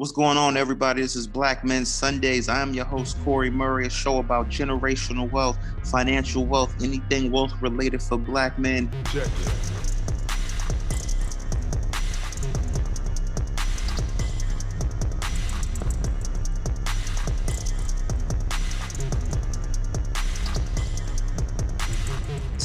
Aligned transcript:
What's 0.00 0.12
going 0.12 0.38
on, 0.38 0.56
everybody? 0.56 1.02
This 1.02 1.14
is 1.14 1.26
Black 1.26 1.62
Men 1.62 1.84
Sundays. 1.84 2.48
I 2.48 2.62
am 2.62 2.72
your 2.72 2.86
host, 2.86 3.22
Corey 3.22 3.50
Murray, 3.50 3.84
a 3.86 3.90
show 3.90 4.16
about 4.16 4.48
generational 4.48 5.30
wealth, 5.30 5.58
financial 5.84 6.46
wealth, 6.46 6.74
anything 6.82 7.30
wealth 7.30 7.52
related 7.60 8.02
for 8.02 8.16
black 8.16 8.58
men. 8.58 8.90
Check 9.12 9.26
it. 9.26 9.79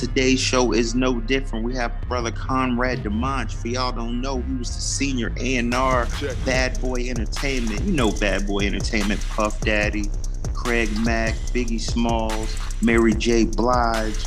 Today's 0.05 0.39
show 0.39 0.71
is 0.71 0.93
no 0.93 1.19
different. 1.19 1.65
We 1.65 1.73
have 1.77 1.91
brother 2.07 2.29
Conrad 2.29 3.01
Dimanche. 3.01 3.55
For 3.55 3.69
y'all 3.69 3.91
don't 3.91 4.21
know, 4.21 4.39
he 4.39 4.53
was 4.53 4.73
the 4.75 4.79
senior 4.79 5.33
A&R 5.37 6.07
Bad 6.45 6.79
Boy 6.79 7.09
Entertainment. 7.09 7.81
You 7.81 7.91
know 7.91 8.11
Bad 8.11 8.45
Boy 8.45 8.67
Entertainment, 8.67 9.19
Puff 9.29 9.59
Daddy, 9.61 10.11
Craig 10.53 10.89
Mack, 10.99 11.33
Biggie 11.53 11.81
Smalls, 11.81 12.55
Mary 12.83 13.15
J. 13.15 13.45
Blige, 13.45 14.23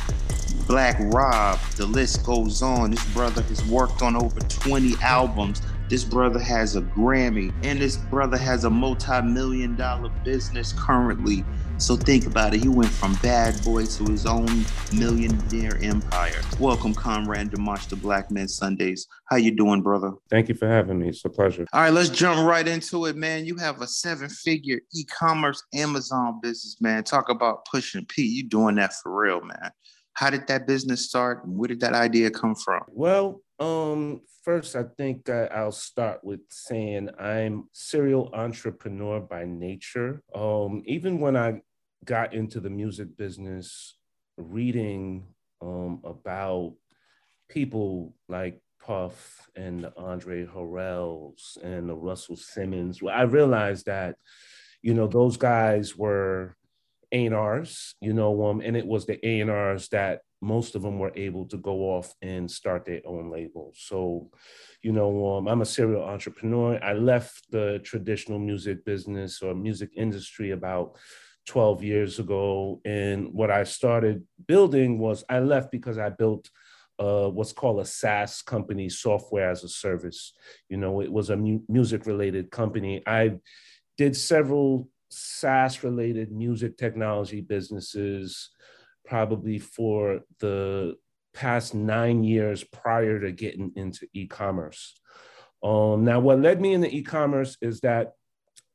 Black 0.67 0.97
Rob. 0.99 1.57
The 1.77 1.85
list 1.85 2.25
goes 2.25 2.61
on. 2.61 2.91
This 2.91 3.13
brother 3.13 3.41
has 3.43 3.65
worked 3.65 4.01
on 4.01 4.17
over 4.17 4.41
20 4.41 4.95
albums. 5.01 5.61
This 5.87 6.03
brother 6.03 6.39
has 6.39 6.75
a 6.75 6.81
Grammy, 6.81 7.53
and 7.63 7.79
this 7.79 7.95
brother 7.95 8.37
has 8.37 8.65
a 8.65 8.69
multi-million 8.69 9.77
dollar 9.77 10.09
business 10.25 10.73
currently. 10.73 11.45
So 11.79 11.95
think 11.95 12.25
about 12.25 12.53
it. 12.53 12.61
He 12.61 12.67
went 12.67 12.91
from 12.91 13.15
bad 13.23 13.63
boy 13.63 13.85
to 13.85 14.03
his 14.11 14.25
own 14.25 14.65
millionaire 14.93 15.77
empire. 15.81 16.41
Welcome, 16.59 16.93
Conrad 16.93 17.51
Dimanche 17.51 17.87
to 17.87 17.95
Black 17.95 18.29
Men 18.29 18.49
Sundays. 18.49 19.07
How 19.25 19.37
you 19.37 19.51
doing, 19.51 19.81
brother? 19.81 20.11
Thank 20.29 20.49
you 20.49 20.55
for 20.55 20.67
having 20.67 20.99
me. 20.99 21.07
It's 21.07 21.23
a 21.23 21.29
pleasure. 21.29 21.65
All 21.71 21.81
right, 21.81 21.93
let's 21.93 22.09
jump 22.09 22.45
right 22.45 22.67
into 22.67 23.05
it, 23.05 23.15
man. 23.15 23.45
You 23.45 23.55
have 23.55 23.81
a 23.81 23.87
seven-figure 23.87 24.81
e-commerce 24.93 25.63
Amazon 25.73 26.41
business, 26.43 26.81
man. 26.81 27.05
Talk 27.05 27.29
about 27.29 27.63
pushing 27.63 28.05
P. 28.05 28.23
You 28.23 28.43
doing 28.43 28.75
that 28.75 28.93
for 28.93 29.17
real, 29.17 29.39
man. 29.39 29.71
How 30.13 30.29
did 30.29 30.47
that 30.47 30.67
business 30.67 31.07
start? 31.07 31.45
And 31.45 31.57
Where 31.57 31.69
did 31.69 31.79
that 31.79 31.93
idea 31.93 32.29
come 32.29 32.55
from? 32.55 32.83
Well, 32.89 33.41
um, 33.57 34.19
first, 34.43 34.75
I 34.75 34.83
think 34.97 35.29
I'll 35.29 35.71
start 35.71 36.25
with 36.25 36.41
saying 36.49 37.09
I'm 37.17 37.69
serial 37.71 38.29
entrepreneur 38.33 39.21
by 39.21 39.45
nature. 39.45 40.21
Um, 40.35 40.83
even 40.85 41.21
when 41.21 41.37
I 41.37 41.61
got 42.05 42.33
into 42.33 42.59
the 42.59 42.69
music 42.69 43.17
business, 43.17 43.97
reading 44.37 45.27
um, 45.61 46.01
about 46.03 46.75
people 47.49 48.13
like 48.27 48.61
Puff 48.81 49.49
and 49.55 49.83
the 49.83 49.93
Andre 49.97 50.45
Harrells 50.45 51.57
and 51.63 51.89
the 51.89 51.95
Russell 51.95 52.35
Simmons, 52.35 53.01
Well, 53.01 53.15
I 53.15 53.23
realized 53.23 53.85
that, 53.87 54.15
you 54.81 54.93
know, 54.93 55.07
those 55.07 55.37
guys 55.37 55.95
were 55.95 56.55
A&Rs, 57.11 57.95
you 58.01 58.13
know, 58.13 58.45
um, 58.47 58.61
and 58.61 58.77
it 58.77 58.85
was 58.85 59.05
the 59.05 59.19
A&Rs 59.25 59.89
that 59.89 60.21
most 60.41 60.75
of 60.75 60.81
them 60.81 60.99
were 60.99 61.11
able 61.15 61.45
to 61.47 61.57
go 61.57 61.81
off 61.81 62.13
and 62.21 62.49
start 62.49 62.85
their 62.85 63.01
own 63.05 63.29
labels. 63.29 63.77
So, 63.79 64.31
you 64.81 64.93
know, 64.93 65.35
um, 65.35 65.47
I'm 65.47 65.61
a 65.61 65.65
serial 65.65 66.03
entrepreneur. 66.03 66.79
I 66.81 66.93
left 66.93 67.51
the 67.51 67.79
traditional 67.83 68.39
music 68.39 68.85
business 68.85 69.41
or 69.41 69.53
music 69.53 69.89
industry 69.97 70.51
about 70.51 70.97
12 71.49 71.83
years 71.83 72.19
ago. 72.19 72.79
And 72.85 73.33
what 73.33 73.49
I 73.49 73.63
started 73.63 74.23
building 74.47 74.99
was 74.99 75.23
I 75.27 75.39
left 75.39 75.71
because 75.71 75.97
I 75.97 76.09
built 76.09 76.49
uh, 76.99 77.27
what's 77.29 77.53
called 77.53 77.79
a 77.79 77.85
SaaS 77.85 78.43
company, 78.43 78.87
software 78.87 79.49
as 79.49 79.63
a 79.63 79.69
service. 79.69 80.33
You 80.69 80.77
know, 80.77 81.01
it 81.01 81.11
was 81.11 81.31
a 81.31 81.35
mu- 81.35 81.63
music 81.67 82.05
related 82.05 82.51
company. 82.51 83.01
I 83.07 83.39
did 83.97 84.15
several 84.15 84.89
SaaS 85.09 85.83
related 85.83 86.31
music 86.31 86.77
technology 86.77 87.41
businesses 87.41 88.51
probably 89.03 89.57
for 89.57 90.21
the 90.39 90.97
past 91.33 91.73
nine 91.73 92.23
years 92.23 92.63
prior 92.63 93.19
to 93.21 93.31
getting 93.31 93.71
into 93.75 94.05
e-commerce. 94.13 94.93
Um, 95.63 96.05
now, 96.05 96.19
what 96.19 96.39
led 96.39 96.61
me 96.61 96.73
into 96.73 96.95
e-commerce 96.95 97.57
is 97.59 97.79
that 97.79 98.13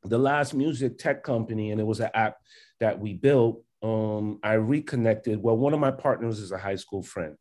the 0.05 0.19
last 0.19 0.55
music 0.55 0.99
tech 0.99 1.23
company, 1.23 1.71
and 1.71 1.81
it 1.81 1.87
was 1.87 2.01
an 2.01 2.11
app 2.15 2.37
that 2.81 2.99
we 2.99 3.15
built, 3.15 3.63
um, 3.83 4.39
I 4.43 4.55
reconnected. 4.55 5.43
Well, 5.43 5.57
one 5.57 5.75
of 5.75 5.81
my 5.81 5.91
partners 5.91 6.39
is 6.39 6.53
a 6.53 6.59
high 6.59 6.77
school 6.77 7.03
friend. 7.03 7.37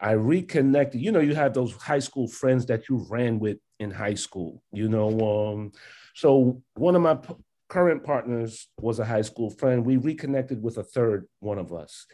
I 0.00 0.12
reconnected. 0.12 1.00
You 1.00 1.12
know, 1.12 1.20
you 1.20 1.34
have 1.34 1.54
those 1.54 1.72
high 1.74 2.00
school 2.00 2.28
friends 2.28 2.66
that 2.66 2.88
you 2.88 3.06
ran 3.08 3.38
with 3.38 3.58
in 3.80 3.90
high 3.90 4.14
school. 4.14 4.62
You 4.72 4.88
know, 4.88 5.52
um, 5.52 5.72
so 6.14 6.62
one 6.74 6.96
of 6.96 7.02
my 7.02 7.18
current 7.68 8.04
partners 8.04 8.68
was 8.78 8.98
a 8.98 9.04
high 9.04 9.22
school 9.22 9.50
friend. 9.50 9.84
We 9.84 9.96
reconnected 9.96 10.62
with 10.62 10.78
a 10.78 10.84
third 10.84 11.26
one 11.40 11.58
of 11.58 11.72
us. 11.72 12.06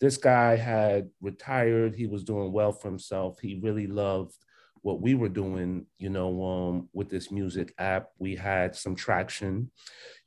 This 0.00 0.16
guy 0.16 0.56
had 0.56 1.10
retired. 1.20 1.94
He 1.94 2.06
was 2.06 2.24
doing 2.24 2.52
well 2.52 2.72
for 2.72 2.88
himself. 2.88 3.38
He 3.40 3.60
really 3.62 3.86
loved 3.86 4.34
what 4.84 5.00
we 5.00 5.14
were 5.14 5.30
doing, 5.30 5.86
you 5.98 6.10
know, 6.10 6.44
um, 6.44 6.88
with 6.92 7.08
this 7.08 7.32
music 7.32 7.72
app. 7.78 8.08
We 8.18 8.36
had 8.36 8.76
some 8.76 8.94
traction, 8.94 9.70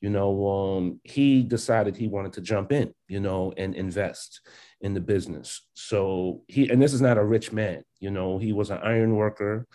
you 0.01 0.09
know. 0.09 0.47
Um, 0.47 0.99
he 1.03 1.43
decided 1.43 1.95
he 1.95 2.07
wanted 2.07 2.33
to 2.33 2.41
jump 2.41 2.71
in, 2.71 2.91
you 3.07 3.19
know, 3.19 3.53
and 3.55 3.75
invest 3.75 4.41
in 4.81 4.95
the 4.95 4.99
business. 4.99 5.61
So 5.75 6.41
he, 6.47 6.69
and 6.69 6.81
this 6.81 6.95
is 6.95 7.01
not 7.01 7.19
a 7.19 7.23
rich 7.23 7.51
man, 7.51 7.83
you 7.99 8.09
know, 8.09 8.39
he 8.39 8.51
was 8.51 8.71
an 8.71 8.79
iron 8.79 9.15
worker 9.15 9.67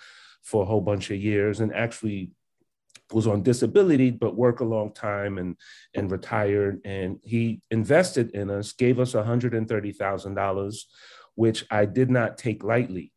for 0.42 0.64
a 0.64 0.66
whole 0.66 0.80
bunch 0.80 1.12
of 1.12 1.16
years 1.16 1.60
and 1.60 1.72
actually 1.72 2.32
was 3.12 3.28
on 3.28 3.42
disability 3.42 4.10
but 4.10 4.36
worked 4.36 4.62
a 4.62 4.64
long 4.64 4.92
time 4.92 5.38
and 5.38 5.54
and 5.94 6.10
retired 6.10 6.80
and 6.86 7.18
he 7.22 7.60
invested 7.70 8.30
in 8.30 8.50
us 8.50 8.72
gave 8.72 8.98
us 8.98 9.12
$130000 9.12 10.76
which 11.34 11.66
i 11.70 11.84
did 11.84 12.10
not 12.10 12.38
take 12.38 12.64
lightly 12.64 13.12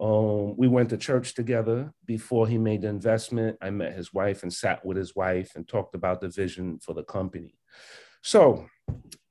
um, 0.00 0.56
we 0.56 0.66
went 0.66 0.88
to 0.90 0.96
church 0.96 1.34
together 1.34 1.92
before 2.06 2.46
he 2.46 2.58
made 2.58 2.82
the 2.82 2.88
investment 2.88 3.56
i 3.60 3.70
met 3.70 3.94
his 3.94 4.12
wife 4.12 4.42
and 4.42 4.52
sat 4.52 4.84
with 4.84 4.96
his 4.96 5.14
wife 5.14 5.52
and 5.54 5.68
talked 5.68 5.94
about 5.94 6.20
the 6.20 6.28
vision 6.28 6.78
for 6.78 6.94
the 6.94 7.04
company 7.04 7.54
so 8.22 8.66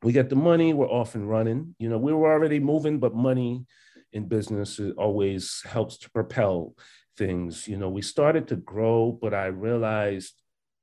we 0.03 0.12
get 0.12 0.29
the 0.29 0.35
money 0.35 0.74
we're 0.74 0.88
off 0.88 1.16
and 1.16 1.29
running 1.29 1.75
you 1.79 1.90
know 1.90 1.97
we 1.97 2.13
were 2.13 2.31
already 2.31 2.59
moving 2.59 3.00
but 3.00 3.13
money 3.13 3.66
in 4.13 4.28
business 4.28 4.79
always 4.97 5.62
helps 5.66 5.97
to 5.97 6.09
propel 6.09 6.74
things. 7.19 7.68
You 7.68 7.78
know, 7.78 7.90
we 7.90 8.02
started 8.02 8.47
to 8.47 8.56
grow, 8.56 9.12
but 9.12 9.34
I 9.34 9.47
realized 9.47 10.34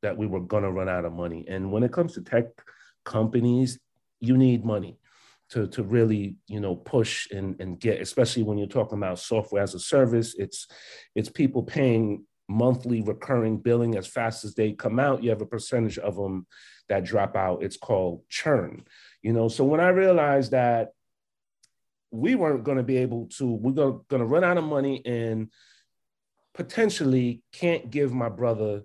that 0.03 0.17
we 0.17 0.27
were 0.27 0.41
going 0.41 0.63
to 0.63 0.71
run 0.71 0.89
out 0.89 1.05
of 1.05 1.13
money. 1.13 1.45
And 1.49 1.73
when 1.73 1.83
it 1.83 1.93
comes 1.93 2.15
to 2.15 2.23
tech 2.23 2.47
companies, 3.05 3.81
you 4.21 4.37
need 4.37 4.65
money 4.65 4.99
to, 5.51 5.67
to 5.69 5.83
really, 5.83 6.37
you 6.49 6.61
know, 6.61 6.75
push 6.75 7.31
and, 7.31 7.61
and 7.61 7.79
get, 7.79 8.01
especially 8.01 8.43
when 8.43 8.59
you're 8.59 8.67
talking 8.67 8.99
about 8.99 9.19
software 9.19 9.63
as 9.63 9.75
a 9.75 9.79
service, 9.79 10.35
it's, 10.39 10.67
it's 11.15 11.29
people 11.29 11.63
paying 11.63 12.25
monthly 12.49 13.01
recurring 13.03 13.59
billing 13.59 13.97
as 13.97 14.07
fast 14.07 14.45
as 14.45 14.55
they 14.55 14.73
come 14.73 14.99
out. 14.99 15.23
You 15.23 15.31
have 15.31 15.43
a 15.43 15.47
percentage 15.47 15.99
of 15.99 16.17
them 16.17 16.47
that 16.89 17.05
drop 17.05 17.37
out. 17.37 17.63
It's 17.63 17.77
called 17.77 18.23
churn, 18.29 18.85
you 19.23 19.33
know? 19.33 19.49
So 19.49 19.65
when 19.65 19.81
I 19.81 19.89
realized 19.89 20.53
that 20.53 20.91
we 22.11 22.35
weren't 22.35 22.65
going 22.65 22.79
to 22.79 22.85
be 22.85 22.99
able 22.99 23.29
to, 23.39 23.47
we're 23.47 23.73
going 23.73 24.03
to 24.11 24.25
run 24.25 24.45
out 24.45 24.59
of 24.59 24.65
money 24.65 25.05
and 25.05 25.51
potentially 26.55 27.43
can't 27.53 27.91
give 27.91 28.13
my 28.13 28.29
brother 28.29 28.83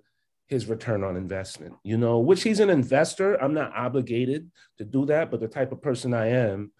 his 0.52 0.68
return 0.68 1.02
on 1.02 1.16
investment, 1.16 1.74
you 1.82 1.96
know, 1.96 2.20
which 2.20 2.42
he's 2.44 2.60
an 2.60 2.70
investor. 2.70 3.34
I'm 3.42 3.54
not 3.54 3.72
obligated 3.74 4.50
to 4.78 4.84
do 4.84 5.06
that, 5.06 5.30
but 5.30 5.40
the 5.40 5.48
type 5.48 5.72
of 5.72 5.82
person 5.82 6.14
I 6.14 6.28
am, 6.28 6.70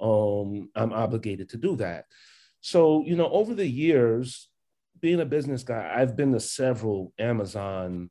um, 0.00 0.68
I'm 0.74 0.92
obligated 0.92 1.48
to 1.50 1.56
do 1.56 1.76
that. 1.76 2.04
So, 2.60 3.02
you 3.06 3.16
know, 3.16 3.30
over 3.30 3.54
the 3.54 3.66
years, 3.66 4.50
being 5.00 5.20
a 5.20 5.24
business 5.24 5.62
guy, 5.62 5.90
I've 5.94 6.16
been 6.16 6.32
to 6.32 6.40
several 6.40 7.12
Amazon 7.18 8.10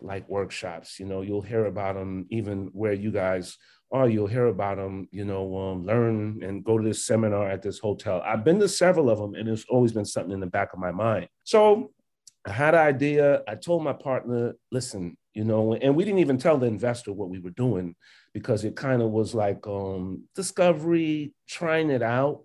like 0.00 0.28
workshops. 0.28 0.98
You 0.98 1.06
know, 1.06 1.20
you'll 1.20 1.42
hear 1.42 1.66
about 1.66 1.96
them 1.96 2.26
even 2.30 2.70
where 2.72 2.94
you 2.94 3.10
guys 3.10 3.58
are. 3.92 4.08
you'll 4.08 4.26
hear 4.26 4.46
about 4.46 4.76
them, 4.76 5.08
you 5.10 5.24
know, 5.24 5.58
um, 5.58 5.84
learn 5.84 6.42
and 6.42 6.64
go 6.64 6.78
to 6.78 6.84
this 6.84 7.04
seminar 7.04 7.50
at 7.50 7.60
this 7.60 7.78
hotel. 7.78 8.22
I've 8.24 8.44
been 8.44 8.60
to 8.60 8.68
several 8.68 9.10
of 9.10 9.18
them, 9.18 9.34
and 9.34 9.48
it's 9.48 9.66
always 9.68 9.92
been 9.92 10.04
something 10.04 10.32
in 10.32 10.40
the 10.40 10.46
back 10.46 10.72
of 10.72 10.78
my 10.78 10.92
mind. 10.92 11.28
So 11.44 11.90
I 12.46 12.52
had 12.52 12.74
an 12.74 12.80
idea. 12.80 13.42
I 13.46 13.54
told 13.54 13.84
my 13.84 13.92
partner, 13.92 14.54
listen, 14.72 15.16
you 15.34 15.44
know, 15.44 15.74
and 15.74 15.94
we 15.94 16.04
didn't 16.04 16.20
even 16.20 16.38
tell 16.38 16.58
the 16.58 16.66
investor 16.66 17.12
what 17.12 17.28
we 17.28 17.38
were 17.38 17.50
doing 17.50 17.94
because 18.32 18.64
it 18.64 18.76
kind 18.76 19.02
of 19.02 19.10
was 19.10 19.34
like 19.34 19.66
um, 19.66 20.24
discovery, 20.34 21.34
trying 21.48 21.90
it 21.90 22.02
out, 22.02 22.42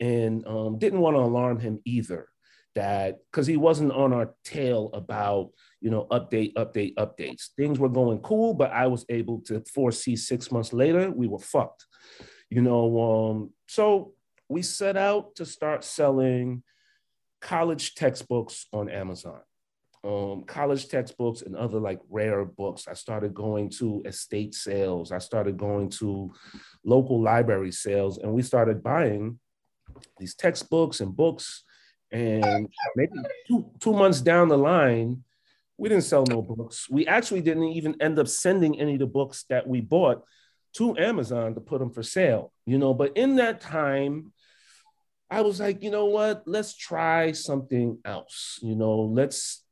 and 0.00 0.46
um, 0.46 0.78
didn't 0.78 1.00
want 1.00 1.16
to 1.16 1.20
alarm 1.20 1.60
him 1.60 1.80
either. 1.84 2.28
That 2.74 3.18
because 3.30 3.46
he 3.46 3.56
wasn't 3.56 3.92
on 3.92 4.12
our 4.12 4.34
tail 4.42 4.90
about 4.92 5.50
you 5.84 5.90
know, 5.90 6.06
update, 6.10 6.54
update, 6.54 6.94
updates. 6.94 7.50
Things 7.58 7.78
were 7.78 7.90
going 7.90 8.20
cool, 8.20 8.54
but 8.54 8.72
I 8.72 8.86
was 8.86 9.04
able 9.10 9.40
to 9.42 9.62
foresee 9.74 10.16
six 10.16 10.50
months 10.50 10.72
later, 10.72 11.10
we 11.10 11.28
were 11.28 11.38
fucked. 11.38 11.84
You 12.48 12.62
know, 12.62 13.02
um, 13.02 13.50
so 13.68 14.14
we 14.48 14.62
set 14.62 14.96
out 14.96 15.36
to 15.36 15.44
start 15.44 15.84
selling 15.84 16.62
college 17.44 17.94
textbooks 17.94 18.66
on 18.72 18.88
Amazon. 18.88 19.40
um, 20.04 20.44
college 20.44 20.88
textbooks 20.88 21.42
and 21.42 21.56
other 21.56 21.80
like 21.80 21.98
rare 22.10 22.44
books. 22.44 22.86
I 22.86 22.92
started 22.92 23.32
going 23.32 23.70
to 23.78 24.02
estate 24.04 24.54
sales. 24.54 25.10
I 25.10 25.18
started 25.18 25.56
going 25.56 25.88
to 26.00 26.32
local 26.84 27.20
library 27.22 27.72
sales, 27.72 28.18
and 28.18 28.32
we 28.32 28.42
started 28.42 28.82
buying 28.82 29.38
these 30.18 30.34
textbooks 30.34 31.00
and 31.00 31.16
books. 31.16 31.64
And 32.12 32.68
maybe 32.94 33.12
two, 33.48 33.70
two 33.80 33.94
months 33.94 34.20
down 34.20 34.48
the 34.48 34.58
line, 34.58 35.24
we 35.78 35.88
didn't 35.88 36.04
sell 36.04 36.24
no 36.28 36.42
books. 36.42 36.88
We 36.90 37.06
actually 37.06 37.40
didn't 37.40 37.64
even 37.64 38.00
end 38.00 38.18
up 38.18 38.28
sending 38.28 38.78
any 38.78 38.92
of 38.92 39.00
the 39.00 39.06
books 39.06 39.46
that 39.48 39.66
we 39.66 39.80
bought 39.80 40.22
to 40.74 40.96
Amazon 40.98 41.54
to 41.54 41.60
put 41.60 41.80
them 41.80 41.90
for 41.90 42.02
sale, 42.02 42.52
you 42.66 42.78
know. 42.78 42.92
But 42.92 43.16
in 43.16 43.36
that 43.36 43.62
time, 43.62 44.33
I 45.34 45.40
was 45.40 45.58
like, 45.58 45.82
you 45.82 45.90
know 45.90 46.04
what? 46.04 46.44
Let's 46.46 46.76
try 46.76 47.32
something 47.32 47.98
else. 48.04 48.60
You 48.62 48.76
know, 48.76 49.00
let's 49.00 49.64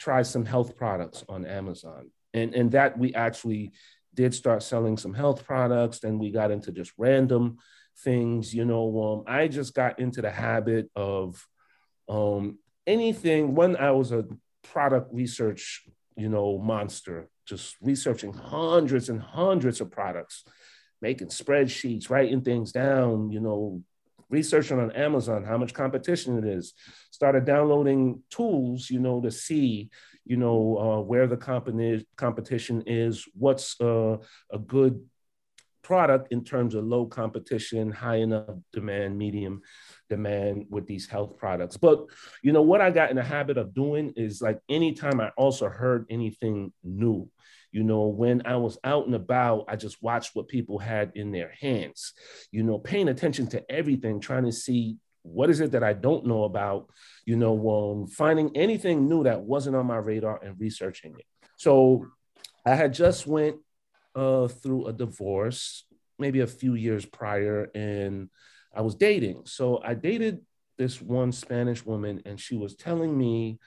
try 0.00 0.22
some 0.22 0.44
health 0.44 0.76
products 0.76 1.24
on 1.28 1.46
Amazon. 1.46 2.10
And, 2.34 2.52
and 2.56 2.72
that 2.72 2.98
we 2.98 3.14
actually 3.14 3.70
did 4.14 4.34
start 4.34 4.64
selling 4.64 4.96
some 4.96 5.14
health 5.14 5.44
products. 5.44 6.00
Then 6.00 6.18
we 6.18 6.32
got 6.32 6.50
into 6.50 6.72
just 6.72 6.90
random 6.98 7.58
things. 8.02 8.52
You 8.52 8.64
know, 8.64 9.24
um, 9.28 9.32
I 9.32 9.46
just 9.46 9.74
got 9.74 10.00
into 10.00 10.22
the 10.22 10.30
habit 10.30 10.90
of 10.96 11.46
um, 12.08 12.58
anything 12.84 13.54
when 13.54 13.76
I 13.76 13.92
was 13.92 14.10
a 14.10 14.24
product 14.64 15.14
research, 15.14 15.86
you 16.16 16.28
know, 16.28 16.58
monster, 16.58 17.28
just 17.46 17.76
researching 17.80 18.32
hundreds 18.32 19.08
and 19.08 19.22
hundreds 19.22 19.80
of 19.80 19.88
products, 19.88 20.42
making 21.00 21.28
spreadsheets, 21.28 22.10
writing 22.10 22.40
things 22.40 22.72
down, 22.72 23.30
you 23.30 23.38
know, 23.38 23.84
researching 24.30 24.80
on 24.80 24.90
Amazon 24.92 25.44
how 25.44 25.58
much 25.58 25.74
competition 25.74 26.38
it 26.38 26.44
is. 26.44 26.74
Started 27.10 27.44
downloading 27.44 28.22
tools, 28.30 28.90
you 28.90 28.98
know, 28.98 29.20
to 29.20 29.30
see, 29.30 29.90
you 30.24 30.36
know, 30.36 30.78
uh, 30.78 31.00
where 31.00 31.26
the 31.26 31.36
company 31.36 32.06
competition 32.16 32.82
is, 32.86 33.24
what's 33.34 33.80
uh, 33.80 34.16
a 34.52 34.58
good 34.58 35.00
product 35.86 36.32
in 36.32 36.42
terms 36.42 36.74
of 36.74 36.84
low 36.84 37.06
competition, 37.06 37.92
high 37.92 38.16
enough 38.16 38.56
demand, 38.72 39.16
medium 39.16 39.62
demand 40.10 40.66
with 40.68 40.84
these 40.84 41.06
health 41.06 41.36
products. 41.38 41.76
But 41.76 42.06
you 42.42 42.52
know 42.52 42.62
what 42.62 42.80
I 42.80 42.90
got 42.90 43.10
in 43.10 43.16
the 43.16 43.22
habit 43.22 43.56
of 43.56 43.72
doing 43.72 44.12
is 44.16 44.42
like 44.42 44.58
anytime 44.68 45.20
I 45.20 45.28
also 45.36 45.68
heard 45.68 46.06
anything 46.10 46.72
new, 46.82 47.30
you 47.76 47.84
know, 47.84 48.06
when 48.06 48.40
I 48.46 48.56
was 48.56 48.78
out 48.84 49.04
and 49.04 49.14
about, 49.14 49.66
I 49.68 49.76
just 49.76 50.02
watched 50.02 50.34
what 50.34 50.48
people 50.48 50.78
had 50.78 51.12
in 51.14 51.30
their 51.30 51.52
hands, 51.60 52.14
you 52.50 52.62
know, 52.62 52.78
paying 52.78 53.08
attention 53.08 53.48
to 53.48 53.70
everything, 53.70 54.18
trying 54.18 54.46
to 54.46 54.52
see 54.52 54.96
what 55.20 55.50
is 55.50 55.60
it 55.60 55.72
that 55.72 55.84
I 55.84 55.92
don't 55.92 56.24
know 56.24 56.44
about, 56.44 56.88
you 57.26 57.36
know, 57.36 57.52
um, 57.68 58.06
finding 58.06 58.56
anything 58.56 59.10
new 59.10 59.24
that 59.24 59.42
wasn't 59.42 59.76
on 59.76 59.84
my 59.84 59.98
radar 59.98 60.42
and 60.42 60.58
researching 60.58 61.16
it. 61.18 61.26
So 61.58 62.06
I 62.64 62.76
had 62.76 62.94
just 62.94 63.26
went 63.26 63.56
uh, 64.14 64.48
through 64.48 64.86
a 64.86 64.94
divorce 64.94 65.84
maybe 66.18 66.40
a 66.40 66.46
few 66.46 66.76
years 66.76 67.04
prior 67.04 67.68
and 67.74 68.30
I 68.74 68.80
was 68.80 68.94
dating. 68.94 69.42
So 69.44 69.82
I 69.84 69.92
dated 69.92 70.40
this 70.78 71.02
one 71.02 71.30
Spanish 71.30 71.84
woman 71.84 72.22
and 72.24 72.40
she 72.40 72.56
was 72.56 72.74
telling 72.74 73.18
me 73.18 73.58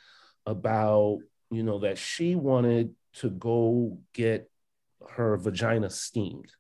about, 0.48 1.20
you 1.52 1.62
know, 1.62 1.78
that 1.82 2.00
she 2.00 2.34
wanted 2.34 2.96
to 3.16 3.30
go 3.30 4.00
get 4.14 4.50
her 5.10 5.38
vagina 5.38 5.90
steamed. 5.90 6.52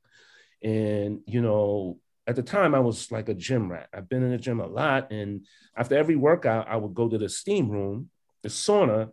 And, 0.64 1.22
you 1.26 1.42
know, 1.42 2.00
at 2.28 2.36
the 2.36 2.44
time 2.44 2.76
I 2.76 2.80
was 2.80 3.12
like 3.12 3.30
a 3.30 3.34
gym 3.34 3.72
rat. 3.72 3.90
I've 3.94 4.10
been 4.10 4.24
in 4.24 4.32
the 4.32 4.38
gym 4.38 4.60
a 4.60 4.68
lot. 4.68 5.12
And 5.12 5.46
after 5.76 5.98
every 5.98 6.16
workout, 6.16 6.68
I 6.68 6.76
would 6.76 6.94
go 6.94 7.10
to 7.10 7.18
the 7.18 7.30
steam 7.30 7.70
room, 7.70 8.10
the 8.44 8.50
sauna, 8.50 9.12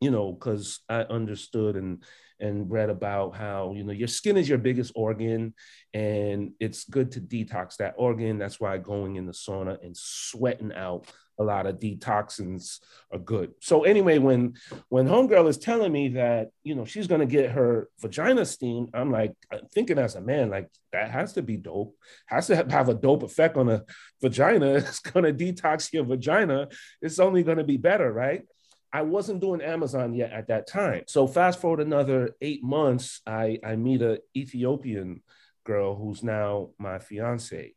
you 0.00 0.10
know, 0.10 0.32
because 0.32 0.80
I 0.88 1.02
understood 1.02 1.76
and 1.76 2.02
and 2.40 2.70
read 2.70 2.90
about 2.90 3.36
how 3.36 3.74
you 3.76 3.84
know 3.84 3.92
your 3.92 4.08
skin 4.08 4.36
is 4.36 4.48
your 4.48 4.58
biggest 4.58 4.92
organ 4.96 5.54
and 5.92 6.52
it's 6.58 6.84
good 6.84 7.12
to 7.12 7.20
detox 7.20 7.76
that 7.76 7.94
organ 7.98 8.38
that's 8.38 8.58
why 8.58 8.78
going 8.78 9.16
in 9.16 9.26
the 9.26 9.32
sauna 9.32 9.82
and 9.84 9.94
sweating 9.96 10.72
out 10.72 11.06
a 11.40 11.44
lot 11.44 11.66
of 11.66 11.80
detoxins 11.80 12.78
are 13.10 13.18
good. 13.18 13.54
So 13.60 13.84
anyway 13.84 14.18
when 14.18 14.54
when 14.88 15.08
homegirl 15.08 15.48
is 15.48 15.58
telling 15.58 15.90
me 15.90 16.10
that 16.10 16.50
you 16.62 16.74
know 16.76 16.84
she's 16.84 17.08
to 17.20 17.26
get 17.26 17.50
her 17.50 17.88
vagina 18.00 18.44
steamed 18.44 18.90
i'm 18.94 19.10
like 19.10 19.34
thinking 19.72 19.98
as 19.98 20.14
a 20.14 20.20
man 20.20 20.50
like 20.50 20.68
that 20.92 21.10
has 21.10 21.34
to 21.34 21.42
be 21.42 21.56
dope. 21.56 21.96
Has 22.26 22.48
to 22.48 22.56
have 22.56 22.88
a 22.88 22.94
dope 22.94 23.22
effect 23.22 23.56
on 23.56 23.68
a 23.68 23.84
vagina. 24.20 24.74
It's 24.90 25.00
to 25.24 25.32
detox 25.32 25.92
your 25.92 26.04
vagina. 26.04 26.68
It's 27.00 27.18
only 27.18 27.42
to 27.58 27.64
be 27.64 27.76
better 27.76 28.12
right? 28.12 28.42
I 28.92 29.02
wasn't 29.02 29.40
doing 29.40 29.62
Amazon 29.62 30.14
yet 30.14 30.32
at 30.32 30.48
that 30.48 30.66
time. 30.66 31.04
So 31.06 31.28
fast 31.28 31.60
forward 31.60 31.80
another 31.80 32.34
eight 32.40 32.64
months, 32.64 33.20
I, 33.24 33.60
I 33.64 33.76
meet 33.76 34.02
a 34.02 34.20
Ethiopian 34.36 35.22
girl 35.64 35.94
who's 35.94 36.24
now 36.24 36.70
my 36.76 36.98
fiance. 36.98 37.74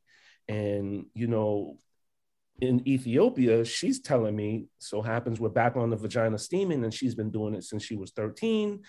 And, 0.47 1.05
you 1.13 1.27
know, 1.27 1.77
in 2.63 2.87
Ethiopia, 2.87 3.65
she's 3.65 3.99
telling 3.99 4.37
me, 4.37 4.67
so 4.79 5.01
happens 5.01 5.37
we're 5.37 5.49
back 5.49 5.75
on 5.75 5.89
the 5.89 5.97
vagina 5.97 6.37
steaming, 6.37 6.85
and 6.85 6.93
she's 6.93 7.13
been 7.13 7.29
doing 7.29 7.53
it 7.53 7.65
since 7.65 7.83
she 7.83 7.97
was 7.97 8.11
13. 8.11 8.81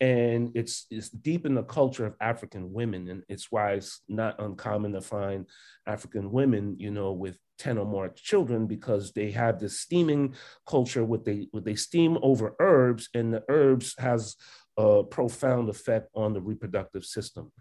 And 0.00 0.50
it's 0.54 0.86
it's 0.90 1.08
deep 1.08 1.46
in 1.46 1.54
the 1.54 1.62
culture 1.62 2.04
of 2.04 2.14
African 2.20 2.72
women. 2.72 3.08
And 3.08 3.22
it's 3.30 3.50
why 3.50 3.72
it's 3.72 4.02
not 4.06 4.38
uncommon 4.38 4.92
to 4.92 5.00
find 5.00 5.46
African 5.86 6.30
women, 6.30 6.76
you 6.78 6.90
know, 6.90 7.12
with 7.12 7.38
10 7.58 7.78
or 7.78 7.86
more 7.86 8.10
children 8.10 8.66
because 8.66 9.12
they 9.12 9.30
have 9.30 9.58
this 9.58 9.80
steaming 9.80 10.34
culture 10.66 11.04
with 11.04 11.24
they 11.24 11.48
with 11.54 11.64
they 11.64 11.76
steam 11.76 12.18
over 12.22 12.54
herbs, 12.60 13.08
and 13.14 13.32
the 13.32 13.44
herbs 13.48 13.94
has 13.98 14.36
a 14.76 15.02
profound 15.04 15.70
effect 15.70 16.08
on 16.14 16.32
the 16.32 16.40
reproductive 16.40 17.04
system 17.04 17.52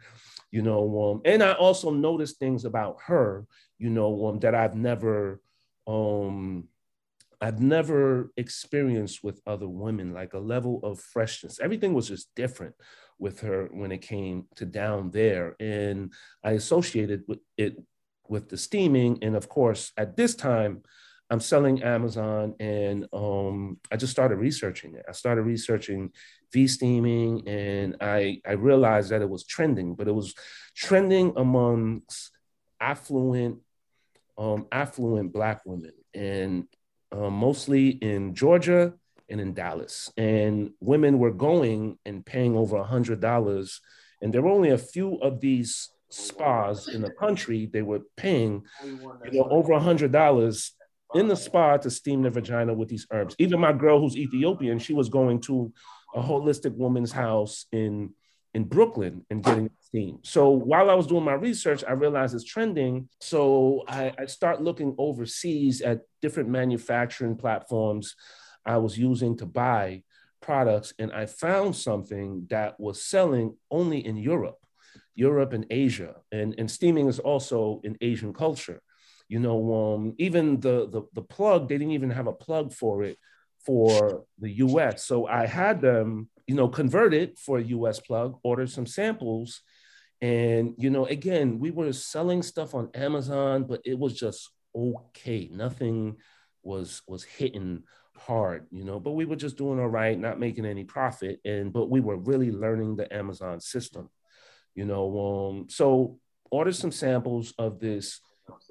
you 0.49 0.61
know 0.61 1.11
um, 1.11 1.21
and 1.25 1.43
i 1.43 1.51
also 1.51 1.91
noticed 1.91 2.39
things 2.39 2.63
about 2.63 2.95
her 3.05 3.45
you 3.79 3.89
know 3.89 4.27
um, 4.27 4.39
that 4.39 4.55
i've 4.55 4.75
never 4.75 5.41
um 5.91 6.67
I've 7.43 7.59
never 7.59 8.31
experienced 8.37 9.23
with 9.23 9.41
other 9.47 9.67
women, 9.67 10.13
like 10.13 10.33
a 10.33 10.39
level 10.39 10.79
of 10.83 10.99
freshness. 10.99 11.59
Everything 11.59 11.95
was 11.95 12.07
just 12.07 12.29
different 12.35 12.75
with 13.17 13.39
her 13.41 13.67
when 13.71 13.91
it 13.91 14.03
came 14.03 14.45
to 14.57 14.65
down 14.65 15.09
there. 15.09 15.55
And 15.59 16.13
I 16.43 16.51
associated 16.51 17.23
with 17.27 17.39
it 17.57 17.81
with 18.27 18.47
the 18.49 18.57
steaming. 18.57 19.23
And 19.23 19.35
of 19.35 19.49
course, 19.49 19.91
at 19.97 20.15
this 20.15 20.35
time, 20.35 20.83
I'm 21.31 21.39
selling 21.39 21.81
Amazon 21.81 22.55
and 22.59 23.07
um, 23.13 23.79
I 23.91 23.95
just 23.95 24.11
started 24.11 24.35
researching 24.35 24.95
it. 24.95 25.05
I 25.09 25.13
started 25.13 25.43
researching 25.43 26.11
V 26.53 26.67
steaming 26.67 27.47
and 27.47 27.95
I, 28.01 28.41
I 28.45 28.51
realized 28.51 29.11
that 29.11 29.21
it 29.21 29.29
was 29.29 29.45
trending, 29.45 29.95
but 29.95 30.09
it 30.09 30.11
was 30.13 30.35
trending 30.75 31.33
amongst 31.37 32.31
affluent, 32.81 33.59
um, 34.37 34.67
affluent 34.71 35.33
Black 35.33 35.61
women 35.65 35.93
and 36.13 36.65
um, 37.11 37.33
mostly 37.33 37.89
in 37.89 38.35
Georgia 38.35 38.93
and 39.29 39.41
in 39.41 39.53
Dallas. 39.53 40.11
And 40.17 40.71
women 40.79 41.19
were 41.19 41.31
going 41.31 41.97
and 42.05 42.25
paying 42.25 42.55
over 42.55 42.77
a 42.77 42.85
$100. 42.85 43.79
And 44.21 44.33
there 44.33 44.41
were 44.41 44.49
only 44.51 44.69
a 44.69 44.77
few 44.77 45.15
of 45.15 45.39
these 45.39 45.89
spas 46.09 46.87
in 46.87 47.01
the 47.01 47.11
country. 47.11 47.65
They 47.71 47.81
were 47.81 48.01
paying 48.17 48.63
you 48.83 48.99
know, 49.31 49.47
over 49.49 49.73
a 49.73 49.79
$100 49.79 50.71
in 51.13 51.27
the 51.27 51.35
spa 51.35 51.77
to 51.77 51.89
steam 51.89 52.21
their 52.21 52.31
vagina 52.31 52.73
with 52.73 52.89
these 52.89 53.07
herbs. 53.11 53.35
Even 53.39 53.59
my 53.59 53.73
girl 53.73 53.99
who's 53.99 54.17
Ethiopian, 54.17 54.79
she 54.79 54.93
was 54.93 55.09
going 55.09 55.41
to 55.41 55.73
a 56.13 56.21
holistic 56.21 56.75
woman's 56.75 57.11
house 57.11 57.65
in 57.71 58.13
in 58.53 58.65
Brooklyn 58.65 59.25
and 59.29 59.43
getting 59.43 59.69
steam. 59.81 60.19
So 60.23 60.49
while 60.49 60.89
I 60.89 60.93
was 60.93 61.07
doing 61.07 61.23
my 61.23 61.33
research, 61.33 61.83
I 61.87 61.93
realized 61.93 62.35
it's 62.35 62.43
trending. 62.43 63.07
So 63.19 63.83
I, 63.87 64.13
I 64.19 64.25
start 64.25 64.61
looking 64.61 64.95
overseas 64.97 65.81
at 65.81 66.01
different 66.21 66.49
manufacturing 66.49 67.37
platforms 67.37 68.15
I 68.65 68.77
was 68.77 68.97
using 68.97 69.37
to 69.37 69.45
buy 69.45 70.03
products, 70.41 70.93
and 70.99 71.11
I 71.11 71.25
found 71.25 71.75
something 71.75 72.47
that 72.49 72.79
was 72.79 73.03
selling 73.03 73.55
only 73.69 74.05
in 74.05 74.17
Europe, 74.17 74.59
Europe 75.15 75.53
and 75.53 75.65
Asia, 75.69 76.15
and, 76.31 76.55
and 76.57 76.69
steaming 76.69 77.07
is 77.07 77.19
also 77.19 77.81
an 77.83 77.97
Asian 78.01 78.33
culture. 78.33 78.81
You 79.27 79.39
know, 79.39 79.73
um, 79.73 80.13
even 80.17 80.59
the, 80.59 80.89
the 80.89 81.03
the 81.13 81.21
plug, 81.21 81.69
they 81.69 81.77
didn't 81.77 81.93
even 81.93 82.09
have 82.09 82.27
a 82.27 82.33
plug 82.33 82.73
for 82.73 83.03
it 83.03 83.17
for 83.65 84.25
the 84.39 84.51
US. 84.51 85.05
So 85.05 85.27
I 85.27 85.45
had 85.45 85.81
them 85.81 86.29
you 86.51 86.57
know, 86.57 86.67
converted 86.67 87.39
for 87.39 87.59
a 87.59 87.63
US 87.63 88.01
plug, 88.01 88.37
order 88.43 88.67
some 88.67 88.85
samples. 88.85 89.61
And, 90.19 90.73
you 90.77 90.89
know, 90.89 91.05
again, 91.05 91.59
we 91.59 91.71
were 91.71 91.93
selling 91.93 92.43
stuff 92.43 92.75
on 92.75 92.89
Amazon, 92.93 93.63
but 93.63 93.79
it 93.85 93.97
was 93.97 94.13
just 94.13 94.49
okay. 94.75 95.49
Nothing 95.49 96.17
was 96.61 97.03
was 97.07 97.23
hitting 97.23 97.83
hard, 98.17 98.67
you 98.69 98.83
know, 98.83 98.99
but 98.99 99.11
we 99.11 99.23
were 99.23 99.37
just 99.37 99.55
doing 99.55 99.79
all 99.79 99.87
right, 99.87 100.19
not 100.19 100.41
making 100.41 100.65
any 100.65 100.83
profit. 100.83 101.39
And 101.45 101.71
but 101.71 101.89
we 101.89 102.01
were 102.01 102.17
really 102.17 102.51
learning 102.51 102.97
the 102.97 103.11
Amazon 103.15 103.61
system, 103.61 104.09
you 104.75 104.83
know. 104.83 105.05
Um, 105.19 105.67
so 105.69 106.19
order 106.51 106.73
some 106.73 106.91
samples 106.91 107.53
of 107.57 107.79
this 107.79 108.19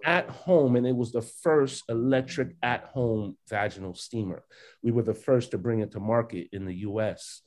at 0.04 0.28
home, 0.28 0.76
and 0.76 0.86
it 0.86 0.96
was 0.96 1.12
the 1.12 1.22
first 1.22 1.84
electric 1.88 2.56
at 2.62 2.84
home 2.84 3.36
vaginal 3.48 3.94
steamer. 3.94 4.44
We 4.82 4.90
were 4.90 5.02
the 5.02 5.14
first 5.14 5.50
to 5.50 5.58
bring 5.58 5.80
it 5.80 5.92
to 5.92 6.00
market 6.00 6.48
in 6.52 6.64
the 6.64 6.74
US. 6.76 7.42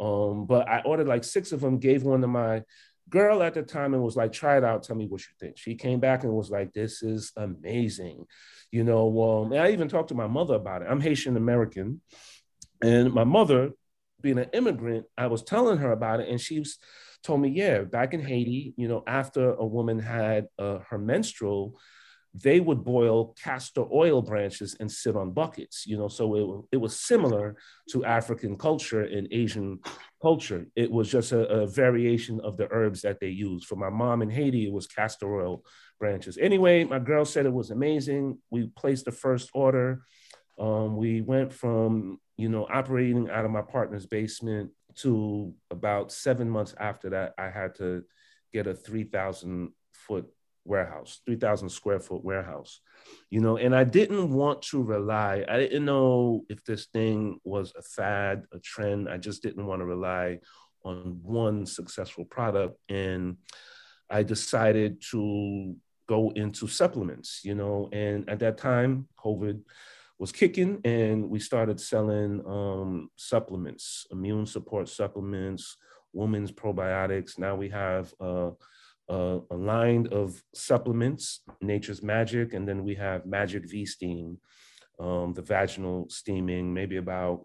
Um, 0.00 0.46
but 0.46 0.68
I 0.68 0.80
ordered 0.84 1.08
like 1.08 1.24
six 1.24 1.52
of 1.52 1.60
them, 1.60 1.78
gave 1.78 2.02
one 2.02 2.20
to 2.20 2.26
my 2.26 2.62
girl 3.08 3.42
at 3.42 3.54
the 3.54 3.62
time 3.62 3.94
and 3.94 4.02
was 4.02 4.16
like, 4.16 4.32
try 4.32 4.56
it 4.56 4.64
out, 4.64 4.82
tell 4.82 4.96
me 4.96 5.06
what 5.06 5.20
you 5.20 5.34
think. 5.38 5.58
She 5.58 5.74
came 5.74 6.00
back 6.00 6.24
and 6.24 6.32
was 6.32 6.50
like, 6.50 6.72
this 6.72 7.02
is 7.02 7.32
amazing. 7.36 8.26
You 8.70 8.84
know, 8.84 9.22
um, 9.22 9.52
and 9.52 9.62
I 9.62 9.70
even 9.70 9.88
talked 9.88 10.08
to 10.08 10.14
my 10.14 10.26
mother 10.26 10.54
about 10.54 10.82
it. 10.82 10.88
I'm 10.90 11.00
Haitian 11.00 11.36
American. 11.36 12.00
And 12.82 13.12
my 13.12 13.24
mother, 13.24 13.70
being 14.20 14.38
an 14.38 14.50
immigrant, 14.52 15.06
I 15.16 15.28
was 15.28 15.42
telling 15.42 15.78
her 15.78 15.92
about 15.92 16.20
it, 16.20 16.28
and 16.28 16.40
she 16.40 16.58
was, 16.58 16.78
told 17.24 17.40
me, 17.40 17.48
yeah, 17.48 17.82
back 17.82 18.14
in 18.14 18.20
Haiti, 18.20 18.74
you 18.76 18.86
know, 18.86 19.02
after 19.06 19.54
a 19.54 19.66
woman 19.66 19.98
had 19.98 20.46
uh, 20.58 20.78
her 20.90 20.98
menstrual, 20.98 21.78
they 22.34 22.58
would 22.58 22.82
boil 22.84 23.34
castor 23.42 23.84
oil 23.92 24.20
branches 24.20 24.76
and 24.80 24.90
sit 24.90 25.14
on 25.14 25.30
buckets, 25.30 25.86
you 25.86 25.96
know, 25.96 26.08
so 26.08 26.34
it, 26.34 26.76
it 26.76 26.76
was 26.78 26.98
similar 26.98 27.56
to 27.90 28.04
African 28.04 28.58
culture 28.58 29.02
and 29.02 29.28
Asian 29.30 29.78
culture. 30.20 30.66
It 30.74 30.90
was 30.90 31.08
just 31.08 31.30
a, 31.30 31.46
a 31.46 31.66
variation 31.66 32.40
of 32.40 32.56
the 32.56 32.66
herbs 32.72 33.02
that 33.02 33.20
they 33.20 33.28
used. 33.28 33.66
For 33.66 33.76
my 33.76 33.88
mom 33.88 34.20
in 34.20 34.30
Haiti, 34.30 34.66
it 34.66 34.72
was 34.72 34.88
castor 34.88 35.32
oil 35.40 35.62
branches. 36.00 36.36
Anyway, 36.36 36.82
my 36.82 36.98
girl 36.98 37.24
said 37.24 37.46
it 37.46 37.52
was 37.52 37.70
amazing. 37.70 38.38
We 38.50 38.66
placed 38.66 39.04
the 39.04 39.12
first 39.12 39.50
order. 39.54 40.02
Um, 40.58 40.96
we 40.96 41.20
went 41.20 41.52
from, 41.52 42.18
you 42.36 42.48
know, 42.48 42.66
operating 42.68 43.30
out 43.30 43.44
of 43.44 43.52
my 43.52 43.62
partner's 43.62 44.06
basement 44.06 44.72
to 44.96 45.54
about 45.70 46.12
seven 46.12 46.48
months 46.48 46.74
after 46.78 47.10
that, 47.10 47.34
I 47.38 47.50
had 47.50 47.74
to 47.76 48.04
get 48.52 48.66
a 48.66 48.74
3,000 48.74 49.72
foot 49.92 50.26
warehouse, 50.64 51.20
3,000 51.26 51.68
square 51.68 52.00
foot 52.00 52.24
warehouse, 52.24 52.80
you 53.30 53.40
know, 53.40 53.56
and 53.56 53.74
I 53.74 53.84
didn't 53.84 54.30
want 54.32 54.62
to 54.62 54.82
rely, 54.82 55.44
I 55.48 55.58
didn't 55.58 55.84
know 55.84 56.44
if 56.48 56.64
this 56.64 56.86
thing 56.86 57.38
was 57.44 57.72
a 57.76 57.82
fad, 57.82 58.44
a 58.52 58.58
trend. 58.58 59.08
I 59.08 59.18
just 59.18 59.42
didn't 59.42 59.66
want 59.66 59.80
to 59.80 59.86
rely 59.86 60.40
on 60.84 61.20
one 61.22 61.66
successful 61.66 62.24
product. 62.24 62.78
And 62.88 63.36
I 64.10 64.22
decided 64.22 65.02
to 65.10 65.76
go 66.06 66.30
into 66.30 66.66
supplements, 66.66 67.40
you 67.44 67.54
know, 67.54 67.88
and 67.92 68.28
at 68.28 68.38
that 68.40 68.58
time, 68.58 69.08
COVID 69.18 69.60
was 70.18 70.32
kicking 70.32 70.80
and 70.84 71.28
we 71.28 71.38
started 71.38 71.80
selling 71.80 72.42
um, 72.46 73.10
supplements, 73.16 74.06
immune 74.10 74.46
support 74.46 74.88
supplements, 74.88 75.76
women's 76.12 76.52
probiotics. 76.52 77.38
Now 77.38 77.56
we 77.56 77.68
have 77.70 78.12
uh, 78.20 78.50
uh, 79.08 79.40
a 79.50 79.56
line 79.56 80.08
of 80.12 80.42
supplements, 80.54 81.40
Nature's 81.60 82.02
Magic, 82.02 82.54
and 82.54 82.66
then 82.66 82.84
we 82.84 82.94
have 82.94 83.26
Magic 83.26 83.68
V 83.68 83.84
Steam, 83.84 84.38
um, 84.98 85.34
the 85.34 85.42
vaginal 85.42 86.08
steaming, 86.08 86.72
maybe 86.72 86.96
about 86.96 87.42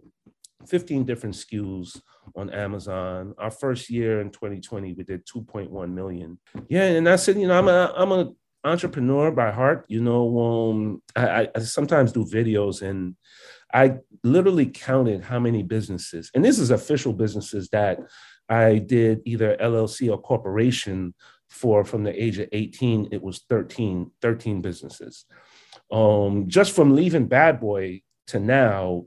15 0.68 1.06
different 1.06 1.36
SKUs 1.36 2.02
on 2.36 2.50
Amazon. 2.50 3.34
Our 3.38 3.52
first 3.52 3.90
year 3.90 4.22
in 4.22 4.30
2020, 4.30 4.94
we 4.94 5.04
did 5.04 5.26
2.1 5.26 5.92
million. 5.92 6.38
Yeah, 6.68 6.84
and 6.84 7.10
I 7.10 7.16
said, 7.16 7.38
you 7.38 7.48
know, 7.48 7.58
I'm 7.58 7.68
a 7.68 7.94
I'm 7.96 8.12
a 8.12 8.32
entrepreneur 8.64 9.32
by 9.32 9.52
heart. 9.52 9.86
You 9.88 10.02
know, 10.02 10.40
um, 10.40 11.02
I, 11.16 11.50
I 11.56 11.60
sometimes 11.60 12.12
do 12.12 12.26
videos 12.26 12.82
and 12.82 13.16
I 13.74 13.98
literally 14.24 14.66
counted 14.66 15.24
how 15.24 15.40
many 15.40 15.64
businesses, 15.64 16.32
and 16.34 16.44
this 16.44 16.60
is 16.60 16.72
official 16.72 17.14
businesses 17.14 17.70
that 17.70 18.00
I 18.50 18.80
did 18.80 19.22
either 19.26 19.56
LLC 19.58 20.12
or 20.12 20.20
corporation 20.20 21.14
for 21.50 21.84
from 21.84 22.04
the 22.04 22.24
age 22.24 22.40
of 22.40 22.50
18, 22.52 23.10
it 23.12 23.22
was 23.22 23.44
13, 23.50 24.12
13 24.22 24.62
businesses. 24.62 25.26
Um, 25.92 26.48
just 26.48 26.76
from 26.76 26.96
leaving 26.96 27.28
Bad 27.28 27.60
Boy 27.60 28.02
to 28.28 28.40
now, 28.40 29.06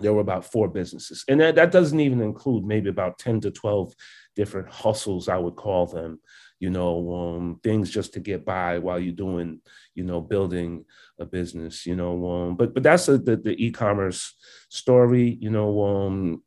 there 0.00 0.12
were 0.12 0.20
about 0.20 0.44
four 0.44 0.68
businesses. 0.68 1.24
And 1.28 1.40
that, 1.40 1.54
that 1.56 1.72
doesn't 1.72 2.00
even 2.00 2.20
include 2.20 2.64
maybe 2.64 2.88
about 2.88 3.18
10 3.18 3.40
to 3.42 3.50
12 3.50 3.94
different 4.36 4.70
hustles, 4.70 5.28
I 5.28 5.36
would 5.36 5.56
call 5.56 5.86
them, 5.86 6.20
you 6.58 6.70
know, 6.70 7.12
um, 7.14 7.60
things 7.62 7.90
just 7.90 8.14
to 8.14 8.20
get 8.20 8.44
by 8.44 8.78
while 8.78 8.98
you're 8.98 9.12
doing, 9.12 9.60
you 9.94 10.04
know, 10.04 10.20
building 10.20 10.84
a 11.18 11.24
business, 11.24 11.86
you 11.86 11.96
know. 11.96 12.30
Um, 12.30 12.56
but 12.56 12.74
but 12.74 12.82
that's 12.82 13.08
a, 13.08 13.18
the, 13.18 13.36
the 13.36 13.54
e-commerce 13.64 14.34
story, 14.68 15.38
you 15.40 15.50
know. 15.50 15.82
Um, 15.82 16.42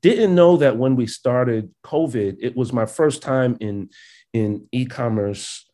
didn't 0.00 0.34
know 0.34 0.56
that 0.58 0.76
when 0.76 0.96
we 0.96 1.06
started 1.06 1.72
COVID, 1.84 2.36
it 2.40 2.54
was 2.54 2.72
my 2.72 2.86
first 2.86 3.22
time 3.22 3.56
in 3.60 3.88
in 4.32 4.68
e-commerce. 4.72 5.64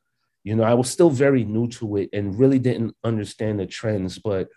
You 0.44 0.56
know, 0.56 0.62
I 0.62 0.74
was 0.74 0.88
still 0.88 1.10
very 1.10 1.44
new 1.44 1.68
to 1.68 1.96
it 1.96 2.10
and 2.12 2.38
really 2.38 2.58
didn't 2.58 2.94
understand 3.04 3.60
the 3.60 3.66
trends, 3.66 4.18
but 4.18 4.48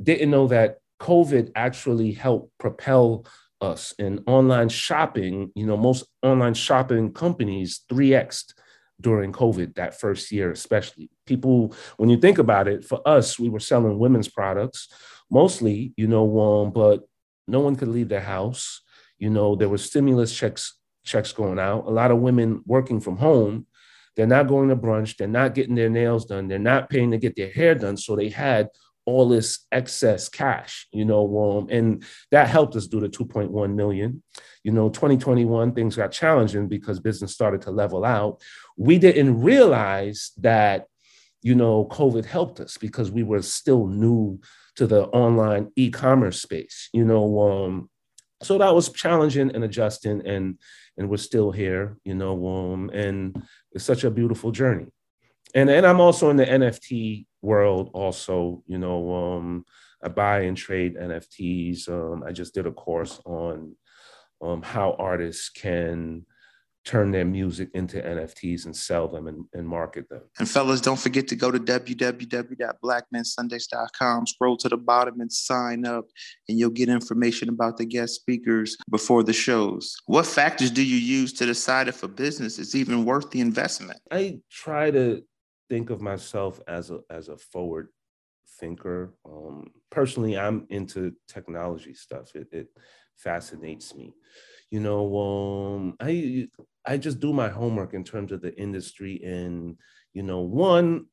didn't 0.00 0.30
know 0.30 0.46
that 0.48 0.78
COVID 1.02 1.50
actually 1.56 2.12
helped 2.12 2.56
propel 2.58 3.26
us 3.60 3.92
in 3.98 4.22
online 4.26 4.68
shopping. 4.68 5.50
You 5.56 5.66
know, 5.66 5.76
most 5.76 6.04
online 6.22 6.54
shopping 6.54 7.12
companies 7.12 7.80
3x 7.90 8.54
during 9.00 9.32
COVID 9.32 9.74
that 9.74 9.98
first 9.98 10.30
year, 10.30 10.52
especially. 10.52 11.10
People, 11.26 11.74
when 11.96 12.08
you 12.08 12.18
think 12.18 12.38
about 12.38 12.68
it, 12.68 12.84
for 12.84 13.06
us, 13.06 13.36
we 13.36 13.48
were 13.48 13.60
selling 13.60 13.98
women's 13.98 14.28
products 14.28 14.88
mostly, 15.28 15.92
you 15.96 16.06
know, 16.06 16.40
um, 16.40 16.70
but 16.70 17.00
no 17.48 17.58
one 17.58 17.74
could 17.74 17.88
leave 17.88 18.08
their 18.08 18.20
house. 18.20 18.82
You 19.18 19.30
know, 19.30 19.56
there 19.56 19.68
were 19.68 19.78
stimulus 19.78 20.34
checks 20.34 20.78
checks 21.04 21.32
going 21.32 21.58
out. 21.58 21.86
A 21.86 21.90
lot 21.90 22.12
of 22.12 22.18
women 22.18 22.62
working 22.64 23.00
from 23.00 23.16
home. 23.16 23.66
They're 24.14 24.26
not 24.26 24.46
going 24.46 24.68
to 24.68 24.76
brunch. 24.76 25.16
They're 25.16 25.26
not 25.26 25.54
getting 25.54 25.74
their 25.74 25.90
nails 25.90 26.26
done. 26.26 26.46
They're 26.46 26.60
not 26.60 26.90
paying 26.90 27.10
to 27.10 27.18
get 27.18 27.34
their 27.34 27.50
hair 27.50 27.74
done. 27.74 27.96
So 27.96 28.14
they 28.14 28.28
had 28.28 28.68
all 29.04 29.28
this 29.28 29.66
excess 29.72 30.28
cash, 30.28 30.86
you 30.92 31.04
know, 31.04 31.58
um, 31.58 31.68
and 31.70 32.04
that 32.30 32.48
helped 32.48 32.76
us 32.76 32.86
do 32.86 33.00
the 33.00 33.08
2.1 33.08 33.74
million. 33.74 34.22
You 34.62 34.72
know, 34.72 34.88
2021 34.90 35.74
things 35.74 35.96
got 35.96 36.12
challenging 36.12 36.68
because 36.68 37.00
business 37.00 37.32
started 37.32 37.62
to 37.62 37.70
level 37.70 38.04
out. 38.04 38.40
We 38.76 38.98
didn't 38.98 39.42
realize 39.42 40.32
that, 40.38 40.86
you 41.42 41.54
know, 41.54 41.86
COVID 41.86 42.24
helped 42.24 42.60
us 42.60 42.78
because 42.78 43.10
we 43.10 43.22
were 43.22 43.42
still 43.42 43.86
new 43.86 44.40
to 44.76 44.86
the 44.86 45.04
online 45.06 45.72
e-commerce 45.76 46.40
space. 46.40 46.88
You 46.92 47.04
know, 47.04 47.40
um, 47.40 47.90
so 48.42 48.58
that 48.58 48.74
was 48.74 48.88
challenging 48.90 49.54
and 49.54 49.64
adjusting 49.64 50.26
and 50.26 50.58
and 50.98 51.08
we're 51.08 51.16
still 51.16 51.52
here 51.52 51.96
you 52.04 52.14
know 52.14 52.46
um, 52.46 52.90
and 52.90 53.42
it's 53.72 53.84
such 53.84 54.04
a 54.04 54.10
beautiful 54.10 54.50
journey 54.50 54.86
and 55.54 55.70
and 55.70 55.86
i'm 55.86 56.00
also 56.00 56.30
in 56.30 56.36
the 56.36 56.46
nft 56.46 57.24
world 57.40 57.90
also 57.92 58.62
you 58.66 58.78
know 58.78 59.14
um, 59.14 59.64
i 60.02 60.08
buy 60.08 60.40
and 60.40 60.56
trade 60.56 60.96
nfts 60.96 61.88
um, 61.88 62.22
i 62.26 62.32
just 62.32 62.54
did 62.54 62.66
a 62.66 62.72
course 62.72 63.20
on 63.24 63.74
um, 64.40 64.62
how 64.62 64.96
artists 64.98 65.48
can 65.48 66.24
turn 66.84 67.12
their 67.12 67.24
music 67.24 67.70
into 67.74 68.00
NFTs 68.00 68.64
and 68.64 68.76
sell 68.76 69.06
them 69.06 69.28
and, 69.28 69.44
and 69.52 69.68
market 69.68 70.08
them. 70.08 70.22
And 70.38 70.48
fellas, 70.48 70.80
don't 70.80 70.98
forget 70.98 71.28
to 71.28 71.36
go 71.36 71.52
to 71.52 71.60
www.blackmensundays.com, 71.60 74.26
scroll 74.26 74.56
to 74.56 74.68
the 74.68 74.76
bottom 74.76 75.20
and 75.20 75.32
sign 75.32 75.86
up, 75.86 76.06
and 76.48 76.58
you'll 76.58 76.70
get 76.70 76.88
information 76.88 77.48
about 77.48 77.76
the 77.76 77.84
guest 77.84 78.16
speakers 78.16 78.76
before 78.90 79.22
the 79.22 79.32
shows. 79.32 79.94
What 80.06 80.26
factors 80.26 80.72
do 80.72 80.84
you 80.84 80.96
use 80.96 81.32
to 81.34 81.46
decide 81.46 81.86
if 81.86 82.02
a 82.02 82.08
business 82.08 82.58
is 82.58 82.74
even 82.74 83.04
worth 83.04 83.30
the 83.30 83.40
investment? 83.40 84.00
I 84.10 84.40
try 84.50 84.90
to 84.90 85.22
think 85.72 85.88
of 85.88 86.02
myself 86.02 86.60
as 86.68 86.90
a 86.90 87.00
as 87.08 87.28
a 87.28 87.36
forward 87.36 87.88
thinker. 88.60 89.14
Um, 89.24 89.70
personally, 89.90 90.36
I'm 90.36 90.66
into 90.68 91.14
technology 91.26 91.94
stuff. 91.94 92.34
It, 92.34 92.48
it 92.52 92.68
fascinates 93.16 93.94
me 93.94 94.14
you 94.72 94.80
know 94.80 95.02
um 95.18 95.96
i 96.00 96.48
i 96.86 96.96
just 96.96 97.20
do 97.20 97.32
my 97.32 97.48
homework 97.48 97.92
in 97.92 98.02
terms 98.02 98.32
of 98.32 98.40
the 98.40 98.58
industry 98.58 99.20
and 99.22 99.76
you 100.14 100.22
know 100.22 100.40
one 100.40 101.04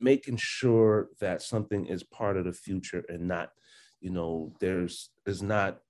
making 0.00 0.36
sure 0.38 1.08
that 1.20 1.42
something 1.42 1.86
is 1.86 2.02
part 2.02 2.36
of 2.36 2.46
the 2.46 2.52
future 2.52 3.04
and 3.08 3.28
not 3.28 3.50
you 4.00 4.10
know 4.10 4.52
there's 4.60 5.10
there's 5.24 5.42
not 5.42 5.80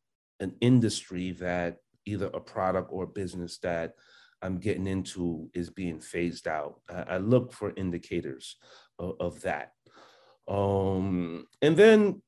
an 0.40 0.52
industry 0.60 1.30
that 1.30 1.78
either 2.06 2.26
a 2.34 2.40
product 2.40 2.88
or 2.92 3.06
business 3.06 3.58
that 3.58 3.94
i'm 4.44 4.58
getting 4.58 4.86
into 4.86 5.50
is 5.54 5.70
being 5.70 6.00
phased 6.00 6.46
out 6.46 6.80
i, 6.88 7.14
I 7.14 7.16
look 7.18 7.52
for 7.52 7.72
indicators 7.76 8.56
of, 8.98 9.14
of 9.20 9.40
that 9.42 9.72
um 10.48 11.46
and 11.62 11.76
then 11.76 12.22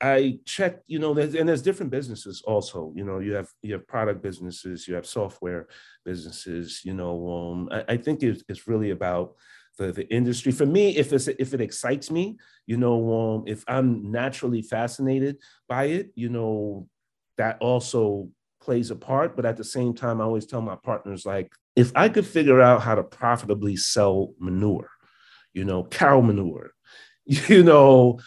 I 0.00 0.38
check, 0.44 0.80
you 0.86 0.98
know, 0.98 1.14
there's, 1.14 1.34
and 1.34 1.48
there's 1.48 1.62
different 1.62 1.90
businesses 1.90 2.42
also. 2.46 2.92
You 2.94 3.04
know, 3.04 3.20
you 3.20 3.32
have 3.32 3.48
you 3.62 3.72
have 3.72 3.86
product 3.86 4.22
businesses, 4.22 4.86
you 4.86 4.94
have 4.94 5.06
software 5.06 5.68
businesses. 6.04 6.82
You 6.84 6.92
know, 6.92 7.28
um, 7.32 7.68
I, 7.72 7.94
I 7.94 7.96
think 7.96 8.22
it's, 8.22 8.42
it's 8.48 8.66
really 8.66 8.90
about 8.90 9.34
the, 9.78 9.92
the 9.92 10.06
industry. 10.12 10.52
For 10.52 10.66
me, 10.66 10.96
if 10.96 11.12
it's 11.12 11.28
if 11.28 11.54
it 11.54 11.60
excites 11.60 12.10
me, 12.10 12.36
you 12.66 12.76
know, 12.76 13.12
um, 13.14 13.44
if 13.46 13.64
I'm 13.66 14.10
naturally 14.10 14.62
fascinated 14.62 15.38
by 15.68 15.84
it, 15.84 16.10
you 16.14 16.28
know, 16.28 16.88
that 17.38 17.58
also 17.60 18.28
plays 18.64 18.90
a 18.90 18.96
part. 18.96 19.36
But 19.36 19.44
at 19.44 19.56
the 19.56 19.64
same 19.64 19.94
time, 19.94 20.20
I 20.20 20.24
always 20.24 20.46
tell 20.46 20.62
my 20.62 20.76
partners 20.76 21.26
like, 21.26 21.52
if 21.76 21.92
I 21.94 22.08
could 22.08 22.26
figure 22.26 22.60
out 22.60 22.82
how 22.82 22.94
to 22.94 23.02
profitably 23.02 23.76
sell 23.76 24.32
manure, 24.38 24.90
you 25.52 25.64
know, 25.64 25.84
cow 25.84 26.20
manure, 26.20 26.72
you 27.24 27.62
know, 27.62 28.18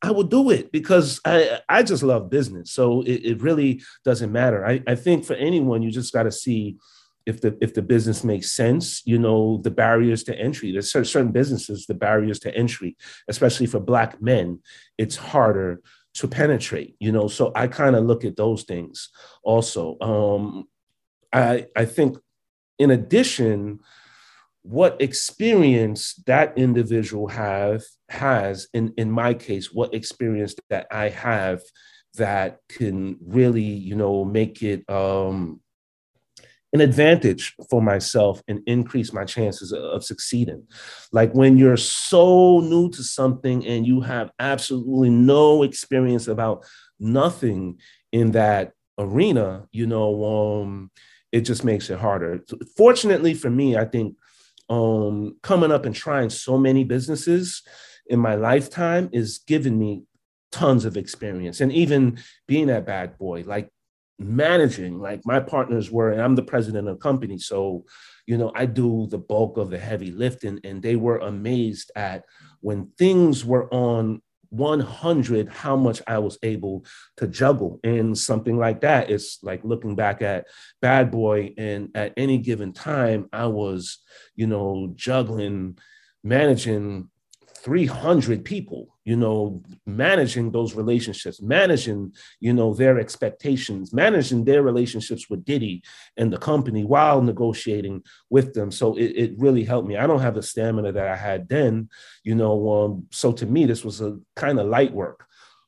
I 0.00 0.12
would 0.12 0.30
do 0.30 0.50
it 0.50 0.70
because 0.70 1.20
I, 1.24 1.60
I 1.68 1.82
just 1.82 2.02
love 2.02 2.30
business. 2.30 2.70
So 2.72 3.02
it, 3.02 3.24
it 3.24 3.42
really 3.42 3.82
doesn't 4.04 4.30
matter. 4.30 4.64
I, 4.64 4.82
I 4.86 4.94
think 4.94 5.24
for 5.24 5.34
anyone, 5.34 5.82
you 5.82 5.90
just 5.90 6.12
got 6.12 6.24
to 6.24 6.32
see 6.32 6.76
if 7.26 7.42
the 7.42 7.58
if 7.60 7.74
the 7.74 7.82
business 7.82 8.24
makes 8.24 8.52
sense, 8.52 9.02
you 9.04 9.18
know, 9.18 9.60
the 9.62 9.70
barriers 9.70 10.22
to 10.24 10.38
entry. 10.38 10.72
There's 10.72 10.90
certain 10.90 11.30
businesses, 11.30 11.84
the 11.84 11.94
barriers 11.94 12.38
to 12.40 12.54
entry, 12.56 12.96
especially 13.28 13.66
for 13.66 13.80
black 13.80 14.22
men, 14.22 14.60
it's 14.96 15.16
harder 15.16 15.82
to 16.18 16.28
penetrate, 16.28 16.96
you 16.98 17.12
know. 17.12 17.28
So 17.28 17.52
I 17.54 17.66
kind 17.66 17.96
of 17.96 18.04
look 18.04 18.24
at 18.24 18.36
those 18.36 18.64
things 18.64 19.10
also. 19.42 19.96
Um, 20.00 20.68
I 21.32 21.66
I 21.76 21.84
think 21.84 22.18
in 22.78 22.90
addition, 22.90 23.80
what 24.62 25.00
experience 25.00 26.14
that 26.26 26.56
individual 26.58 27.28
have 27.28 27.82
has 28.08 28.68
in 28.74 28.92
in 28.98 29.10
my 29.10 29.32
case 29.32 29.72
what 29.72 29.94
experience 29.94 30.54
that 30.68 30.86
i 30.90 31.08
have 31.08 31.62
that 32.16 32.58
can 32.68 33.16
really 33.24 33.62
you 33.62 33.94
know 33.94 34.24
make 34.24 34.62
it 34.62 34.88
um 34.90 35.60
an 36.72 36.80
advantage 36.80 37.54
for 37.70 37.80
myself 37.80 38.42
and 38.46 38.60
increase 38.66 39.12
my 39.12 39.24
chances 39.24 39.72
of, 39.72 40.04
succeeding 40.04 40.62
like 41.12 41.32
when 41.32 41.56
you're 41.56 41.76
so 41.76 42.60
new 42.60 42.88
to 42.90 43.02
something 43.02 43.66
and 43.66 43.86
you 43.86 44.00
have 44.00 44.30
absolutely 44.38 45.10
no 45.10 45.62
experience 45.62 46.28
about 46.28 46.64
nothing 47.00 47.78
in 48.12 48.32
that 48.32 48.72
arena 48.98 49.66
you 49.72 49.86
know 49.86 50.24
um 50.62 50.90
it 51.32 51.42
just 51.42 51.64
makes 51.64 51.90
it 51.90 51.98
harder 51.98 52.40
fortunately 52.76 53.34
for 53.34 53.50
me 53.50 53.76
i 53.76 53.84
think 53.84 54.14
um, 54.70 55.36
coming 55.42 55.72
up 55.72 55.86
and 55.86 55.94
trying 55.94 56.30
so 56.30 56.58
many 56.58 56.84
businesses 56.84 57.62
in 58.06 58.18
my 58.18 58.34
lifetime 58.34 59.08
is 59.12 59.38
giving 59.38 59.78
me 59.78 60.04
tons 60.52 60.84
of 60.84 60.96
experience. 60.96 61.60
And 61.60 61.72
even 61.72 62.18
being 62.46 62.70
a 62.70 62.80
bad 62.80 63.18
boy, 63.18 63.44
like 63.46 63.70
managing, 64.18 64.98
like 64.98 65.20
my 65.24 65.40
partners 65.40 65.90
were, 65.90 66.10
and 66.10 66.20
I'm 66.20 66.34
the 66.34 66.42
president 66.42 66.88
of 66.88 66.96
the 66.96 67.02
company. 67.02 67.38
So, 67.38 67.84
you 68.26 68.36
know, 68.36 68.52
I 68.54 68.66
do 68.66 69.06
the 69.08 69.18
bulk 69.18 69.56
of 69.56 69.70
the 69.70 69.78
heavy 69.78 70.10
lifting, 70.10 70.60
and 70.64 70.82
they 70.82 70.96
were 70.96 71.18
amazed 71.18 71.92
at 71.94 72.24
when 72.60 72.90
things 72.98 73.44
were 73.44 73.72
on 73.72 74.20
100 74.50 75.48
how 75.48 75.76
much 75.76 76.02
I 76.06 76.18
was 76.18 76.38
able 76.42 76.84
to 77.18 77.26
juggle. 77.28 77.80
And 77.84 78.16
something 78.16 78.56
like 78.56 78.80
that 78.80 79.10
it's 79.10 79.42
like 79.42 79.62
looking 79.62 79.94
back 79.94 80.22
at 80.22 80.46
Bad 80.80 81.10
Boy, 81.10 81.54
and 81.56 81.90
at 81.94 82.14
any 82.16 82.38
given 82.38 82.72
time, 82.72 83.28
I 83.32 83.46
was, 83.46 83.98
you 84.34 84.46
know, 84.46 84.92
juggling, 84.96 85.78
managing 86.24 87.08
300 87.68 88.46
people 88.46 88.96
you 89.04 89.14
know 89.14 89.62
managing 89.84 90.50
those 90.50 90.72
relationships 90.74 91.42
managing 91.42 92.10
you 92.40 92.54
know 92.54 92.72
their 92.72 92.98
expectations 92.98 93.92
managing 93.92 94.42
their 94.42 94.62
relationships 94.62 95.28
with 95.28 95.44
diddy 95.44 95.82
and 96.16 96.32
the 96.32 96.38
company 96.38 96.82
while 96.82 97.20
negotiating 97.20 98.02
with 98.30 98.54
them. 98.54 98.70
So 98.70 98.96
it, 98.96 99.10
it 99.24 99.30
really 99.36 99.64
helped 99.64 99.86
me. 99.86 99.98
I 99.98 100.06
don't 100.06 100.26
have 100.26 100.34
the 100.34 100.42
stamina 100.42 100.92
that 100.92 101.08
i 101.08 101.16
had 101.28 101.46
then 101.46 101.90
you 102.22 102.34
know 102.34 102.54
um, 102.76 103.06
so 103.10 103.32
to 103.32 103.44
me 103.44 103.66
this 103.66 103.84
was 103.84 104.00
a 104.00 104.18
kind 104.34 104.58
of 104.58 104.66
light 104.66 104.92
work. 105.02 105.26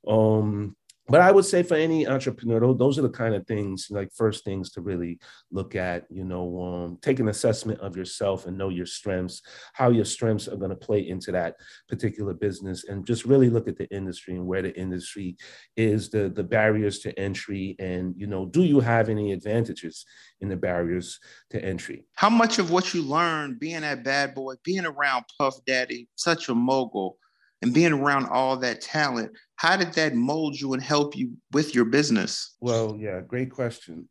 Um 0.09 0.75
but 1.11 1.21
I 1.21 1.31
would 1.31 1.45
say 1.45 1.63
for 1.63 1.75
any 1.75 2.07
entrepreneur, 2.07 2.75
those 2.75 2.99
are 2.99 3.03
the 3.03 3.11
kind 3.11 3.35
of 3.35 3.47
things, 3.47 3.89
like 3.91 4.11
first 4.15 4.45
things 4.45 4.71
to 4.73 4.81
really 4.81 5.19
look 5.51 5.75
at, 5.75 6.07
you 6.11 6.25
know, 6.25 6.63
um, 6.63 6.99
take 7.03 7.19
an 7.19 7.29
assessment 7.29 7.81
of 7.81 7.97
yourself 7.97 8.47
and 8.47 8.57
know 8.57 8.69
your 8.69 8.87
strengths, 8.87 9.43
how 9.73 9.91
your 9.91 10.05
strengths 10.05 10.49
are 10.49 10.57
going 10.57 10.71
to 10.71 10.77
play 10.77 11.09
into 11.09 11.33
that 11.33 11.57
particular 11.89 12.35
business, 12.35 12.85
and 12.85 13.07
just 13.07 13.25
really 13.25 13.51
look 13.51 13.69
at 13.69 13.77
the 13.77 13.89
industry 13.95 14.35
and 14.35 14.47
where 14.47 14.63
the 14.63 14.79
industry 14.79 15.37
is, 15.77 16.09
the, 16.11 16.29
the 16.29 16.45
barriers 16.45 17.01
to 17.01 17.19
entry, 17.19 17.77
and, 17.79 18.15
you 18.17 18.27
know, 18.27 18.47
do 18.47 18.63
you 18.63 18.81
have 18.81 19.09
any 19.09 19.33
advantages 19.33 20.07
in 20.41 20.49
the 20.49 20.57
barriers 20.57 21.19
to 21.51 21.63
entry? 21.65 22.05
How 22.15 22.31
much 22.31 22.59
of 22.59 22.71
what 22.71 22.95
you 22.95 23.03
learned 23.03 23.59
being 23.59 23.81
that 23.81 24.05
bad 24.05 24.35
boy, 24.35 24.55
being 24.65 24.87
around 24.87 25.25
Puff 25.39 25.57
Daddy, 25.67 26.09
such 26.15 26.49
a 26.49 26.55
mogul, 26.55 27.19
and 27.63 27.75
being 27.75 27.93
around 27.93 28.27
all 28.27 28.57
that 28.59 28.81
talent, 28.81 29.33
how 29.57 29.77
did 29.77 29.93
that 29.95 30.15
mold 30.15 30.59
you 30.59 30.73
and 30.73 30.83
help 30.83 31.17
you 31.17 31.33
with 31.53 31.75
your 31.75 31.85
business? 31.85 32.57
Well, 32.61 32.97
yeah, 32.99 33.21
great 33.21 33.51
question. 33.51 34.09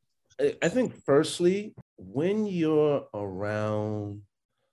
I 0.61 0.69
think, 0.69 0.95
firstly, 1.03 1.73
when 1.97 2.45
you're 2.45 3.05
around 3.13 4.21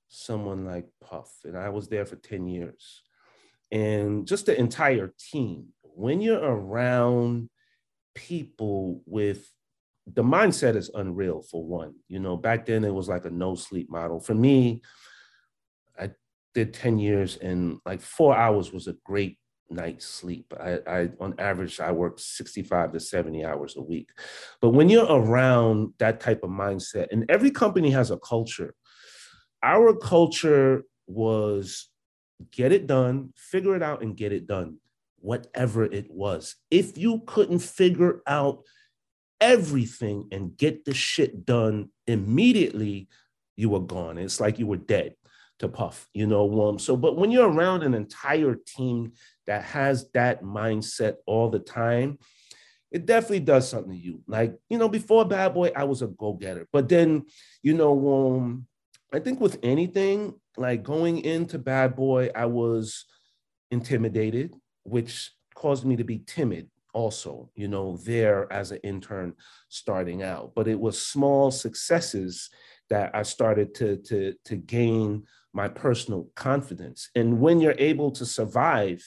someone 0.09 0.65
like 0.65 0.87
Puff, 1.03 1.33
and 1.45 1.59
I 1.59 1.71
was 1.71 1.89
there 1.89 2.07
for 2.07 2.17
10 2.17 2.47
years, 2.47 3.03
and 3.73 4.27
just 4.27 4.47
the 4.47 4.59
entire 4.59 5.12
team, 5.19 5.69
when 5.83 6.21
you're 6.21 6.39
around 6.39 7.49
people 8.15 9.03
with 9.07 9.51
the 10.07 10.23
mindset 10.23 10.77
is 10.77 10.91
unreal 10.95 11.43
for 11.43 11.65
one. 11.65 11.95
You 12.09 12.21
know, 12.21 12.37
back 12.37 12.67
then 12.67 12.85
it 12.85 12.95
was 12.95 13.09
like 13.09 13.25
a 13.25 13.31
no 13.31 13.55
sleep 13.55 13.91
model. 13.91 14.21
For 14.21 14.35
me, 14.35 14.83
did 16.57 16.73
10 16.73 16.99
years 16.99 17.37
and 17.37 17.79
like 17.85 18.01
four 18.01 18.35
hours 18.35 18.73
was 18.73 18.87
a 18.87 18.95
great 19.05 19.38
night's 19.69 20.07
sleep. 20.07 20.55
I, 20.59 20.79
I, 20.87 21.11
on 21.21 21.35
average, 21.38 21.81
I 21.81 21.92
work 21.92 22.19
65 22.19 22.95
to 22.95 22.99
70 22.99 23.45
hours 23.45 23.77
a 23.77 23.83
week. 23.83 24.09
But 24.62 24.71
when 24.71 24.88
you're 24.88 25.05
around 25.05 25.92
that 25.99 26.19
type 26.19 26.42
of 26.42 26.49
mindset, 26.49 27.09
and 27.12 27.27
every 27.29 27.51
company 27.51 27.90
has 27.90 28.11
a 28.11 28.16
culture, 28.16 28.75
our 29.62 29.95
culture 29.95 30.85
was 31.07 31.90
get 32.53 32.73
it 32.73 32.87
done, 32.87 33.35
figure 33.37 33.77
it 33.77 33.83
out, 33.83 34.03
and 34.03 34.16
get 34.16 34.33
it 34.33 34.47
done, 34.47 34.79
whatever 35.19 35.85
it 35.85 36.11
was. 36.11 36.57
If 36.71 36.97
you 36.97 37.23
couldn't 37.27 37.59
figure 37.59 38.23
out 38.27 38.62
everything 39.42 40.29
and 40.33 40.57
get 40.57 40.87
the 40.87 40.95
shit 40.95 41.45
done 41.45 41.90
immediately, 42.07 43.09
you 43.57 43.69
were 43.69 43.81
gone. 43.81 44.16
It's 44.16 44.40
like 44.40 44.59
you 44.59 44.66
were 44.66 44.79
dead 44.79 45.16
to 45.59 45.69
puff, 45.69 46.09
you 46.12 46.27
know. 46.27 46.69
Um, 46.69 46.79
so, 46.79 46.97
but 46.97 47.16
when 47.16 47.31
you're 47.31 47.51
around 47.51 47.83
an 47.83 47.95
entire 47.95 48.55
team 48.55 49.12
that 49.47 49.62
has 49.62 50.09
that 50.12 50.42
mindset 50.42 51.14
all 51.27 51.49
the 51.49 51.59
time, 51.59 52.19
it 52.90 53.07
definitely 53.07 53.40
does 53.40 53.69
something 53.69 53.92
to 53.92 53.99
you. 53.99 54.23
Like, 54.27 54.57
you 54.69 54.79
know, 54.79 54.88
before 54.88 55.25
Bad 55.25 55.55
Boy, 55.55 55.73
I 55.75 55.85
was 55.85 56.03
a 56.03 56.07
go-getter. 56.07 56.69
But 56.73 56.88
then, 56.88 57.25
you 57.62 57.75
know, 57.75 58.37
um, 58.37 58.66
I 59.12 59.19
think 59.19 59.40
with 59.40 59.59
anything, 59.62 60.35
like 60.57 60.83
going 60.83 61.19
into 61.19 61.59
Bad 61.59 61.97
Boy, 61.97 62.31
I 62.35 62.47
was 62.47 63.05
intimidated, 63.71 64.55
which 64.85 65.33
caused 65.55 65.85
me 65.85 65.97
to 65.97 66.05
be 66.05 66.19
timid 66.19 66.69
also, 66.92 67.51
you 67.55 67.69
know, 67.69 67.99
there 67.99 68.51
as 68.51 68.71
an 68.71 68.79
intern 68.83 69.35
starting 69.69 70.23
out. 70.23 70.53
But 70.55 70.69
it 70.69 70.81
was 70.81 71.05
small 71.05 71.51
successes 71.51 72.49
that 72.88 73.11
I 73.14 73.23
started 73.23 73.75
to, 73.77 73.99
to, 73.99 74.35
to 74.47 74.57
gain 74.57 75.25
my 75.57 75.69
personal 75.69 76.29
confidence. 76.37 77.09
And 77.14 77.40
when 77.40 77.61
you're 77.61 77.75
able 77.79 78.11
to 78.12 78.27
survive 78.27 79.03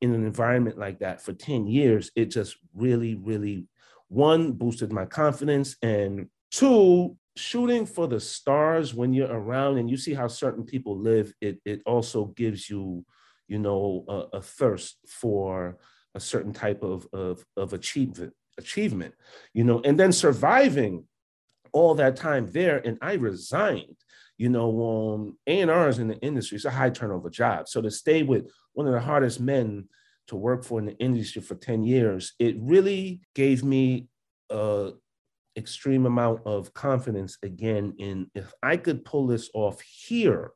in 0.00 0.12
an 0.12 0.26
environment 0.26 0.76
like 0.76 0.98
that 0.98 1.22
for 1.22 1.32
10 1.32 1.68
years, 1.68 2.10
it 2.16 2.26
just 2.26 2.56
really, 2.74 3.14
really, 3.14 3.68
one, 4.08 4.52
boosted 4.52 4.92
my 4.92 5.06
confidence. 5.06 5.76
And 5.82 6.28
two, 6.50 7.16
shooting 7.36 7.86
for 7.86 8.08
the 8.08 8.18
stars 8.18 8.92
when 8.92 9.14
you're 9.14 9.32
around 9.32 9.78
and 9.78 9.88
you 9.88 9.96
see 9.96 10.12
how 10.12 10.26
certain 10.26 10.64
people 10.64 10.98
live, 10.98 11.32
it, 11.40 11.60
it 11.64 11.80
also 11.86 12.26
gives 12.26 12.68
you, 12.68 13.04
you 13.46 13.60
know, 13.60 14.04
a, 14.08 14.38
a 14.38 14.42
thirst 14.42 14.98
for 15.06 15.78
a 16.16 16.20
certain 16.20 16.52
type 16.52 16.82
of, 16.82 17.06
of, 17.12 17.44
of 17.56 17.72
achievement, 17.72 18.32
achievement, 18.58 19.14
you 19.52 19.62
know, 19.62 19.80
and 19.84 19.98
then 19.98 20.10
surviving 20.10 21.04
all 21.72 21.94
that 21.94 22.16
time 22.16 22.50
there. 22.50 22.78
And 22.84 22.98
I 23.00 23.14
resigned 23.14 23.96
you 24.36 24.48
know, 24.48 25.14
um, 25.14 25.38
A&Rs 25.46 25.98
in 25.98 26.08
the 26.08 26.18
industry, 26.18 26.56
it's 26.56 26.64
a 26.64 26.70
high 26.70 26.90
turnover 26.90 27.30
job. 27.30 27.68
So 27.68 27.80
to 27.80 27.90
stay 27.90 28.22
with 28.22 28.50
one 28.72 28.86
of 28.86 28.92
the 28.92 29.00
hardest 29.00 29.40
men 29.40 29.88
to 30.28 30.36
work 30.36 30.64
for 30.64 30.78
in 30.78 30.86
the 30.86 30.98
industry 30.98 31.42
for 31.42 31.54
10 31.54 31.84
years, 31.84 32.32
it 32.38 32.56
really 32.58 33.20
gave 33.34 33.62
me 33.62 34.08
a 34.50 34.90
extreme 35.56 36.04
amount 36.04 36.40
of 36.46 36.74
confidence 36.74 37.38
again 37.42 37.94
in 37.98 38.28
if 38.34 38.52
I 38.62 38.76
could 38.76 39.04
pull 39.04 39.28
this 39.28 39.50
off 39.54 39.80
here, 39.80 40.50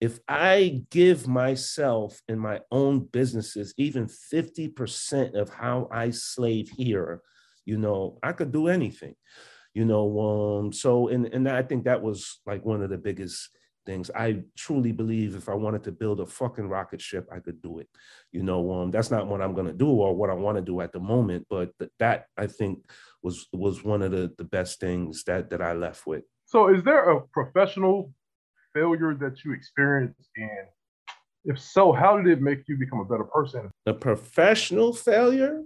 if 0.00 0.20
I 0.28 0.82
give 0.90 1.26
myself 1.26 2.20
in 2.28 2.38
my 2.38 2.60
own 2.70 3.00
businesses 3.12 3.74
even 3.76 4.06
50% 4.06 5.34
of 5.34 5.50
how 5.50 5.88
I 5.90 6.10
slave 6.10 6.70
here, 6.76 7.22
you 7.64 7.76
know, 7.76 8.18
I 8.22 8.32
could 8.32 8.52
do 8.52 8.68
anything 8.68 9.14
you 9.74 9.84
know 9.84 10.20
um 10.20 10.72
so 10.72 11.08
and 11.08 11.26
and 11.26 11.48
i 11.48 11.62
think 11.62 11.84
that 11.84 12.02
was 12.02 12.40
like 12.46 12.64
one 12.64 12.82
of 12.82 12.90
the 12.90 12.98
biggest 12.98 13.50
things 13.86 14.10
i 14.14 14.40
truly 14.56 14.92
believe 14.92 15.34
if 15.34 15.48
i 15.48 15.54
wanted 15.54 15.82
to 15.82 15.92
build 15.92 16.20
a 16.20 16.26
fucking 16.26 16.68
rocket 16.68 17.00
ship 17.00 17.26
i 17.32 17.38
could 17.38 17.62
do 17.62 17.78
it 17.78 17.88
you 18.30 18.42
know 18.42 18.70
um 18.72 18.90
that's 18.90 19.10
not 19.10 19.26
what 19.26 19.40
i'm 19.40 19.54
going 19.54 19.66
to 19.66 19.72
do 19.72 19.88
or 19.88 20.14
what 20.14 20.30
i 20.30 20.34
want 20.34 20.56
to 20.56 20.62
do 20.62 20.80
at 20.80 20.92
the 20.92 21.00
moment 21.00 21.46
but 21.48 21.70
th- 21.78 21.90
that 21.98 22.26
i 22.36 22.46
think 22.46 22.84
was 23.22 23.48
was 23.52 23.82
one 23.82 24.02
of 24.02 24.10
the 24.10 24.30
the 24.36 24.44
best 24.44 24.80
things 24.80 25.24
that 25.24 25.48
that 25.50 25.62
i 25.62 25.72
left 25.72 26.06
with 26.06 26.24
so 26.44 26.68
is 26.68 26.82
there 26.84 27.10
a 27.10 27.20
professional 27.28 28.12
failure 28.74 29.14
that 29.14 29.44
you 29.44 29.52
experienced 29.52 30.28
and 30.36 30.68
If 31.44 31.58
so, 31.58 31.92
how 31.92 32.16
did 32.18 32.26
it 32.26 32.42
make 32.42 32.68
you 32.68 32.76
become 32.76 33.00
a 33.00 33.04
better 33.04 33.24
person? 33.24 33.70
A 33.86 33.94
professional 33.94 34.92
failure? 34.92 35.62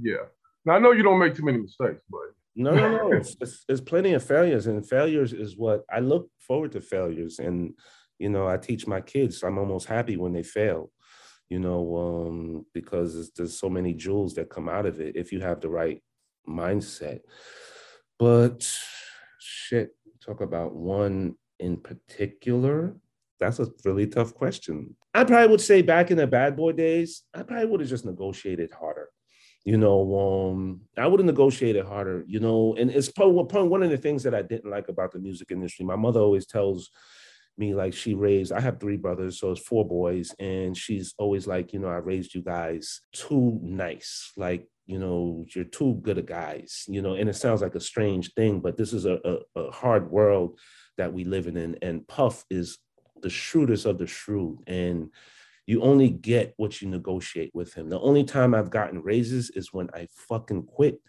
Yeah. 0.00 0.24
Now 0.64 0.74
I 0.76 0.78
know 0.78 0.92
you 0.92 1.02
don't 1.02 1.18
make 1.18 1.34
too 1.34 1.44
many 1.44 1.58
mistakes, 1.58 2.02
but 2.08 2.32
no, 2.54 2.74
no, 2.74 2.96
no. 2.96 3.12
it's, 3.12 3.36
it's, 3.40 3.64
it's, 3.68 3.80
plenty 3.80 4.12
of 4.12 4.24
failures, 4.24 4.66
and 4.66 4.86
failures 4.88 5.32
is 5.32 5.56
what 5.56 5.82
I 5.90 6.00
look 6.00 6.28
forward 6.38 6.72
to. 6.72 6.80
Failures, 6.80 7.38
and 7.38 7.74
you 8.18 8.28
know, 8.28 8.46
I 8.46 8.56
teach 8.56 8.86
my 8.86 9.00
kids. 9.00 9.42
I'm 9.42 9.58
almost 9.58 9.86
happy 9.86 10.16
when 10.16 10.32
they 10.32 10.42
fail, 10.42 10.90
you 11.48 11.58
know, 11.58 11.96
um, 11.96 12.66
because 12.72 13.32
there's 13.32 13.58
so 13.58 13.68
many 13.68 13.94
jewels 13.94 14.34
that 14.34 14.50
come 14.50 14.68
out 14.68 14.86
of 14.86 15.00
it 15.00 15.16
if 15.16 15.32
you 15.32 15.40
have 15.40 15.60
the 15.60 15.68
right 15.68 16.02
mindset. 16.48 17.20
But 18.18 18.68
shit, 19.38 19.90
talk 20.24 20.40
about 20.40 20.74
one 20.74 21.34
in 21.58 21.78
particular. 21.78 22.94
That's 23.40 23.58
a 23.58 23.68
really 23.84 24.06
tough 24.06 24.34
question. 24.34 24.94
I 25.14 25.24
probably 25.24 25.48
would 25.48 25.60
say 25.60 25.82
back 25.82 26.10
in 26.10 26.16
the 26.16 26.26
bad 26.28 26.56
boy 26.56 26.72
days, 26.72 27.22
I 27.34 27.42
probably 27.42 27.66
would 27.66 27.80
have 27.80 27.88
just 27.88 28.06
negotiated 28.06 28.70
harder 28.70 29.08
you 29.64 29.76
know 29.76 30.50
um, 30.50 30.80
i 30.96 31.06
would 31.06 31.20
have 31.20 31.26
negotiated 31.26 31.84
harder 31.84 32.24
you 32.26 32.40
know 32.40 32.74
and 32.78 32.90
it's 32.90 33.10
probably 33.10 33.62
one 33.62 33.82
of 33.82 33.90
the 33.90 33.96
things 33.96 34.22
that 34.22 34.34
i 34.34 34.42
didn't 34.42 34.70
like 34.70 34.88
about 34.88 35.12
the 35.12 35.18
music 35.18 35.50
industry 35.50 35.84
my 35.84 35.96
mother 35.96 36.20
always 36.20 36.46
tells 36.46 36.90
me 37.58 37.74
like 37.74 37.92
she 37.92 38.14
raised 38.14 38.52
i 38.52 38.60
have 38.60 38.80
three 38.80 38.96
brothers 38.96 39.38
so 39.38 39.52
it's 39.52 39.60
four 39.60 39.86
boys 39.86 40.34
and 40.38 40.76
she's 40.76 41.14
always 41.18 41.46
like 41.46 41.72
you 41.72 41.78
know 41.78 41.88
i 41.88 41.96
raised 41.96 42.34
you 42.34 42.42
guys 42.42 43.02
too 43.12 43.58
nice 43.62 44.32
like 44.36 44.66
you 44.86 44.98
know 44.98 45.44
you're 45.54 45.64
too 45.64 45.94
good 46.02 46.18
at 46.18 46.26
guys 46.26 46.84
you 46.88 47.02
know 47.02 47.14
and 47.14 47.28
it 47.28 47.36
sounds 47.36 47.62
like 47.62 47.74
a 47.74 47.80
strange 47.80 48.32
thing 48.34 48.58
but 48.58 48.76
this 48.76 48.92
is 48.92 49.04
a, 49.04 49.18
a, 49.24 49.60
a 49.60 49.70
hard 49.70 50.10
world 50.10 50.58
that 50.96 51.12
we 51.12 51.24
live 51.24 51.46
in 51.46 51.76
and 51.82 52.08
puff 52.08 52.44
is 52.50 52.78
the 53.22 53.30
shrewdest 53.30 53.86
of 53.86 53.98
the 53.98 54.06
shrewd 54.06 54.58
and 54.66 55.10
you 55.66 55.82
only 55.82 56.10
get 56.10 56.54
what 56.56 56.80
you 56.82 56.88
negotiate 56.88 57.50
with 57.54 57.74
him. 57.74 57.88
The 57.88 58.00
only 58.00 58.24
time 58.24 58.54
I've 58.54 58.70
gotten 58.70 59.02
raises 59.02 59.50
is 59.50 59.72
when 59.72 59.88
I 59.94 60.08
fucking 60.28 60.64
quit. 60.64 61.00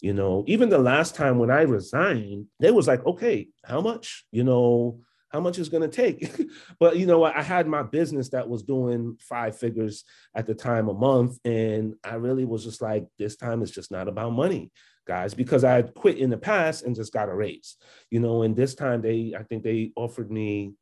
You 0.00 0.12
know, 0.12 0.44
even 0.46 0.68
the 0.68 0.78
last 0.78 1.14
time 1.14 1.38
when 1.38 1.50
I 1.50 1.62
resigned, 1.62 2.46
they 2.60 2.70
was 2.70 2.86
like, 2.86 3.04
okay, 3.06 3.48
how 3.64 3.80
much? 3.80 4.24
You 4.30 4.44
know, 4.44 5.00
how 5.30 5.40
much 5.40 5.58
is 5.58 5.68
going 5.68 5.88
to 5.88 5.96
take? 5.96 6.30
but 6.78 6.96
you 6.98 7.06
know, 7.06 7.24
I 7.24 7.42
had 7.42 7.66
my 7.66 7.82
business 7.82 8.28
that 8.30 8.48
was 8.48 8.62
doing 8.62 9.16
five 9.20 9.58
figures 9.58 10.04
at 10.34 10.46
the 10.46 10.54
time 10.54 10.88
a 10.88 10.94
month. 10.94 11.38
And 11.44 11.94
I 12.04 12.14
really 12.14 12.44
was 12.44 12.64
just 12.64 12.82
like, 12.82 13.06
this 13.18 13.36
time 13.36 13.62
it's 13.62 13.70
just 13.70 13.90
not 13.90 14.08
about 14.08 14.32
money, 14.32 14.70
guys, 15.06 15.32
because 15.32 15.64
I 15.64 15.72
had 15.72 15.94
quit 15.94 16.18
in 16.18 16.30
the 16.30 16.36
past 16.36 16.84
and 16.84 16.94
just 16.94 17.12
got 17.12 17.30
a 17.30 17.34
raise, 17.34 17.76
you 18.10 18.20
know, 18.20 18.42
and 18.42 18.54
this 18.54 18.74
time 18.74 19.00
they, 19.00 19.34
I 19.38 19.42
think 19.44 19.62
they 19.62 19.92
offered 19.96 20.30
me 20.30 20.74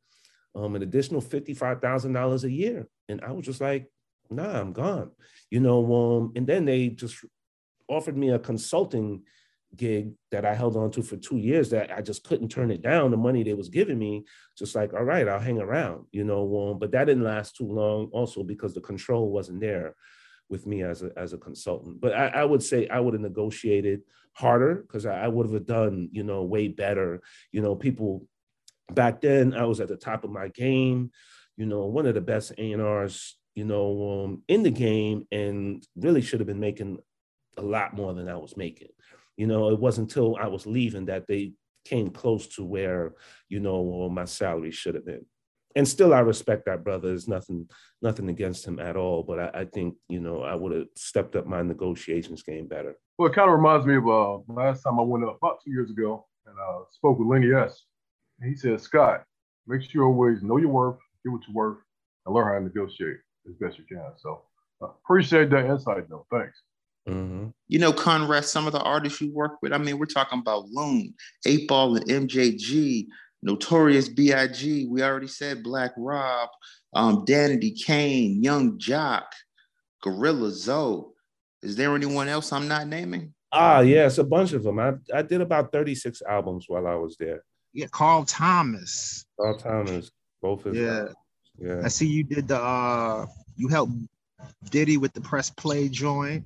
um, 0.55 0.75
an 0.75 0.83
additional 0.83 1.21
$55,000 1.21 2.43
a 2.43 2.51
year. 2.51 2.87
And 3.07 3.21
I 3.21 3.31
was 3.31 3.45
just 3.45 3.61
like, 3.61 3.87
nah, 4.29 4.59
I'm 4.59 4.73
gone. 4.73 5.11
You 5.49 5.59
know, 5.59 5.93
um, 5.93 6.31
and 6.35 6.47
then 6.47 6.65
they 6.65 6.89
just 6.89 7.23
offered 7.87 8.17
me 8.17 8.29
a 8.29 8.39
consulting 8.39 9.23
gig 9.75 10.11
that 10.31 10.45
I 10.45 10.53
held 10.53 10.75
on 10.75 10.91
to 10.91 11.01
for 11.01 11.17
two 11.17 11.37
years 11.37 11.69
that 11.69 11.91
I 11.91 12.01
just 12.01 12.23
couldn't 12.23 12.49
turn 12.49 12.71
it 12.71 12.81
down. 12.81 13.11
The 13.11 13.17
money 13.17 13.43
they 13.43 13.53
was 13.53 13.69
giving 13.69 13.97
me, 13.97 14.25
just 14.57 14.75
like, 14.75 14.93
all 14.93 15.03
right, 15.03 15.27
I'll 15.27 15.39
hang 15.39 15.59
around, 15.59 16.05
you 16.11 16.23
know. 16.23 16.71
Um, 16.71 16.79
but 16.79 16.91
that 16.91 17.05
didn't 17.05 17.23
last 17.23 17.55
too 17.55 17.67
long 17.67 18.09
also 18.11 18.43
because 18.43 18.73
the 18.73 18.81
control 18.81 19.29
wasn't 19.29 19.61
there 19.61 19.95
with 20.49 20.67
me 20.67 20.83
as 20.83 21.01
a 21.01 21.11
as 21.15 21.33
a 21.33 21.37
consultant. 21.37 22.01
But 22.01 22.13
I, 22.13 22.27
I 22.27 22.45
would 22.45 22.61
say 22.61 22.87
I 22.87 22.99
would 22.99 23.13
have 23.13 23.21
negotiated 23.21 24.01
harder 24.33 24.75
because 24.75 25.05
I, 25.05 25.23
I 25.23 25.27
would 25.27 25.51
have 25.51 25.65
done, 25.65 26.09
you 26.11 26.23
know, 26.23 26.43
way 26.43 26.67
better. 26.67 27.21
You 27.51 27.61
know, 27.61 27.75
people 27.75 28.27
back 28.93 29.21
then 29.21 29.53
I 29.53 29.65
was 29.65 29.79
at 29.79 29.87
the 29.87 29.97
top 29.97 30.23
of 30.23 30.31
my 30.31 30.49
game, 30.49 31.11
you 31.57 31.65
know, 31.65 31.85
one 31.85 32.05
of 32.05 32.15
the 32.15 32.21
best 32.21 32.53
A&Rs, 32.57 33.37
you 33.55 33.65
know, 33.65 34.23
um, 34.25 34.43
in 34.47 34.63
the 34.63 34.71
game 34.71 35.27
and 35.31 35.85
really 35.95 36.21
should 36.21 36.39
have 36.39 36.47
been 36.47 36.59
making 36.59 36.99
a 37.57 37.61
lot 37.61 37.93
more 37.93 38.13
than 38.13 38.29
I 38.29 38.35
was 38.35 38.55
making. 38.55 38.89
You 39.37 39.47
know, 39.47 39.69
it 39.69 39.79
wasn't 39.79 40.09
until 40.09 40.37
I 40.37 40.47
was 40.47 40.65
leaving 40.65 41.05
that 41.05 41.27
they 41.27 41.53
came 41.85 42.09
close 42.09 42.47
to 42.55 42.63
where, 42.63 43.13
you 43.49 43.59
know, 43.59 44.09
my 44.09 44.25
salary 44.25 44.71
should 44.71 44.95
have 44.95 45.05
been. 45.05 45.25
And 45.75 45.87
still, 45.87 46.13
I 46.13 46.19
respect 46.19 46.65
that 46.65 46.83
brother. 46.83 47.09
There's 47.09 47.29
nothing, 47.29 47.69
nothing 48.01 48.29
against 48.29 48.65
him 48.65 48.79
at 48.79 48.97
all. 48.97 49.23
But 49.23 49.39
I, 49.39 49.61
I 49.61 49.65
think, 49.65 49.95
you 50.09 50.19
know, 50.19 50.41
I 50.43 50.53
would 50.53 50.73
have 50.73 50.87
stepped 50.95 51.35
up 51.35 51.45
my 51.45 51.61
negotiations 51.61 52.43
game 52.43 52.67
better. 52.67 52.95
Well, 53.17 53.29
it 53.29 53.35
kind 53.35 53.49
of 53.49 53.55
reminds 53.55 53.85
me 53.85 53.95
of 53.95 54.07
uh, 54.07 54.37
last 54.47 54.83
time 54.83 54.99
I 54.99 55.03
went 55.03 55.23
up 55.23 55.37
about 55.37 55.59
two 55.63 55.71
years 55.71 55.89
ago 55.89 56.27
and 56.45 56.55
uh, 56.57 56.83
spoke 56.91 57.19
with 57.19 57.27
Lenny 57.27 57.53
S 57.53 57.85
he 58.43 58.55
said, 58.55 58.81
Scott, 58.81 59.23
make 59.67 59.81
sure 59.81 59.89
you 59.93 60.03
always 60.03 60.41
know 60.41 60.57
your 60.57 60.69
worth, 60.69 60.97
get 61.23 61.31
what 61.31 61.41
you're 61.47 61.55
worth, 61.55 61.77
and 62.25 62.35
learn 62.35 62.47
how 62.47 62.59
to 62.59 62.63
negotiate 62.63 63.17
as 63.47 63.55
best 63.55 63.77
you 63.77 63.85
can. 63.85 64.11
So 64.17 64.41
uh, 64.81 64.87
appreciate 65.03 65.49
that 65.51 65.65
insight, 65.65 66.09
though. 66.09 66.25
Thanks. 66.31 66.61
Mm-hmm. 67.07 67.47
You 67.67 67.79
know, 67.79 67.93
Conrad, 67.93 68.45
some 68.45 68.67
of 68.67 68.73
the 68.73 68.81
artists 68.81 69.21
you 69.21 69.33
work 69.33 69.53
with, 69.61 69.73
I 69.73 69.77
mean, 69.77 69.97
we're 69.97 70.05
talking 70.05 70.39
about 70.39 70.69
Loon, 70.69 71.13
8 71.45 71.67
Ball 71.67 71.97
and 71.97 72.05
MJG, 72.05 73.07
Notorious 73.41 74.07
B.I.G., 74.07 74.87
we 74.87 75.01
already 75.01 75.27
said 75.27 75.63
Black 75.63 75.91
Rob, 75.97 76.49
um, 76.93 77.25
Danity 77.25 77.73
Kane, 77.83 78.43
Yung 78.43 78.77
Joc, 78.77 79.23
Gorilla 80.03 80.51
Zoe. 80.51 81.05
Is 81.63 81.75
there 81.75 81.95
anyone 81.95 82.27
else 82.27 82.51
I'm 82.51 82.67
not 82.67 82.87
naming? 82.87 83.33
Ah, 83.51 83.81
yes, 83.81 84.17
a 84.17 84.23
bunch 84.23 84.53
of 84.53 84.63
them. 84.63 84.79
I, 84.79 84.93
I 85.13 85.21
did 85.23 85.41
about 85.41 85.71
36 85.71 86.21
albums 86.27 86.65
while 86.67 86.87
I 86.87 86.95
was 86.95 87.17
there. 87.19 87.43
Yeah, 87.73 87.87
Carl 87.91 88.25
Thomas. 88.25 89.25
Carl 89.39 89.57
Thomas, 89.57 90.11
both 90.41 90.65
of 90.65 90.75
yeah. 90.75 91.07
Yeah. 91.57 91.81
I 91.83 91.87
see 91.89 92.07
you 92.07 92.23
did 92.23 92.47
the 92.47 92.59
uh 92.59 93.25
you 93.55 93.67
helped 93.67 93.93
Diddy 94.69 94.97
with 94.97 95.13
the 95.13 95.21
press 95.21 95.49
play 95.49 95.89
joint. 95.89 96.45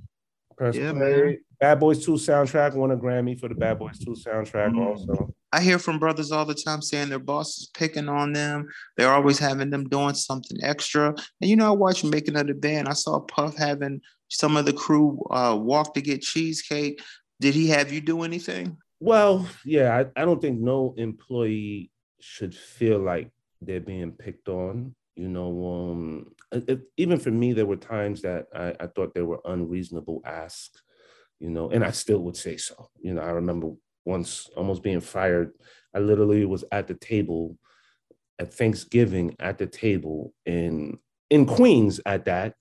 Press 0.57 0.75
yeah, 0.75 0.91
play. 0.91 0.99
Man. 0.99 1.37
Bad 1.59 1.79
Boys 1.79 2.05
2 2.05 2.13
soundtrack 2.13 2.75
won 2.75 2.91
a 2.91 2.97
Grammy 2.97 3.39
for 3.39 3.47
the 3.47 3.55
Bad 3.55 3.79
Boys 3.79 3.97
2 3.99 4.11
soundtrack 4.11 4.73
mm. 4.73 4.85
also. 4.85 5.33
I 5.51 5.61
hear 5.61 5.79
from 5.79 5.99
brothers 5.99 6.31
all 6.31 6.45
the 6.45 6.53
time 6.53 6.81
saying 6.81 7.09
their 7.09 7.19
boss 7.19 7.57
is 7.57 7.71
picking 7.73 8.09
on 8.09 8.33
them. 8.33 8.67
They're 8.97 9.11
always 9.11 9.39
having 9.39 9.69
them 9.69 9.87
doing 9.87 10.15
something 10.15 10.57
extra. 10.63 11.15
And 11.39 11.49
you 11.49 11.55
know, 11.55 11.67
I 11.67 11.71
watched 11.71 12.03
Making 12.03 12.35
of 12.35 12.47
the 12.47 12.53
Band. 12.53 12.89
I 12.89 12.93
saw 12.93 13.19
Puff 13.21 13.55
having 13.55 14.01
some 14.27 14.57
of 14.57 14.65
the 14.65 14.73
crew 14.73 15.23
uh, 15.31 15.57
walk 15.57 15.93
to 15.93 16.01
get 16.01 16.21
cheesecake. 16.21 17.01
Did 17.39 17.53
he 17.53 17.67
have 17.69 17.91
you 17.91 18.01
do 18.01 18.23
anything? 18.23 18.77
Well, 19.05 19.47
yeah, 19.63 19.95
I, 19.95 20.21
I 20.21 20.25
don't 20.25 20.41
think 20.41 20.59
no 20.59 20.95
employee 20.97 21.91
should 22.19 22.55
feel 22.55 22.97
like 22.97 23.29
they're 23.61 23.79
being 23.79 24.11
picked 24.11 24.49
on. 24.49 24.95
You 25.15 25.27
know, 25.27 25.91
um, 25.91 26.31
it, 26.51 26.81
even 26.97 27.19
for 27.19 27.29
me, 27.29 27.53
there 27.53 27.67
were 27.67 27.75
times 27.75 28.23
that 28.23 28.47
I, 28.51 28.73
I 28.79 28.87
thought 28.87 29.13
they 29.13 29.21
were 29.21 29.41
unreasonable 29.45 30.23
asks, 30.25 30.81
you 31.39 31.51
know, 31.51 31.69
and 31.69 31.83
I 31.83 31.91
still 31.91 32.17
would 32.21 32.35
say 32.35 32.57
so. 32.57 32.89
You 32.99 33.13
know, 33.13 33.21
I 33.21 33.29
remember 33.29 33.73
once 34.05 34.49
almost 34.57 34.81
being 34.81 35.01
fired. 35.01 35.51
I 35.93 35.99
literally 35.99 36.43
was 36.45 36.63
at 36.71 36.87
the 36.87 36.95
table 36.95 37.59
at 38.39 38.55
Thanksgiving 38.55 39.35
at 39.39 39.59
the 39.59 39.67
table 39.67 40.33
in 40.47 40.97
in 41.29 41.45
Queens 41.45 41.99
at 42.07 42.25
that, 42.25 42.55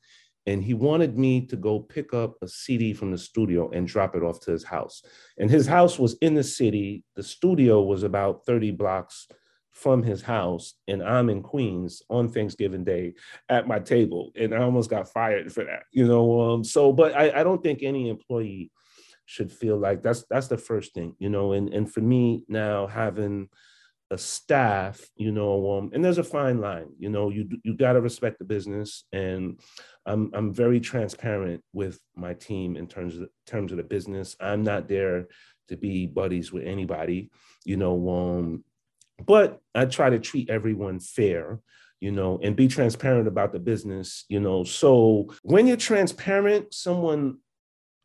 and 0.47 0.63
he 0.63 0.75
wanted 0.75 1.19
me 1.19 1.47
to 1.47 1.57
go 1.57 1.81
pick 1.81 2.13
up 2.13 2.37
a 2.43 2.49
CD 2.49 2.93
from 2.93 3.11
the 3.11 3.19
studio 3.19 3.71
and 3.71 3.89
drop 3.89 4.15
it 4.15 4.23
off 4.23 4.41
to 4.41 4.51
his 4.51 4.65
house. 4.65 5.03
And 5.39 5.51
his 5.51 5.67
house 5.67 5.99
was 5.99 6.17
in 6.21 6.35
the 6.35 6.45
city. 6.45 7.05
The 7.17 7.23
studio 7.23 7.83
was 7.83 8.03
about 8.03 8.45
30 8.45 8.73
blocks 8.73 9.27
from 9.75 10.03
his 10.03 10.23
house, 10.23 10.75
and 10.87 11.03
I'm 11.03 11.29
in 11.29 11.43
Queens 11.43 12.03
on 12.09 12.29
Thanksgiving 12.29 12.85
Day 12.85 13.15
at 13.49 13.67
my 13.67 13.81
table, 13.81 14.31
and 14.37 14.55
I 14.55 14.59
almost 14.59 14.89
got 14.89 15.09
fired 15.09 15.53
for 15.53 15.65
that, 15.65 15.83
you 15.91 16.07
know. 16.07 16.41
Um, 16.41 16.63
so, 16.63 16.93
but 16.93 17.15
I, 17.17 17.41
I 17.41 17.43
don't 17.43 17.63
think 17.63 17.83
any 17.83 18.09
employee 18.09 18.71
should 19.27 19.51
feel 19.51 19.77
like 19.77 20.01
that's 20.01 20.25
that's 20.31 20.47
the 20.47 20.59
first 20.59 20.95
thing, 20.95 21.17
you 21.19 21.29
know. 21.29 21.53
And 21.53 21.75
and 21.75 21.93
for 21.93 22.01
me 22.01 22.45
now 22.47 22.87
having 22.87 23.49
a 24.11 24.19
staff, 24.19 25.01
you 25.17 25.33
know, 25.33 25.79
um, 25.79 25.91
and 25.93 26.05
there's 26.05 26.19
a 26.19 26.25
fine 26.25 26.61
line, 26.61 26.89
you 26.99 27.09
know, 27.09 27.31
you 27.31 27.49
you 27.65 27.75
got 27.75 27.95
to 27.95 28.01
respect 28.01 28.39
the 28.39 28.45
business, 28.45 29.05
and 29.13 29.61
I'm 30.07 30.31
I'm 30.35 30.53
very 30.53 30.81
transparent 30.81 31.63
with 31.73 31.99
my 32.15 32.35
team 32.35 32.77
in 32.77 32.87
terms 32.87 33.15
of 33.15 33.21
the, 33.21 33.29
terms 33.47 33.73
of 33.73 33.79
the 33.79 33.85
business. 33.85 34.37
I'm 34.41 34.63
not 34.63 34.89
there 34.89 35.29
to 35.69 35.77
be 35.77 36.07
buddies 36.07 36.53
with 36.53 36.65
anybody, 36.65 37.31
you 37.65 37.77
know. 37.77 38.09
Um, 38.11 38.65
but 39.27 39.61
I 39.75 39.87
try 39.87 40.11
to 40.11 40.19
treat 40.19 40.51
everyone 40.51 41.01
fair, 41.01 41.61
you 42.01 42.11
know, 42.11 42.39
and 42.43 42.57
be 42.57 42.69
transparent 42.69 43.29
about 43.29 43.53
the 43.53 43.59
business, 43.59 44.25
you 44.29 44.41
know. 44.41 44.65
So 44.65 45.33
when 45.43 45.67
you're 45.67 45.77
transparent, 45.77 46.75
someone 46.75 47.39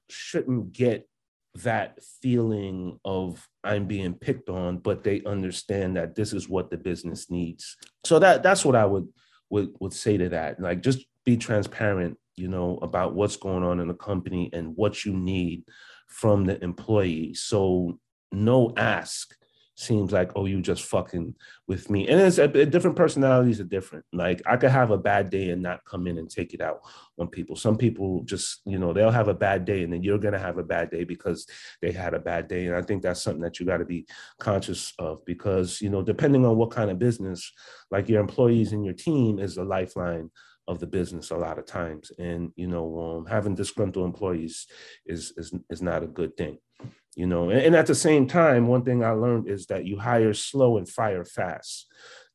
shouldn't 0.09 0.71
get 0.71 1.07
that 1.55 1.99
feeling 2.21 2.99
of 3.03 3.47
I'm 3.63 3.85
being 3.85 4.13
picked 4.13 4.49
on, 4.49 4.77
but 4.77 5.03
they 5.03 5.21
understand 5.25 5.97
that 5.97 6.15
this 6.15 6.33
is 6.33 6.47
what 6.47 6.69
the 6.69 6.77
business 6.77 7.29
needs. 7.29 7.75
So 8.05 8.19
that 8.19 8.43
that's 8.43 8.63
what 8.63 8.75
I 8.75 8.85
would 8.85 9.07
would 9.49 9.69
would 9.79 9.93
say 9.93 10.17
to 10.17 10.29
that. 10.29 10.59
Like 10.59 10.81
just 10.81 11.05
be 11.25 11.37
transparent, 11.37 12.17
you 12.35 12.47
know, 12.47 12.77
about 12.81 13.15
what's 13.15 13.35
going 13.35 13.63
on 13.63 13.79
in 13.79 13.87
the 13.87 13.93
company 13.93 14.49
and 14.53 14.75
what 14.75 15.05
you 15.05 15.13
need 15.13 15.63
from 16.07 16.45
the 16.45 16.63
employee. 16.63 17.33
So 17.33 17.99
no 18.31 18.73
ask 18.77 19.35
seems 19.79 20.11
like 20.11 20.31
oh 20.35 20.45
you 20.45 20.61
just 20.61 20.83
fucking 20.83 21.33
with 21.67 21.89
me. 21.89 22.07
And 22.07 22.19
it's 22.19 22.37
a, 22.37 22.43
a, 22.43 22.65
different 22.65 22.97
personalities 22.97 23.59
are 23.59 23.65
different. 23.65 24.05
Like 24.11 24.41
i 24.45 24.57
could 24.57 24.71
have 24.71 24.91
a 24.91 24.97
bad 24.97 25.29
day 25.29 25.49
and 25.51 25.61
not 25.61 25.85
come 25.85 26.05
in 26.07 26.17
and 26.17 26.29
take 26.29 26.53
it 26.53 26.61
out 26.61 26.81
on 27.17 27.27
people. 27.27 27.55
Some 27.55 27.77
people 27.77 28.23
just 28.23 28.61
you 28.65 28.77
know 28.77 28.93
they'll 28.93 29.11
have 29.11 29.29
a 29.29 29.33
bad 29.33 29.65
day 29.65 29.83
and 29.83 29.93
then 29.93 30.03
you're 30.03 30.17
going 30.17 30.33
to 30.33 30.39
have 30.39 30.57
a 30.57 30.63
bad 30.63 30.91
day 30.91 31.03
because 31.03 31.47
they 31.81 31.91
had 31.91 32.13
a 32.13 32.19
bad 32.19 32.47
day. 32.47 32.67
And 32.67 32.75
i 32.75 32.81
think 32.81 33.01
that's 33.01 33.21
something 33.21 33.41
that 33.41 33.59
you 33.59 33.65
got 33.65 33.77
to 33.77 33.85
be 33.85 34.05
conscious 34.39 34.93
of 34.99 35.23
because 35.25 35.81
you 35.81 35.89
know 35.89 36.01
depending 36.03 36.45
on 36.45 36.57
what 36.57 36.71
kind 36.71 36.91
of 36.91 36.99
business 36.99 37.51
like 37.91 38.09
your 38.09 38.21
employees 38.21 38.73
and 38.73 38.83
your 38.83 38.93
team 38.93 39.39
is 39.39 39.57
a 39.57 39.63
lifeline 39.63 40.29
of 40.67 40.79
the 40.79 40.87
business 40.87 41.31
a 41.31 41.37
lot 41.37 41.57
of 41.57 41.65
times. 41.65 42.11
And 42.19 42.51
you 42.55 42.67
know 42.67 42.99
um, 42.99 43.25
having 43.25 43.55
disgruntled 43.55 44.05
employees 44.05 44.67
is, 45.05 45.33
is 45.37 45.53
is 45.69 45.81
not 45.81 46.03
a 46.03 46.07
good 46.07 46.35
thing 46.35 46.59
you 47.15 47.27
know 47.27 47.49
and, 47.49 47.61
and, 47.61 47.75
at 47.75 47.87
the 47.87 47.95
same 47.95 48.27
time 48.27 48.67
one 48.67 48.83
thing 48.83 49.03
i 49.03 49.11
learned 49.11 49.47
is 49.47 49.65
that 49.67 49.85
you 49.85 49.97
hire 49.97 50.33
slow 50.33 50.77
and 50.77 50.87
fire 50.87 51.25
fast. 51.25 51.87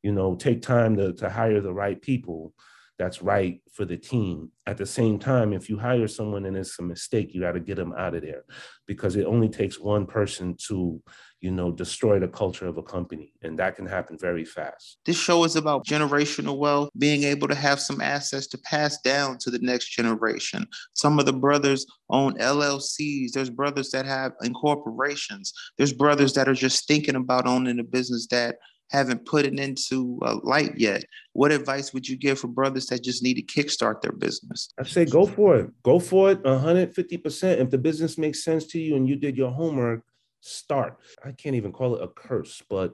You 0.02 0.12
know 0.12 0.34
take 0.34 0.60
time 0.60 0.96
to, 0.96 1.14
to 1.14 1.30
hire 1.30 1.60
the 1.60 1.72
right 1.72 2.00
people 2.00 2.52
that's 2.98 3.22
right 3.22 3.60
for 3.72 3.84
the 3.84 3.96
team 3.96 4.50
at 4.66 4.76
the 4.76 4.86
same 4.86 5.18
time 5.18 5.52
if 5.52 5.68
you 5.68 5.78
hire 5.78 6.06
someone 6.06 6.46
and 6.46 6.56
it's 6.56 6.78
a 6.78 6.82
mistake 6.82 7.34
you 7.34 7.40
got 7.40 7.52
to 7.52 7.60
get 7.60 7.76
them 7.76 7.92
out 7.96 8.14
of 8.14 8.22
there 8.22 8.44
because 8.86 9.16
it 9.16 9.26
only 9.26 9.48
takes 9.48 9.80
one 9.80 10.06
person 10.06 10.56
to 10.68 11.02
you 11.44 11.50
know, 11.50 11.70
destroy 11.70 12.18
the 12.18 12.26
culture 12.26 12.66
of 12.66 12.78
a 12.78 12.82
company. 12.82 13.34
And 13.42 13.58
that 13.58 13.76
can 13.76 13.84
happen 13.84 14.16
very 14.18 14.46
fast. 14.46 14.96
This 15.04 15.18
show 15.18 15.44
is 15.44 15.56
about 15.56 15.84
generational 15.84 16.56
wealth, 16.56 16.88
being 16.96 17.24
able 17.24 17.48
to 17.48 17.54
have 17.54 17.80
some 17.80 18.00
assets 18.00 18.46
to 18.46 18.58
pass 18.58 18.98
down 19.02 19.36
to 19.40 19.50
the 19.50 19.58
next 19.58 19.90
generation. 19.90 20.66
Some 20.94 21.18
of 21.18 21.26
the 21.26 21.34
brothers 21.34 21.84
own 22.08 22.38
LLCs. 22.38 23.32
There's 23.32 23.50
brothers 23.50 23.90
that 23.90 24.06
have 24.06 24.32
incorporations. 24.42 25.52
There's 25.76 25.92
brothers 25.92 26.32
that 26.32 26.48
are 26.48 26.54
just 26.54 26.88
thinking 26.88 27.14
about 27.14 27.46
owning 27.46 27.78
a 27.78 27.84
business 27.84 28.26
that 28.30 28.56
haven't 28.94 29.26
put 29.26 29.44
it 29.44 29.58
into 29.58 30.18
uh, 30.22 30.36
light 30.42 30.78
yet. 30.78 31.04
What 31.32 31.52
advice 31.52 31.92
would 31.92 32.08
you 32.08 32.16
give 32.16 32.38
for 32.38 32.48
brothers 32.48 32.86
that 32.86 33.02
just 33.02 33.22
need 33.22 33.34
to 33.34 33.42
kickstart 33.42 34.00
their 34.00 34.12
business? 34.12 34.70
I 34.78 34.84
say 34.84 35.04
go 35.04 35.26
for 35.26 35.56
it. 35.56 35.70
Go 35.82 35.98
for 35.98 36.30
it 36.30 36.42
150%. 36.42 37.58
If 37.58 37.70
the 37.70 37.78
business 37.78 38.18
makes 38.18 38.44
sense 38.44 38.66
to 38.68 38.78
you 38.78 38.96
and 38.96 39.08
you 39.08 39.16
did 39.16 39.36
your 39.36 39.50
homework, 39.50 40.02
start. 40.40 40.98
I 41.24 41.32
can't 41.32 41.56
even 41.56 41.72
call 41.72 41.96
it 41.96 42.02
a 42.02 42.08
curse, 42.08 42.62
but 42.68 42.92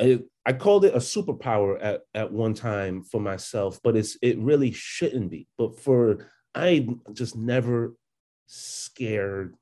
I, 0.00 0.20
I 0.46 0.52
called 0.52 0.84
it 0.84 0.94
a 0.94 0.98
superpower 0.98 1.78
at, 1.82 2.02
at 2.14 2.32
one 2.32 2.54
time 2.54 3.02
for 3.02 3.20
myself, 3.20 3.80
but 3.82 3.96
it's 3.96 4.16
it 4.22 4.38
really 4.38 4.72
shouldn't 4.72 5.30
be. 5.30 5.46
But 5.58 5.78
for 5.78 6.30
I 6.54 6.88
just 7.12 7.36
never 7.36 7.94
scared 8.46 9.54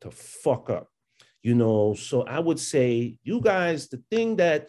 to 0.00 0.10
fuck 0.10 0.70
up, 0.70 0.88
you 1.42 1.54
know. 1.54 1.94
So 1.94 2.22
I 2.22 2.38
would 2.38 2.58
say, 2.58 3.18
you 3.22 3.40
guys, 3.40 3.88
the 3.88 4.02
thing 4.10 4.36
that 4.36 4.68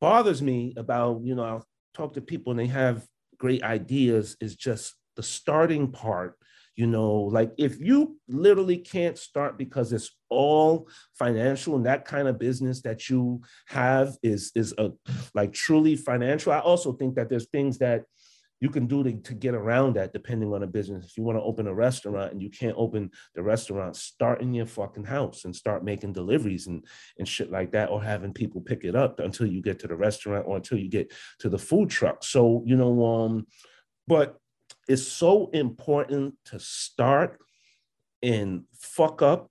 bothers 0.00 0.42
me 0.42 0.74
about, 0.76 1.20
you 1.22 1.34
know, 1.34 1.44
I'll 1.44 1.66
talk 1.94 2.14
to 2.14 2.20
people 2.20 2.52
and 2.52 2.60
they 2.60 2.66
have 2.66 3.06
great 3.38 3.62
ideas 3.62 4.36
is 4.40 4.54
just 4.56 4.94
the 5.16 5.22
starting 5.22 5.90
part 5.90 6.36
you 6.76 6.86
know 6.86 7.12
like 7.12 7.52
if 7.58 7.80
you 7.80 8.16
literally 8.28 8.76
can't 8.76 9.18
start 9.18 9.58
because 9.58 9.92
it's 9.92 10.16
all 10.28 10.88
financial 11.18 11.74
and 11.74 11.84
that 11.86 12.04
kind 12.04 12.28
of 12.28 12.38
business 12.38 12.80
that 12.82 13.08
you 13.08 13.40
have 13.66 14.16
is 14.22 14.52
is 14.54 14.72
a 14.78 14.90
like 15.34 15.52
truly 15.52 15.96
financial 15.96 16.52
i 16.52 16.60
also 16.60 16.92
think 16.92 17.14
that 17.16 17.28
there's 17.28 17.48
things 17.48 17.78
that 17.78 18.04
you 18.60 18.68
can 18.68 18.86
do 18.86 19.02
to, 19.02 19.12
to 19.12 19.34
get 19.34 19.54
around 19.54 19.96
that 19.96 20.12
depending 20.12 20.52
on 20.52 20.62
a 20.62 20.66
business 20.66 21.06
if 21.06 21.16
you 21.16 21.22
want 21.22 21.36
to 21.38 21.42
open 21.42 21.66
a 21.66 21.74
restaurant 21.74 22.32
and 22.32 22.42
you 22.42 22.50
can't 22.50 22.76
open 22.76 23.10
the 23.34 23.42
restaurant 23.42 23.96
start 23.96 24.40
in 24.42 24.52
your 24.52 24.66
fucking 24.66 25.04
house 25.04 25.44
and 25.44 25.54
start 25.54 25.84
making 25.84 26.12
deliveries 26.12 26.66
and 26.66 26.84
and 27.18 27.26
shit 27.26 27.50
like 27.50 27.72
that 27.72 27.90
or 27.90 28.02
having 28.02 28.32
people 28.32 28.60
pick 28.60 28.84
it 28.84 28.94
up 28.94 29.20
until 29.20 29.46
you 29.46 29.62
get 29.62 29.78
to 29.78 29.88
the 29.88 29.96
restaurant 29.96 30.44
or 30.46 30.56
until 30.56 30.78
you 30.78 30.88
get 30.88 31.12
to 31.38 31.48
the 31.48 31.58
food 31.58 31.88
truck 31.88 32.22
so 32.22 32.62
you 32.66 32.76
know 32.76 33.04
um 33.04 33.46
but 34.06 34.36
it's 34.88 35.06
so 35.06 35.50
important 35.52 36.34
to 36.46 36.58
start 36.58 37.38
and 38.22 38.64
fuck 38.78 39.22
up, 39.22 39.50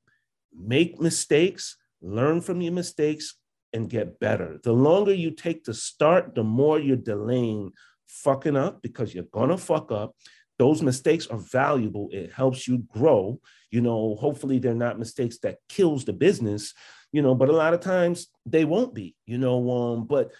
make 0.53 0.99
mistakes, 0.99 1.77
learn 2.01 2.41
from 2.41 2.61
your 2.61 2.73
mistakes, 2.73 3.35
and 3.71 3.89
get 3.89 4.19
better. 4.19 4.59
The 4.63 4.73
longer 4.73 5.13
you 5.13 5.31
take 5.31 5.63
to 5.65 5.73
start, 5.73 6.35
the 6.35 6.43
more 6.43 6.79
you're 6.79 6.97
delaying 6.97 7.71
fucking 8.09 8.57
up 8.57 8.81
because 8.81 9.13
you're 9.13 9.23
gonna 9.31 9.57
fuck 9.57 9.91
up. 9.91 10.15
Those 10.57 10.81
mistakes 10.81 11.27
are 11.27 11.37
valuable. 11.37 12.09
It 12.11 12.33
helps 12.33 12.67
you 12.67 12.79
grow. 12.79 13.39
You 13.71 13.81
know, 13.81 14.15
hopefully 14.19 14.59
they're 14.59 14.73
not 14.73 14.99
mistakes 14.99 15.37
that 15.39 15.59
kills 15.69 16.03
the 16.03 16.13
business, 16.13 16.73
you 17.13 17.21
know, 17.21 17.33
but 17.35 17.49
a 17.49 17.53
lot 17.53 17.73
of 17.73 17.79
times 17.79 18.27
they 18.45 18.65
won't 18.65 18.93
be, 18.93 19.15
you 19.25 19.37
know. 19.37 19.71
Um, 19.71 20.05
but 20.05 20.31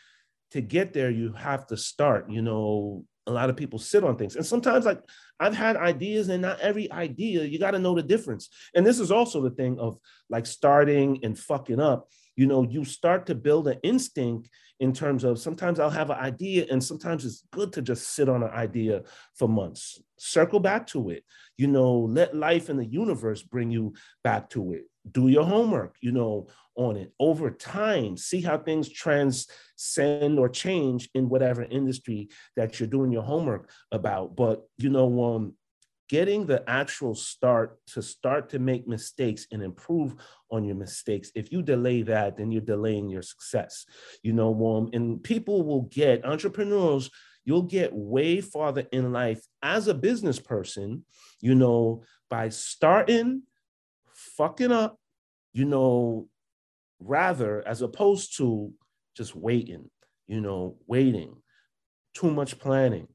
to 0.52 0.62
get 0.62 0.94
there, 0.94 1.10
you 1.10 1.32
have 1.34 1.68
to 1.68 1.78
start, 1.78 2.30
you 2.30 2.42
know, 2.42 3.06
a 3.28 3.32
lot 3.32 3.50
of 3.50 3.56
people 3.56 3.80
sit 3.80 4.04
on 4.04 4.18
things. 4.18 4.36
And 4.36 4.46
sometimes, 4.46 4.86
like, 4.86 5.02
I've 5.40 5.56
had 5.56 5.78
ideas, 5.78 6.30
and 6.30 6.42
not 6.42 6.60
every 6.60 6.92
idea, 6.92 7.44
you 7.44 7.60
got 7.60 7.72
to 7.72 7.80
know 7.80 7.96
the 7.96 8.04
difference. 8.04 8.50
And 8.76 8.86
this 8.86 9.00
is 9.00 9.12
also 9.12 9.42
the 9.42 9.52
thing 9.52 9.80
of 9.80 10.00
like 10.30 10.46
starting 10.46 11.20
and 11.24 11.38
fucking 11.38 11.80
up. 11.80 12.10
You 12.36 12.48
know, 12.48 12.64
you 12.64 12.84
start 12.84 13.28
to 13.28 13.36
build 13.36 13.68
an 13.68 13.78
instinct 13.84 14.50
in 14.80 14.94
terms 14.94 15.24
of 15.24 15.40
sometimes 15.40 15.80
I'll 15.80 15.90
have 15.90 16.10
an 16.10 16.18
idea, 16.18 16.66
and 16.72 16.84
sometimes 16.84 17.26
it's 17.26 17.44
good 17.52 17.74
to 17.74 17.82
just 17.82 18.10
sit 18.16 18.30
on 18.30 18.44
an 18.44 18.50
idea 18.50 19.04
for 19.36 19.48
months, 19.48 20.02
circle 20.18 20.60
back 20.60 20.88
to 20.88 21.10
it. 21.10 21.24
You 21.58 21.68
know, 21.68 22.00
let 22.00 22.36
life 22.36 22.70
and 22.70 22.80
the 22.80 22.86
universe 22.86 23.42
bring 23.44 23.72
you 23.72 23.94
back 24.24 24.50
to 24.52 24.74
it. 24.74 24.84
Do 25.12 25.28
your 25.28 25.44
homework, 25.44 25.96
you 26.02 26.12
know, 26.12 26.48
on 26.76 26.96
it 26.96 27.12
over 27.20 27.52
time. 27.52 28.16
See 28.16 28.42
how 28.42 28.58
things 28.58 28.90
transcend 28.90 30.40
or 30.40 30.48
change 30.48 31.10
in 31.14 31.28
whatever 31.28 31.64
industry 31.64 32.30
that 32.56 32.80
you're 32.80 32.88
doing 32.88 33.12
your 33.12 33.24
homework 33.24 33.70
about. 33.92 34.36
But 34.36 34.64
you 34.78 34.90
know, 34.90 35.24
um, 35.24 35.56
getting 36.10 36.46
the 36.46 36.68
actual 36.70 37.16
start 37.16 37.78
to 37.86 38.02
start 38.02 38.50
to 38.50 38.60
make 38.60 38.88
mistakes 38.88 39.48
and 39.52 39.64
improve 39.64 40.16
on 40.52 40.66
your 40.66 40.76
mistakes 40.76 41.32
if 41.36 41.52
you 41.52 41.62
delay 41.62 42.02
that 42.02 42.36
then 42.36 42.52
you're 42.52 42.62
delaying 42.62 43.08
your 43.10 43.22
success 43.22 43.86
you 44.24 44.34
know 44.34 44.54
um, 44.68 44.90
and 44.94 45.24
people 45.24 45.64
will 45.64 45.84
get 45.84 46.26
entrepreneurs 46.26 47.10
you'll 47.46 47.62
get 47.62 47.94
way 47.94 48.42
farther 48.42 48.86
in 48.92 49.14
life 49.14 49.46
as 49.62 49.88
a 49.88 49.94
business 49.94 50.40
person 50.40 51.04
you 51.40 51.56
know 51.56 52.04
by 52.30 52.50
starting 52.50 53.44
fucking 54.38 54.72
up 54.72 55.00
you 55.54 55.66
know 55.66 56.28
rather 57.00 57.66
as 57.68 57.82
opposed 57.82 58.38
to 58.38 58.74
just 59.16 59.36
waiting, 59.36 59.90
you 60.28 60.42
know, 60.42 60.78
waiting, 60.88 61.36
too 62.14 62.32
much 62.32 62.60
planning, 62.60 63.08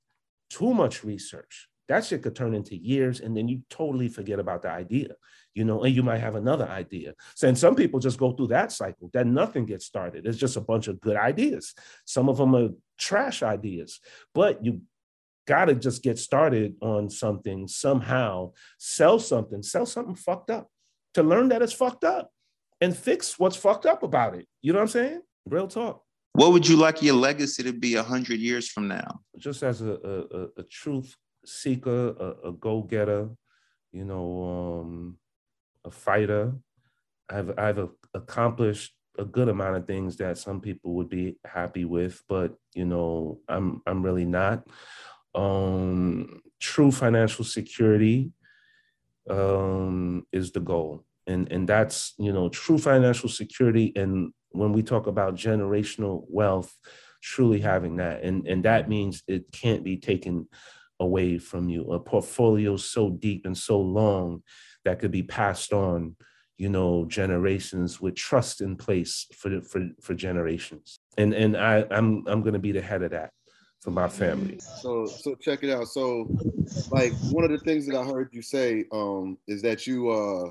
too 0.50 0.74
much 0.74 1.04
research. 1.04 1.68
That 1.88 2.04
shit 2.04 2.22
could 2.22 2.34
turn 2.34 2.54
into 2.54 2.76
years 2.76 3.20
and 3.20 3.36
then 3.36 3.48
you 3.48 3.62
totally 3.68 4.08
forget 4.08 4.38
about 4.38 4.62
the 4.62 4.70
idea, 4.70 5.14
you 5.54 5.64
know, 5.64 5.84
and 5.84 5.94
you 5.94 6.02
might 6.02 6.20
have 6.20 6.34
another 6.34 6.68
idea. 6.68 7.14
So, 7.34 7.46
and 7.46 7.58
some 7.58 7.74
people 7.74 8.00
just 8.00 8.18
go 8.18 8.32
through 8.32 8.48
that 8.48 8.72
cycle, 8.72 9.10
that 9.12 9.26
nothing 9.26 9.66
gets 9.66 9.84
started. 9.84 10.26
It's 10.26 10.38
just 10.38 10.56
a 10.56 10.62
bunch 10.62 10.88
of 10.88 11.00
good 11.00 11.16
ideas. 11.16 11.74
Some 12.06 12.28
of 12.28 12.38
them 12.38 12.56
are 12.56 12.70
trash 12.98 13.42
ideas, 13.42 14.00
but 14.34 14.64
you 14.64 14.80
got 15.46 15.66
to 15.66 15.74
just 15.74 16.02
get 16.02 16.18
started 16.18 16.76
on 16.80 17.10
something 17.10 17.68
somehow, 17.68 18.52
sell 18.78 19.18
something, 19.18 19.62
sell 19.62 19.84
something 19.84 20.14
fucked 20.14 20.50
up 20.50 20.68
to 21.14 21.22
learn 21.22 21.48
that 21.50 21.62
it's 21.62 21.72
fucked 21.72 22.04
up 22.04 22.30
and 22.80 22.96
fix 22.96 23.38
what's 23.38 23.56
fucked 23.56 23.86
up 23.86 24.02
about 24.02 24.34
it. 24.34 24.46
You 24.62 24.72
know 24.72 24.78
what 24.78 24.84
I'm 24.84 24.88
saying? 24.88 25.20
Real 25.46 25.68
talk. 25.68 26.02
What 26.32 26.52
would 26.52 26.66
you 26.66 26.76
like 26.76 27.00
your 27.00 27.14
legacy 27.14 27.62
to 27.62 27.72
be 27.72 27.94
a 27.94 28.02
hundred 28.02 28.40
years 28.40 28.68
from 28.68 28.88
now? 28.88 29.20
Just 29.38 29.62
as 29.62 29.82
a, 29.82 29.92
a, 29.92 30.60
a 30.60 30.62
truth 30.64 31.14
seeker, 31.44 32.08
a, 32.10 32.48
a 32.48 32.52
go-getter, 32.52 33.28
you 33.92 34.04
know, 34.04 34.80
um, 34.80 35.18
a 35.84 35.90
fighter. 35.90 36.52
I've 37.28 37.58
I've 37.58 37.88
accomplished 38.12 38.94
a 39.18 39.24
good 39.24 39.48
amount 39.48 39.76
of 39.76 39.86
things 39.86 40.16
that 40.16 40.38
some 40.38 40.60
people 40.60 40.94
would 40.94 41.08
be 41.08 41.36
happy 41.44 41.84
with, 41.84 42.22
but 42.28 42.54
you 42.74 42.84
know, 42.84 43.40
I'm 43.48 43.82
I'm 43.86 44.02
really 44.02 44.24
not. 44.24 44.66
Um, 45.34 46.42
true 46.60 46.92
financial 46.92 47.44
security 47.44 48.30
um, 49.28 50.26
is 50.32 50.52
the 50.52 50.60
goal 50.60 51.04
and 51.26 51.50
and 51.50 51.68
that's 51.68 52.14
you 52.18 52.32
know 52.32 52.48
true 52.48 52.78
financial 52.78 53.28
security 53.28 53.92
and 53.96 54.32
when 54.50 54.72
we 54.72 54.82
talk 54.82 55.06
about 55.06 55.34
generational 55.34 56.24
wealth 56.28 56.74
truly 57.22 57.60
having 57.60 57.96
that 57.96 58.22
and 58.22 58.46
and 58.46 58.64
that 58.64 58.88
means 58.88 59.22
it 59.26 59.50
can't 59.52 59.82
be 59.82 59.96
taken 59.96 60.46
away 61.00 61.38
from 61.38 61.68
you. 61.68 61.92
A 61.92 62.00
portfolio 62.00 62.76
so 62.76 63.10
deep 63.10 63.46
and 63.46 63.56
so 63.56 63.80
long 63.80 64.42
that 64.84 64.98
could 64.98 65.10
be 65.10 65.22
passed 65.22 65.72
on 65.72 66.16
you 66.56 66.68
know 66.68 67.04
generations 67.06 68.00
with 68.00 68.14
trust 68.14 68.60
in 68.60 68.76
place 68.76 69.26
for 69.36 69.60
for 69.62 69.88
for 70.00 70.14
generations. 70.14 70.98
And 71.18 71.34
and 71.34 71.56
i 71.56 71.84
i'm 71.90 72.26
i'm 72.26 72.42
to 72.44 72.58
be 72.58 72.72
the 72.72 72.82
head 72.82 73.02
of 73.02 73.10
that 73.10 73.30
for 73.80 73.90
my 73.90 74.08
family. 74.08 74.58
So 74.60 75.06
so 75.06 75.34
check 75.34 75.64
it 75.64 75.70
out. 75.70 75.88
So 75.88 76.28
like 76.90 77.12
one 77.30 77.44
of 77.44 77.50
the 77.50 77.58
things 77.58 77.86
that 77.86 77.96
i 77.96 78.04
heard 78.04 78.28
you 78.32 78.42
say 78.42 78.84
um 78.92 79.36
is 79.48 79.62
that 79.62 79.86
you 79.86 80.10
uh 80.10 80.50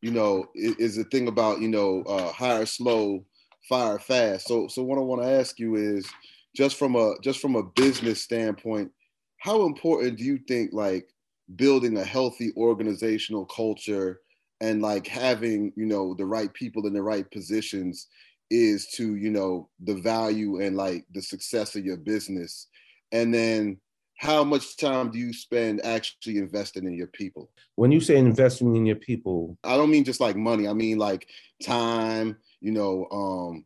you 0.00 0.10
know, 0.10 0.46
is, 0.54 0.96
the 0.96 1.04
thing 1.04 1.28
about, 1.28 1.60
you 1.60 1.68
know, 1.68 2.02
uh, 2.02 2.32
hire 2.32 2.66
slow, 2.66 3.24
fire 3.68 3.98
fast. 3.98 4.46
So 4.46 4.68
so 4.68 4.82
what 4.82 4.98
I 4.98 5.02
want 5.02 5.22
to 5.22 5.28
ask 5.28 5.58
you 5.58 5.74
is 5.74 6.08
just 6.54 6.76
from 6.76 6.96
a 6.96 7.14
just 7.22 7.40
from 7.40 7.56
a 7.56 7.62
business 7.62 8.22
standpoint, 8.22 8.90
how 9.38 9.64
important 9.64 10.18
do 10.18 10.24
you 10.24 10.38
think 10.48 10.72
like 10.72 11.08
building 11.56 11.96
a 11.96 12.04
healthy 12.04 12.52
organizational 12.56 13.46
culture 13.46 14.20
and 14.60 14.82
like 14.82 15.06
having 15.06 15.72
you 15.76 15.86
know 15.86 16.14
the 16.14 16.26
right 16.26 16.52
people 16.52 16.86
in 16.86 16.92
the 16.92 17.02
right 17.02 17.30
positions 17.30 18.08
is 18.50 18.88
to 18.88 19.14
you 19.16 19.30
know 19.30 19.68
the 19.84 19.94
value 19.94 20.60
and 20.60 20.76
like 20.76 21.04
the 21.12 21.22
success 21.22 21.76
of 21.76 21.84
your 21.84 21.96
business? 21.96 22.66
And 23.12 23.32
then 23.32 23.78
how 24.16 24.42
much 24.42 24.76
time 24.76 25.10
do 25.10 25.18
you 25.18 25.32
spend 25.32 25.84
actually 25.84 26.38
investing 26.38 26.84
in 26.86 26.94
your 26.94 27.06
people? 27.06 27.50
When 27.76 27.92
you 27.92 28.00
say 28.00 28.16
investing 28.16 28.74
in 28.74 28.84
your 28.84 28.96
people 28.96 29.56
i 29.62 29.76
don't 29.76 29.90
mean 29.90 30.04
just 30.04 30.20
like 30.20 30.36
money. 30.36 30.66
I 30.66 30.72
mean 30.72 30.98
like 30.98 31.28
time 31.62 32.36
you 32.60 32.72
know 32.72 33.06
um 33.12 33.64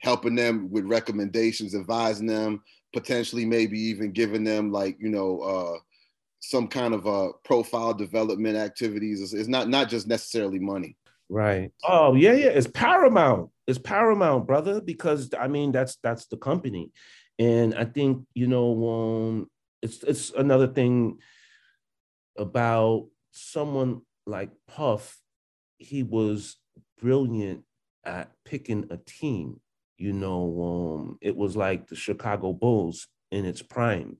helping 0.00 0.34
them 0.34 0.68
with 0.70 0.84
recommendations 0.84 1.76
advising 1.76 2.26
them 2.26 2.62
potentially 2.92 3.44
maybe 3.44 3.78
even 3.78 4.12
giving 4.12 4.44
them 4.44 4.70
like 4.70 4.96
you 5.00 5.08
know 5.08 5.40
uh 5.40 5.78
some 6.40 6.66
kind 6.66 6.92
of 6.92 7.06
uh 7.06 7.32
profile 7.44 7.94
development 7.94 8.56
activities. 8.56 9.20
It's, 9.22 9.32
it's 9.32 9.48
not 9.48 9.68
not 9.68 9.88
just 9.88 10.06
necessarily 10.06 10.58
money. 10.58 10.96
Right. 11.28 11.72
Oh 11.86 12.14
yeah 12.14 12.32
yeah. 12.32 12.48
It's 12.48 12.66
paramount. 12.66 13.50
It's 13.66 13.78
paramount 13.78 14.46
brother 14.46 14.80
because 14.80 15.30
i 15.38 15.48
mean 15.48 15.72
that's 15.72 15.96
that's 16.02 16.26
the 16.26 16.36
company. 16.36 16.92
And 17.38 17.74
i 17.74 17.84
think 17.84 18.26
you 18.34 18.46
know 18.46 18.88
um 18.88 19.50
it's 19.82 20.02
it's 20.02 20.30
another 20.30 20.66
thing 20.66 21.18
about 22.36 23.08
someone 23.32 24.02
like 24.26 24.50
puff. 24.68 25.18
He 25.78 26.02
was 26.02 26.56
brilliant 27.00 27.64
at 28.04 28.30
picking 28.44 28.86
a 28.90 28.96
team 28.96 29.60
you 30.02 30.12
know 30.12 30.42
um 31.00 31.18
it 31.20 31.36
was 31.36 31.56
like 31.56 31.86
the 31.88 31.96
chicago 31.96 32.52
bulls 32.52 33.08
in 33.30 33.44
its 33.46 33.62
prime 33.62 34.18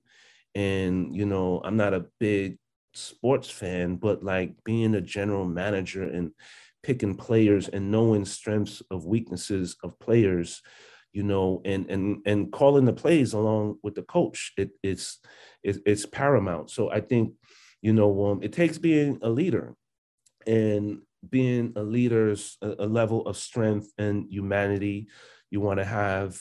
and, 0.55 1.15
you 1.15 1.25
know, 1.25 1.61
I'm 1.65 1.77
not 1.77 1.95
a 1.95 2.07
big 2.21 2.59
sports 2.95 3.49
fan, 3.49 3.97
but 3.97 4.23
like 4.23 4.55
being 4.65 4.95
a 4.95 5.01
general 5.01 5.47
manager 5.47 6.03
and 6.03 6.33
picking 6.83 7.15
players 7.17 7.69
and 7.69 7.91
knowing 7.91 8.25
strengths 8.25 8.83
of 8.91 9.07
weaknesses 9.07 9.77
of 9.83 9.99
players, 9.99 10.61
you 11.13 11.23
know, 11.23 11.63
and 11.65 11.89
and 11.91 12.19
and 12.27 12.53
calling 12.53 12.85
the 12.85 12.93
plays 12.93 13.33
along 13.33 13.79
with 13.83 13.95
the 13.95 14.03
coach, 14.03 14.53
it, 14.57 14.71
it's 14.83 15.19
it, 15.63 15.79
it's 15.87 16.07
paramount. 16.07 16.71
So 16.71 16.91
I 16.91 17.01
think, 17.01 17.33
you 17.81 17.93
know, 17.93 18.27
um, 18.27 18.43
it 18.43 18.53
takes 18.53 18.79
being 18.79 19.19
a 19.23 19.31
leader, 19.31 19.75
and 20.47 21.03
being 21.29 21.73
a 21.77 21.83
leader's 21.83 22.57
a, 22.63 22.75
a 22.81 22.87
level 22.87 23.27
of 23.27 23.37
strength 23.37 23.89
and 23.99 24.27
humanity 24.31 25.09
you 25.53 25.61
want 25.61 25.79
to 25.79 25.85
have 25.85 26.39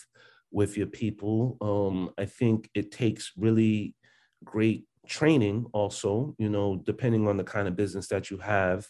with 0.52 0.78
your 0.78 0.88
people. 0.88 1.58
Um, 1.62 2.12
I 2.18 2.26
think 2.26 2.70
it 2.74 2.92
takes 2.92 3.32
really 3.38 3.96
great 4.44 4.86
training 5.08 5.66
also 5.74 6.36
you 6.38 6.50
know 6.50 6.82
depending 6.86 7.28
on 7.28 7.36
the 7.36 7.44
kind 7.44 7.68
of 7.68 7.76
business 7.76 8.08
that 8.08 8.30
you 8.30 8.38
have. 8.38 8.88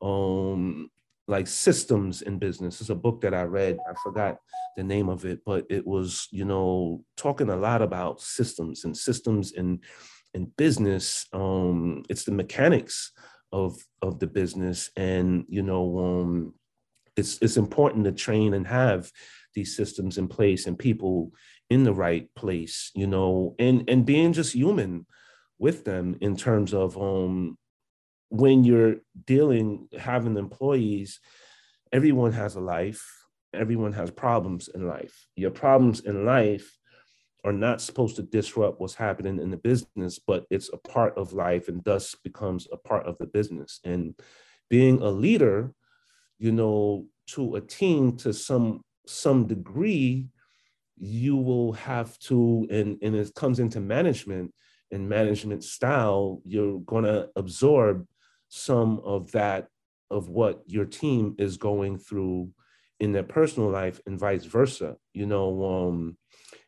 Um 0.00 0.90
like 1.28 1.46
systems 1.46 2.22
in 2.22 2.38
business. 2.38 2.80
It's 2.80 2.90
a 2.90 2.94
book 2.94 3.20
that 3.20 3.34
i 3.34 3.42
read 3.42 3.78
i 3.88 3.94
forgot 4.02 4.38
the 4.76 4.82
name 4.82 5.08
of 5.08 5.24
it 5.24 5.40
but 5.44 5.64
it 5.68 5.86
was 5.86 6.26
you 6.32 6.44
know 6.44 7.04
talking 7.16 7.50
a 7.50 7.56
lot 7.56 7.82
about 7.82 8.20
systems 8.20 8.84
and 8.84 8.96
systems 8.96 9.52
in 9.52 9.80
in 10.34 10.52
business. 10.56 11.26
Um 11.32 12.04
it's 12.08 12.24
the 12.24 12.32
mechanics 12.32 13.12
of 13.52 13.76
of 14.00 14.18
the 14.20 14.26
business 14.26 14.90
and 14.96 15.44
you 15.48 15.62
know 15.62 15.98
um 15.98 16.54
it's 17.16 17.38
it's 17.42 17.56
important 17.56 18.04
to 18.04 18.12
train 18.12 18.54
and 18.54 18.66
have 18.66 19.10
these 19.54 19.76
systems 19.76 20.18
in 20.18 20.28
place 20.28 20.66
and 20.66 20.78
people 20.78 21.32
in 21.68 21.84
the 21.84 21.94
right 21.94 22.32
place, 22.34 22.90
you 22.94 23.06
know, 23.06 23.54
and 23.58 23.88
and 23.88 24.06
being 24.06 24.32
just 24.32 24.54
human 24.54 25.06
with 25.58 25.84
them 25.84 26.16
in 26.20 26.36
terms 26.36 26.72
of 26.74 26.96
um 26.96 27.56
when 28.30 28.64
you're 28.64 28.96
dealing 29.26 29.88
having 29.98 30.36
employees, 30.36 31.20
everyone 31.92 32.32
has 32.32 32.54
a 32.54 32.60
life, 32.60 33.04
everyone 33.52 33.92
has 33.92 34.10
problems 34.10 34.68
in 34.68 34.86
life. 34.86 35.26
Your 35.36 35.50
problems 35.50 36.00
in 36.00 36.24
life 36.24 36.78
are 37.44 37.52
not 37.52 37.80
supposed 37.80 38.16
to 38.16 38.22
disrupt 38.22 38.80
what's 38.80 38.94
happening 38.94 39.40
in 39.40 39.50
the 39.50 39.56
business, 39.56 40.18
but 40.18 40.46
it's 40.50 40.70
a 40.72 40.76
part 40.76 41.16
of 41.16 41.32
life 41.32 41.68
and 41.68 41.82
thus 41.84 42.14
becomes 42.14 42.68
a 42.72 42.76
part 42.76 43.06
of 43.06 43.16
the 43.18 43.26
business. 43.26 43.80
And 43.84 44.14
being 44.68 45.00
a 45.00 45.08
leader, 45.08 45.72
you 46.38 46.52
know, 46.52 47.06
to 47.28 47.56
a 47.56 47.60
team 47.60 48.16
to 48.18 48.32
some 48.32 48.82
some 49.06 49.46
degree 49.46 50.28
you 50.96 51.36
will 51.36 51.72
have 51.72 52.18
to, 52.18 52.66
and, 52.70 52.98
and 53.02 53.16
it 53.16 53.34
comes 53.34 53.58
into 53.58 53.80
management 53.80 54.52
and 54.90 55.08
management 55.08 55.64
style, 55.64 56.42
you're 56.44 56.80
going 56.80 57.04
to 57.04 57.28
absorb 57.36 58.06
some 58.48 59.00
of 59.04 59.32
that, 59.32 59.68
of 60.10 60.28
what 60.28 60.62
your 60.66 60.84
team 60.84 61.36
is 61.38 61.56
going 61.56 61.98
through 61.98 62.50
in 62.98 63.12
their 63.12 63.22
personal 63.22 63.70
life 63.70 64.00
and 64.06 64.18
vice 64.18 64.44
versa, 64.44 64.96
you 65.14 65.24
know. 65.26 65.64
Um, 65.64 66.16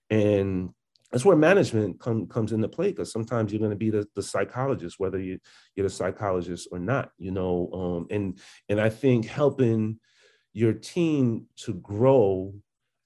and 0.09 0.71
that's 1.11 1.25
where 1.25 1.37
management 1.37 2.01
come, 2.01 2.27
comes 2.27 2.53
into 2.53 2.69
play 2.69 2.89
because 2.89 3.13
sometimes 3.13 3.53
you're 3.53 3.59
going 3.59 3.71
to 3.71 3.77
be 3.77 3.91
the, 3.91 4.07
the 4.17 4.23
psychologist, 4.23 4.99
whether 4.99 5.19
you, 5.19 5.39
you're 5.77 5.87
the 5.87 5.91
psychologist 5.91 6.69
or 6.73 6.79
not, 6.79 7.11
you 7.19 7.33
know. 7.33 7.69
Um, 7.73 8.07
and 8.11 8.39
and 8.69 8.81
I 8.81 8.89
think 8.89 9.27
helping 9.27 9.99
your 10.53 10.73
team 10.73 11.47
to 11.57 11.75
grow 11.75 12.55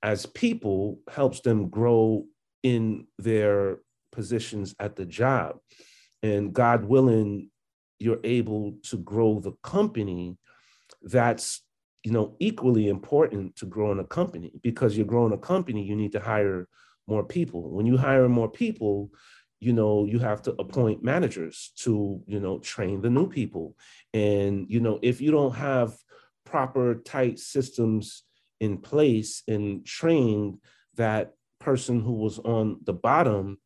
as 0.03 0.27
people 0.27 1.01
helps 1.11 1.41
them 1.41 1.69
grow 1.69 2.25
in 2.63 3.07
their 3.19 3.79
positions 4.13 4.75
at 4.79 4.97
the 4.97 5.05
job. 5.05 5.57
And 6.23 6.53
God 6.53 6.85
willing, 6.85 7.51
you're 7.99 8.21
able 8.25 8.79
to 8.85 8.99
grow 8.99 9.41
the 9.41 9.53
company. 9.63 10.37
That's 11.03 11.63
you 12.03 12.13
know 12.13 12.37
equally 12.39 12.89
important 12.89 13.57
to 13.57 13.67
growing 13.67 13.99
a 13.99 14.05
company 14.05 14.53
because 14.63 14.97
you're 14.97 15.07
growing 15.07 15.33
a 15.33 15.39
company, 15.39 15.85
you 15.85 15.97
need 15.97 16.13
to 16.13 16.21
hire 16.21 16.69
more 17.07 17.25
people. 17.25 17.71
When 17.71 17.87
you 17.87 17.97
hire 17.97 18.29
more 18.29 18.51
people, 18.51 19.11
you 19.61 19.73
know 19.73 20.05
you 20.05 20.19
have 20.19 20.43
to 20.43 20.55
appoint 20.59 21.03
managers 21.03 21.73
to 21.77 22.21
you 22.27 22.41
know 22.41 22.59
train 22.59 23.01
the 23.01 23.11
new 23.11 23.27
people 23.27 23.75
and 24.13 24.67
you 24.69 24.81
know 24.81 24.99
if 25.03 25.21
you 25.21 25.31
don't 25.31 25.55
have 25.55 25.97
proper 26.47 26.95
tight 26.95 27.39
systems 27.39 28.23
in 28.61 28.79
place 28.79 29.43
and 29.47 29.85
trained 29.85 30.59
that 30.95 31.35
person 31.61 32.01
who 32.01 32.13
was 32.13 32.39
on 32.39 32.79
the 32.85 32.95
bottom 32.95 33.59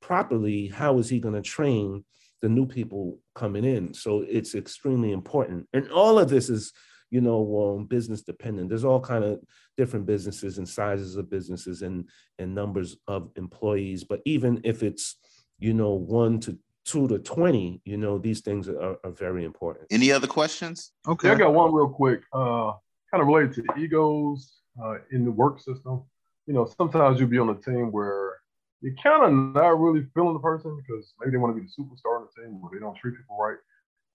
properly, 0.00 0.68
how 0.68 0.98
is 0.98 1.08
he 1.08 1.20
going 1.20 1.34
to 1.34 1.42
train 1.42 2.04
the 2.40 2.48
new 2.48 2.66
people 2.66 3.18
coming 3.34 3.64
in? 3.64 3.92
So 3.92 4.24
it's 4.26 4.54
extremely 4.54 5.12
important. 5.12 5.66
And 5.72 5.90
all 5.90 6.18
of 6.18 6.30
this 6.30 6.48
is, 6.48 6.72
you 7.10 7.20
know, 7.20 7.76
um, 7.76 7.86
business 7.86 8.22
dependent. 8.22 8.68
There's 8.68 8.84
all 8.84 9.00
kind 9.00 9.24
of 9.24 9.40
different 9.76 10.06
businesses 10.06 10.58
and 10.58 10.68
sizes 10.68 11.16
of 11.16 11.30
businesses 11.30 11.82
and 11.82 12.08
and 12.38 12.54
numbers 12.54 12.96
of 13.06 13.30
employees. 13.36 14.04
But 14.04 14.20
even 14.24 14.60
if 14.64 14.82
it's, 14.82 15.16
you 15.58 15.74
know, 15.74 15.92
one 15.92 16.38
to 16.40 16.58
two 16.88 17.06
to 17.08 17.18
20, 17.18 17.82
you 17.84 17.96
know, 17.96 18.18
these 18.18 18.40
things 18.40 18.68
are, 18.68 18.96
are 19.04 19.10
very 19.10 19.44
important. 19.44 19.86
Any 19.90 20.10
other 20.10 20.26
questions? 20.26 20.92
Okay. 21.06 21.28
Yeah, 21.28 21.34
I 21.34 21.38
got 21.38 21.52
one 21.52 21.72
real 21.72 21.88
quick. 21.88 22.22
Uh, 22.32 22.72
kind 23.10 23.22
of 23.22 23.26
related 23.26 23.54
to 23.54 23.64
egos 23.78 24.54
uh, 24.82 24.94
in 25.12 25.24
the 25.24 25.30
work 25.30 25.58
system. 25.58 26.02
You 26.46 26.54
know, 26.54 26.70
sometimes 26.78 27.20
you'll 27.20 27.28
be 27.28 27.38
on 27.38 27.50
a 27.50 27.54
team 27.56 27.92
where 27.92 28.36
you're 28.80 28.94
kind 29.02 29.24
of 29.24 29.32
not 29.54 29.78
really 29.78 30.06
feeling 30.14 30.32
the 30.32 30.40
person 30.40 30.76
because 30.76 31.12
maybe 31.20 31.32
they 31.32 31.36
want 31.36 31.54
to 31.54 31.60
be 31.60 31.66
the 31.66 31.82
superstar 31.82 32.20
on 32.20 32.26
the 32.26 32.42
team 32.42 32.60
or 32.62 32.70
they 32.72 32.80
don't 32.80 32.96
treat 32.96 33.16
people 33.16 33.36
right. 33.38 33.58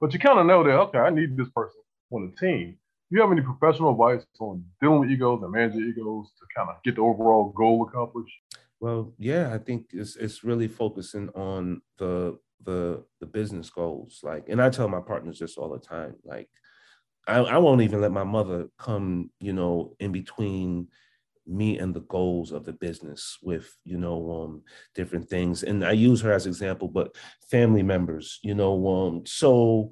But 0.02 0.14
you 0.14 0.20
kind 0.20 0.40
of 0.40 0.46
know 0.46 0.64
that, 0.64 0.72
okay, 0.72 1.00
I 1.00 1.12
need 1.12 1.38
this 1.38 1.50
person 1.56 1.82
on 2.12 2.32
the 2.32 2.48
team. 2.48 2.78
Do 3.10 3.18
you 3.18 3.22
have 3.22 3.32
any 3.32 3.42
professional 3.42 3.92
advice 3.92 4.26
on 4.40 4.66
dealing 4.82 5.02
with 5.02 5.12
egos 5.12 5.44
and 5.44 5.52
managing 5.52 5.82
egos 5.82 6.28
to 6.40 6.46
kind 6.56 6.70
of 6.70 6.82
get 6.84 6.96
the 6.96 7.02
overall 7.02 7.54
goal 7.56 7.88
accomplished? 7.88 8.34
Well, 8.80 9.14
yeah, 9.18 9.54
I 9.54 9.60
think 9.60 9.88
it's 9.94 10.16
it's 10.18 10.44
really 10.44 10.68
focusing 10.68 11.30
on 11.30 11.82
the 12.00 12.38
the 12.64 13.04
the 13.20 13.26
business 13.26 13.70
goals. 13.70 14.20
Like, 14.24 14.50
and 14.50 14.62
I 14.62 14.70
tell 14.70 14.88
my 14.88 15.02
partners 15.02 15.40
this 15.40 15.58
all 15.58 15.70
the 15.70 15.80
time. 15.80 16.16
Like, 16.24 16.50
I, 17.28 17.38
I 17.38 17.58
won't 17.58 17.82
even 17.82 18.02
let 18.02 18.12
my 18.12 18.24
mother 18.24 18.68
come, 18.78 19.32
you 19.40 19.54
know, 19.54 19.96
in 20.00 20.12
between 20.12 20.88
me 21.46 21.78
and 21.78 21.94
the 21.94 22.02
goals 22.02 22.52
of 22.52 22.64
the 22.64 22.72
business 22.74 23.38
with 23.42 23.76
you 23.84 23.98
know 23.98 24.44
um 24.44 24.62
different 24.96 25.30
things 25.30 25.64
and 25.64 25.84
i 25.84 25.92
use 25.92 26.22
her 26.22 26.32
as 26.32 26.46
example 26.46 26.88
but 26.88 27.16
family 27.50 27.84
members 27.84 28.40
you 28.44 28.56
know 28.56 28.88
um 28.88 29.26
so 29.26 29.92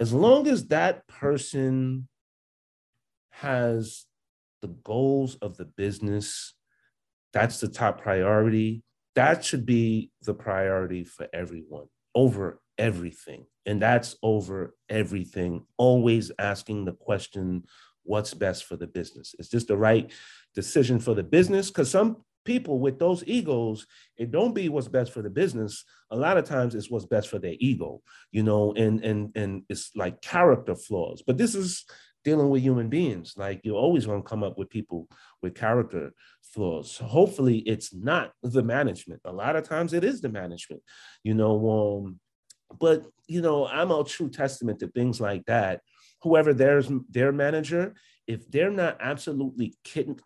as 0.00 0.12
long 0.12 0.46
as 0.46 0.66
that 0.66 1.06
person 1.08 2.06
has 3.30 4.04
the 4.60 4.68
goals 4.68 5.36
of 5.36 5.56
the 5.56 5.64
business 5.64 6.54
that's 7.32 7.58
the 7.60 7.68
top 7.68 8.02
priority 8.02 8.82
that 9.14 9.42
should 9.42 9.64
be 9.64 10.10
the 10.22 10.34
priority 10.34 11.04
for 11.04 11.26
everyone 11.32 11.86
over 12.16 12.60
everything. 12.78 13.46
And 13.66 13.80
that's 13.80 14.16
over 14.22 14.74
everything. 14.88 15.66
Always 15.76 16.32
asking 16.38 16.86
the 16.86 16.92
question, 16.92 17.64
what's 18.02 18.34
best 18.34 18.64
for 18.64 18.76
the 18.76 18.86
business? 18.86 19.34
Is 19.38 19.50
this 19.50 19.64
the 19.64 19.76
right 19.76 20.10
decision 20.54 20.98
for 20.98 21.14
the 21.14 21.22
business 21.22 21.68
because 21.68 21.90
some 21.90 22.16
people 22.44 22.78
with 22.78 22.98
those 23.00 23.24
egos 23.26 23.86
it 24.16 24.30
don't 24.30 24.54
be 24.54 24.68
what's 24.68 24.86
best 24.86 25.12
for 25.12 25.20
the 25.20 25.28
business 25.28 25.84
a 26.12 26.16
lot 26.16 26.38
of 26.38 26.44
times 26.44 26.76
it's 26.76 26.88
what's 26.88 27.04
best 27.04 27.28
for 27.28 27.40
their 27.40 27.56
ego 27.58 28.00
you 28.30 28.42
know 28.42 28.72
and 28.74 29.04
and 29.04 29.36
and 29.36 29.64
it's 29.68 29.90
like 29.96 30.22
character 30.22 30.76
flaws 30.76 31.24
but 31.26 31.36
this 31.36 31.56
is 31.56 31.84
dealing 32.26 32.50
with 32.50 32.62
human 32.62 32.88
beings. 32.88 33.34
Like 33.36 33.60
you're 33.62 33.84
always 33.86 34.04
going 34.04 34.22
to 34.22 34.28
come 34.28 34.42
up 34.42 34.58
with 34.58 34.68
people 34.68 35.08
with 35.42 35.54
character 35.54 36.10
flaws. 36.42 36.98
Hopefully 36.98 37.58
it's 37.58 37.94
not 37.94 38.32
the 38.42 38.64
management. 38.64 39.20
A 39.24 39.32
lot 39.32 39.54
of 39.54 39.62
times 39.62 39.92
it 39.92 40.02
is 40.04 40.20
the 40.20 40.28
management 40.28 40.82
you 41.22 41.34
know 41.34 41.54
um 41.78 42.20
but 42.80 43.06
you 43.28 43.40
know 43.40 43.66
i'm 43.66 43.90
a 43.90 44.04
true 44.04 44.28
testament 44.28 44.78
to 44.80 44.88
things 44.88 45.20
like 45.20 45.44
that. 45.46 45.80
Whoever 46.22 46.52
there's 46.52 46.90
their 47.10 47.32
manager 47.32 47.94
if 48.26 48.50
they're 48.50 48.72
not 48.84 48.96
absolutely 49.00 49.76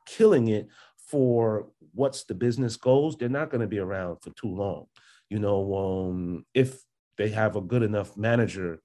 killing 0.07 0.49
it 0.49 0.69
for 0.97 1.69
what's 1.93 2.25
the 2.25 2.35
business 2.35 2.77
goals, 2.77 3.17
they're 3.17 3.29
not 3.29 3.51
going 3.51 3.61
to 3.61 3.67
be 3.67 3.79
around 3.79 4.17
for 4.23 4.31
too 4.31 4.49
long. 4.49 4.87
You 5.29 5.39
know, 5.39 5.61
um, 5.77 6.47
if 6.55 6.81
they 7.19 7.29
have 7.29 7.57
a 7.57 7.61
good 7.61 7.83
enough 7.83 8.17
manager 8.17 8.81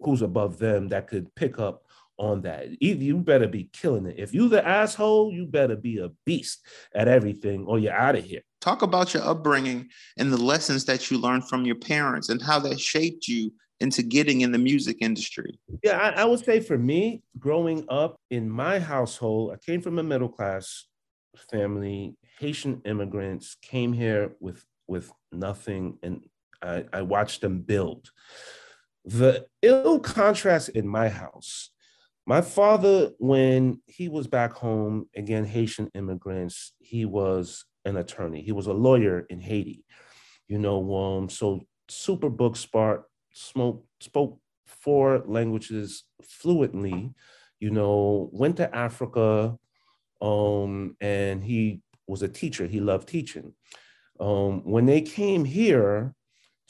who's 0.00 0.22
above 0.22 0.58
them 0.58 0.88
that 0.88 1.08
could 1.08 1.34
pick 1.34 1.58
up 1.58 1.83
on 2.18 2.42
that. 2.42 2.66
Either 2.80 3.02
you 3.02 3.16
better 3.18 3.48
be 3.48 3.68
killing 3.72 4.06
it. 4.06 4.16
If 4.18 4.32
you 4.34 4.48
the 4.48 4.66
asshole, 4.66 5.32
you 5.32 5.46
better 5.46 5.76
be 5.76 5.98
a 5.98 6.10
beast 6.24 6.66
at 6.94 7.08
everything 7.08 7.64
or 7.66 7.78
you're 7.78 7.92
out 7.92 8.16
of 8.16 8.24
here. 8.24 8.40
Talk 8.60 8.82
about 8.82 9.12
your 9.12 9.24
upbringing 9.24 9.88
and 10.18 10.32
the 10.32 10.40
lessons 10.40 10.84
that 10.86 11.10
you 11.10 11.18
learned 11.18 11.48
from 11.48 11.64
your 11.64 11.76
parents 11.76 12.28
and 12.28 12.40
how 12.40 12.58
that 12.60 12.80
shaped 12.80 13.28
you 13.28 13.52
into 13.80 14.02
getting 14.02 14.42
in 14.42 14.52
the 14.52 14.58
music 14.58 14.98
industry? 15.00 15.58
Yeah, 15.82 15.98
I, 15.98 16.22
I, 16.22 16.24
would 16.24 16.44
say 16.44 16.60
for 16.60 16.78
me, 16.78 17.22
growing 17.38 17.84
up 17.88 18.20
in 18.30 18.48
my 18.48 18.78
household, 18.78 19.52
I 19.52 19.56
came 19.56 19.80
from 19.80 19.98
a 19.98 20.02
middle 20.02 20.28
class 20.28 20.86
family. 21.50 22.16
Haitian 22.38 22.82
immigrants 22.84 23.56
came 23.62 23.92
here 23.92 24.32
with 24.40 24.64
with 24.86 25.10
nothing, 25.32 25.98
and 26.02 26.22
I, 26.62 26.84
I 26.92 27.02
watched 27.02 27.40
them 27.40 27.60
build. 27.60 28.10
The 29.04 29.46
ill 29.62 29.98
contrast 30.00 30.70
in 30.70 30.88
my 30.88 31.08
house. 31.08 31.70
My 32.26 32.40
father, 32.40 33.10
when 33.18 33.82
he 33.86 34.08
was 34.08 34.26
back 34.26 34.52
home, 34.52 35.08
again, 35.14 35.44
Haitian 35.44 35.90
immigrants, 35.94 36.72
he 36.80 37.04
was 37.04 37.66
an 37.84 37.98
attorney. 37.98 38.42
He 38.42 38.52
was 38.52 38.66
a 38.66 38.72
lawyer 38.72 39.26
in 39.28 39.40
Haiti. 39.40 39.84
You 40.48 40.58
know, 40.58 40.94
um, 40.94 41.28
so 41.28 41.60
super 41.88 42.30
book 42.30 42.56
smart, 42.56 43.04
smoke, 43.34 43.84
spoke 44.00 44.38
four 44.66 45.22
languages 45.26 46.04
fluently, 46.22 47.12
you 47.60 47.70
know, 47.70 48.30
went 48.32 48.56
to 48.56 48.74
Africa, 48.74 49.58
um, 50.22 50.96
and 51.00 51.44
he 51.44 51.82
was 52.06 52.22
a 52.22 52.28
teacher. 52.28 52.66
He 52.66 52.80
loved 52.80 53.08
teaching. 53.08 53.52
Um, 54.18 54.62
when 54.64 54.86
they 54.86 55.02
came 55.02 55.44
here 55.44 56.14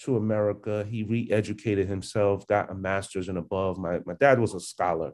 to 0.00 0.16
America, 0.16 0.86
he 0.88 1.02
re-educated 1.02 1.88
himself, 1.88 2.46
got 2.46 2.70
a 2.70 2.74
master's 2.74 3.28
and 3.28 3.38
above. 3.38 3.78
My, 3.78 4.00
my 4.04 4.14
dad 4.14 4.38
was 4.38 4.54
a 4.54 4.60
scholar. 4.60 5.12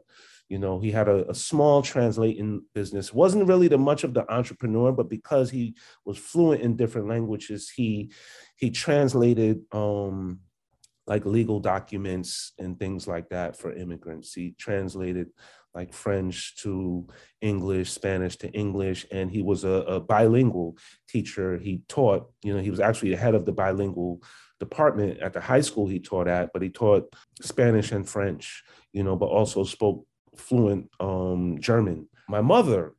You 0.49 0.59
know, 0.59 0.81
he 0.81 0.91
had 0.91 1.07
a, 1.07 1.29
a 1.29 1.33
small 1.33 1.81
translating 1.81 2.63
business. 2.73 3.13
wasn't 3.13 3.47
really 3.47 3.69
the 3.69 3.77
much 3.77 4.03
of 4.03 4.13
the 4.13 4.29
entrepreneur, 4.31 4.91
but 4.91 5.09
because 5.09 5.49
he 5.49 5.75
was 6.05 6.17
fluent 6.17 6.61
in 6.61 6.75
different 6.75 7.07
languages, 7.07 7.69
he 7.69 8.11
he 8.57 8.69
translated 8.69 9.61
um, 9.71 10.41
like 11.07 11.25
legal 11.25 11.59
documents 11.59 12.51
and 12.59 12.77
things 12.77 13.07
like 13.07 13.29
that 13.29 13.55
for 13.55 13.73
immigrants. 13.73 14.33
He 14.33 14.53
translated 14.57 15.27
like 15.73 15.93
French 15.93 16.55
to 16.57 17.07
English, 17.39 17.91
Spanish 17.91 18.35
to 18.37 18.49
English, 18.51 19.05
and 19.11 19.31
he 19.31 19.41
was 19.41 19.63
a, 19.63 19.69
a, 19.69 19.99
bilingual 19.99 20.75
teacher. 21.07 21.57
He 21.57 21.81
taught, 21.87 22.29
you 22.43 22.53
know, 22.53 22.59
he 22.59 22.69
was 22.69 22.81
actually 22.81 23.11
the 23.11 23.17
head 23.17 23.35
of 23.35 23.45
the 23.45 23.53
bilingual 23.53 24.21
department 24.61 25.19
at 25.19 25.33
the 25.33 25.41
high 25.41 25.61
school 25.61 25.87
he 25.87 25.99
taught 25.99 26.27
at, 26.27 26.53
but 26.53 26.61
he 26.61 26.69
taught 26.69 27.11
Spanish 27.41 27.91
and 27.91 28.07
French, 28.07 28.63
you 28.93 29.03
know, 29.03 29.15
but 29.15 29.25
also 29.25 29.63
spoke 29.63 30.05
fluent 30.35 30.87
um, 30.99 31.57
German. 31.59 32.07
My 32.29 32.41
mother, 32.41 32.93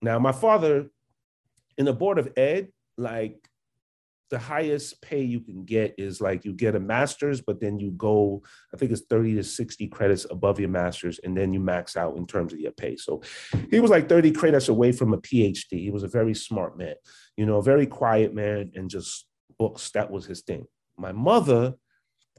now 0.00 0.20
my 0.20 0.30
father 0.30 0.86
in 1.76 1.86
the 1.86 1.92
board 1.92 2.20
of 2.20 2.32
ed, 2.36 2.68
like 2.96 3.36
the 4.30 4.38
highest 4.38 5.02
pay 5.02 5.22
you 5.22 5.40
can 5.40 5.64
get 5.64 5.96
is 5.98 6.20
like 6.20 6.44
you 6.44 6.52
get 6.52 6.76
a 6.76 6.80
master's, 6.80 7.40
but 7.40 7.60
then 7.60 7.80
you 7.80 7.90
go, 7.90 8.42
I 8.72 8.76
think 8.76 8.92
it's 8.92 9.02
30 9.10 9.34
to 9.34 9.42
60 9.42 9.88
credits 9.88 10.24
above 10.30 10.60
your 10.60 10.68
master's, 10.68 11.18
and 11.18 11.36
then 11.36 11.52
you 11.52 11.58
max 11.58 11.96
out 11.96 12.16
in 12.16 12.28
terms 12.28 12.52
of 12.52 12.60
your 12.60 12.72
pay. 12.72 12.96
So 12.96 13.22
he 13.70 13.80
was 13.80 13.90
like 13.90 14.08
30 14.08 14.30
credits 14.30 14.68
away 14.68 14.92
from 14.92 15.12
a 15.12 15.18
PhD. 15.18 15.80
He 15.80 15.90
was 15.90 16.04
a 16.04 16.08
very 16.08 16.34
smart 16.34 16.78
man, 16.78 16.94
you 17.36 17.44
know, 17.44 17.56
a 17.56 17.62
very 17.62 17.86
quiet 17.86 18.32
man 18.32 18.70
and 18.76 18.88
just 18.88 19.26
books. 19.58 19.90
That 19.90 20.12
was 20.12 20.26
his 20.26 20.42
thing. 20.42 20.66
My 20.96 21.12
mother 21.12 21.74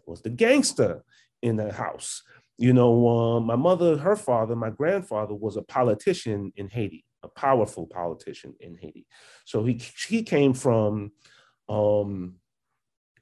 was 0.05 0.21
the 0.21 0.29
gangster 0.29 1.03
in 1.41 1.57
the 1.57 1.71
house. 1.71 2.23
You 2.57 2.73
know, 2.73 3.07
um, 3.07 3.45
my 3.45 3.55
mother, 3.55 3.97
her 3.97 4.15
father, 4.15 4.55
my 4.55 4.71
grandfather 4.71 5.35
was 5.35 5.57
a 5.57 5.61
politician 5.61 6.51
in 6.55 6.69
Haiti, 6.69 7.05
a 7.23 7.27
powerful 7.27 7.85
politician 7.85 8.55
in 8.59 8.75
Haiti. 8.75 9.05
So 9.45 9.63
he 9.63 9.79
he 10.07 10.23
came 10.23 10.53
from 10.53 11.11
um, 11.69 12.35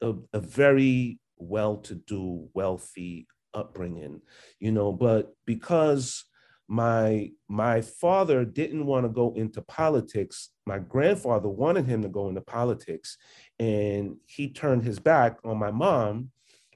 a, 0.02 0.14
a 0.32 0.40
very 0.40 1.20
well-to-do, 1.38 2.50
wealthy 2.54 3.28
upbringing, 3.54 4.22
you 4.60 4.72
know, 4.72 4.94
but 4.94 5.34
because 5.46 6.24
my 6.68 7.30
my 7.48 7.82
father 7.82 8.44
didn't 8.44 8.86
want 8.86 9.06
to 9.06 9.10
go 9.10 9.34
into 9.36 9.62
politics 9.62 10.50
my 10.66 10.80
grandfather 10.80 11.48
wanted 11.48 11.86
him 11.86 12.02
to 12.02 12.10
go 12.10 12.28
into 12.28 12.42
politics 12.42 13.18
and 13.60 14.18
he 14.26 14.50
turned 14.50 14.84
his 14.84 15.00
back 15.00 15.38
on 15.44 15.58
my 15.58 15.72
mom 15.72 16.30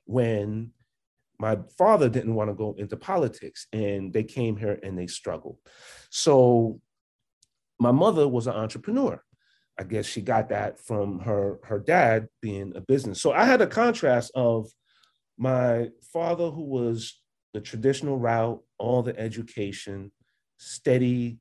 when 0.06 0.72
my 1.40 1.58
father 1.78 2.10
didn't 2.10 2.36
want 2.36 2.50
to 2.50 2.54
go 2.54 2.76
into 2.78 2.98
politics 2.98 3.68
and 3.72 4.12
they 4.12 4.24
came 4.24 4.58
here 4.58 4.80
and 4.84 4.98
they 4.98 5.08
struggled 5.08 5.58
so 6.10 6.80
my 7.80 7.92
mother 7.92 8.28
was 8.28 8.48
an 8.48 8.54
entrepreneur 8.54 9.22
I 9.80 9.84
guess 9.84 10.06
she 10.06 10.22
got 10.22 10.50
that 10.50 10.78
from 10.78 11.20
her 11.20 11.60
her 11.64 11.80
dad 11.80 12.28
being 12.42 12.74
a 12.76 12.82
business. 12.82 13.22
So 13.22 13.32
I 13.32 13.46
had 13.46 13.62
a 13.62 13.68
contrast 13.68 14.30
of 14.36 14.70
my 15.38 15.88
father, 16.12 16.50
who 16.50 16.64
was 16.64 17.22
the 17.54 17.62
traditional 17.62 18.20
route, 18.20 18.62
all 18.78 19.02
the 19.02 19.18
education, 19.18 20.12
steady, 20.58 21.38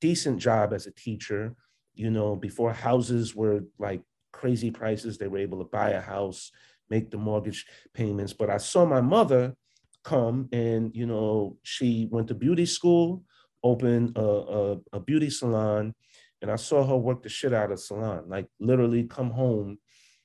decent 0.00 0.38
job 0.38 0.72
as 0.72 0.86
a 0.86 0.92
teacher. 0.92 1.56
You 1.94 2.10
know, 2.10 2.36
before 2.36 2.72
houses 2.72 3.34
were 3.34 3.64
like 3.80 4.02
crazy 4.36 4.70
prices, 4.70 5.16
they 5.16 5.28
were 5.28 5.38
able 5.38 5.58
to 5.58 5.64
buy 5.64 5.90
a 5.90 6.00
house, 6.00 6.52
make 6.90 7.10
the 7.10 7.16
mortgage 7.16 7.64
payments. 7.94 8.34
But 8.34 8.50
I 8.50 8.58
saw 8.58 8.84
my 8.84 9.00
mother 9.00 9.56
come 10.04 10.48
and, 10.52 10.94
you 10.94 11.06
know, 11.06 11.56
she 11.62 12.06
went 12.10 12.28
to 12.28 12.34
beauty 12.34 12.66
school, 12.66 13.24
opened 13.64 14.16
a, 14.16 14.20
a, 14.20 14.76
a 14.92 15.00
beauty 15.00 15.30
salon, 15.30 15.94
and 16.42 16.50
I 16.50 16.56
saw 16.56 16.86
her 16.86 16.96
work 16.96 17.22
the 17.22 17.30
shit 17.30 17.54
out 17.54 17.72
of 17.72 17.80
salon, 17.80 18.28
like 18.28 18.46
literally 18.60 19.04
come 19.04 19.30
home 19.30 19.78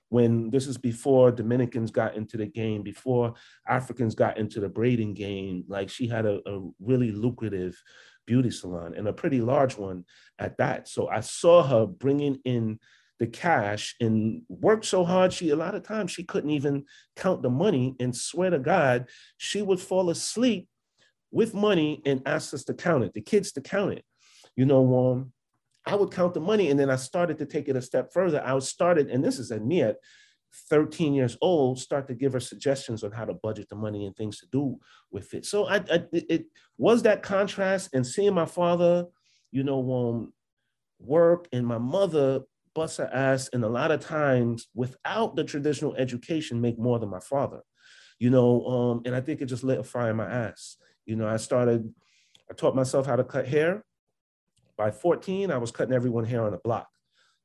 when 0.10 0.50
this 0.50 0.68
is 0.68 0.78
before 0.78 1.32
Dominicans 1.32 1.90
got 1.90 2.16
into 2.16 2.36
the 2.36 2.46
game, 2.46 2.84
before 2.84 3.34
Africans 3.66 4.14
got 4.14 4.38
into 4.38 4.60
the 4.60 4.68
braiding 4.68 5.14
game. 5.14 5.64
Like 5.70 5.90
she 5.90 6.06
had 6.06 6.26
a, 6.26 6.42
a 6.46 6.70
really 6.82 7.14
lucrative 7.14 7.82
beauty 8.28 8.52
salon 8.52 8.94
and 8.96 9.08
a 9.08 9.14
pretty 9.14 9.40
large 9.40 9.78
one 9.78 10.04
at 10.38 10.58
that. 10.58 10.90
So 10.90 11.08
I 11.08 11.22
saw 11.22 11.64
her 11.64 11.86
bringing 11.86 12.40
in 12.44 12.78
the 13.22 13.28
cash 13.28 13.96
and 14.02 14.42
worked 14.50 14.84
so 14.84 15.06
hard. 15.06 15.32
She 15.32 15.52
a 15.52 15.56
lot 15.56 15.76
of 15.76 15.84
times 15.84 16.10
she 16.10 16.24
couldn't 16.24 16.50
even 16.50 16.86
count 17.16 17.44
the 17.44 17.52
money 17.52 17.96
and 18.00 18.16
swear 18.16 18.50
to 18.50 18.58
God, 18.58 19.10
she 19.38 19.62
would 19.62 19.80
fall 19.80 20.10
asleep 20.10 20.68
with 21.30 21.54
money 21.54 22.02
and 22.04 22.24
ask 22.26 22.52
us 22.52 22.64
to 22.64 22.74
count 22.74 23.04
it, 23.04 23.14
the 23.14 23.22
kids 23.22 23.52
to 23.52 23.62
count 23.62 23.94
it. 23.94 24.04
You 24.56 24.66
know, 24.66 25.12
um, 25.12 25.34
I 25.86 25.94
would 25.94 26.12
count 26.12 26.34
the 26.34 26.40
money. 26.40 26.72
And 26.72 26.80
then 26.80 26.90
I 26.90 26.96
started 26.96 27.38
to 27.38 27.46
take 27.46 27.70
it 27.70 27.76
a 27.76 27.82
step 27.84 28.12
further. 28.12 28.42
I 28.44 28.58
started, 28.58 29.12
and 29.12 29.24
this 29.24 29.38
is 29.38 29.52
at 29.52 29.64
me 29.64 29.84
at 29.84 29.98
13 30.72 31.14
years 31.14 31.38
old, 31.42 31.78
start 31.78 32.08
to 32.08 32.16
give 32.16 32.34
her 32.34 32.40
suggestions 32.40 33.04
on 33.04 33.12
how 33.12 33.26
to 33.26 33.36
budget 33.36 33.70
the 33.70 33.76
money 33.76 34.08
and 34.08 34.16
things 34.16 34.40
to 34.40 34.48
do 34.52 34.80
with 35.12 35.32
it. 35.36 35.46
So 35.46 35.68
I, 35.68 35.76
I 35.76 36.04
it 36.12 36.46
was 36.76 37.04
that 37.04 37.22
contrast 37.22 37.92
and 37.94 38.06
seeing 38.06 38.34
my 38.34 38.48
father, 38.48 39.06
you 39.52 39.64
know, 39.64 39.92
um, 39.94 40.34
work 41.00 41.48
and 41.54 41.68
my 41.68 41.78
mother 41.78 42.42
bust 42.74 42.98
her 42.98 43.10
ass 43.14 43.50
and 43.54 43.64
a 43.64 43.70
lot 43.70 43.92
of 43.92 44.00
times 44.00 44.68
without 44.74 45.36
the 45.36 45.44
traditional 45.44 45.96
education 45.96 46.62
make 46.62 46.80
more 46.80 47.00
than 47.00 47.10
my 47.10 47.20
father, 47.20 47.62
you 48.20 48.30
know, 48.30 48.66
um, 48.66 49.02
and 49.06 49.16
I 49.16 49.22
think 49.22 49.42
it 49.42 49.46
just 49.46 49.64
lit 49.64 49.80
a 49.80 49.84
fire 49.84 50.12
in 50.12 50.18
my 50.18 50.30
ass. 50.30 50.78
You 51.06 51.16
know, 51.16 51.28
I 51.28 51.38
started, 51.38 51.94
I 52.50 52.54
taught 52.54 52.76
myself 52.76 53.06
how 53.06 53.16
to 53.16 53.24
cut 53.24 53.48
hair 53.48 53.84
by 54.78 54.90
14, 54.90 55.52
I 55.52 55.58
was 55.58 55.72
cutting 55.72 55.94
everyone 55.94 56.26
hair 56.26 56.44
on 56.44 56.52
the 56.52 56.58
block, 56.58 56.90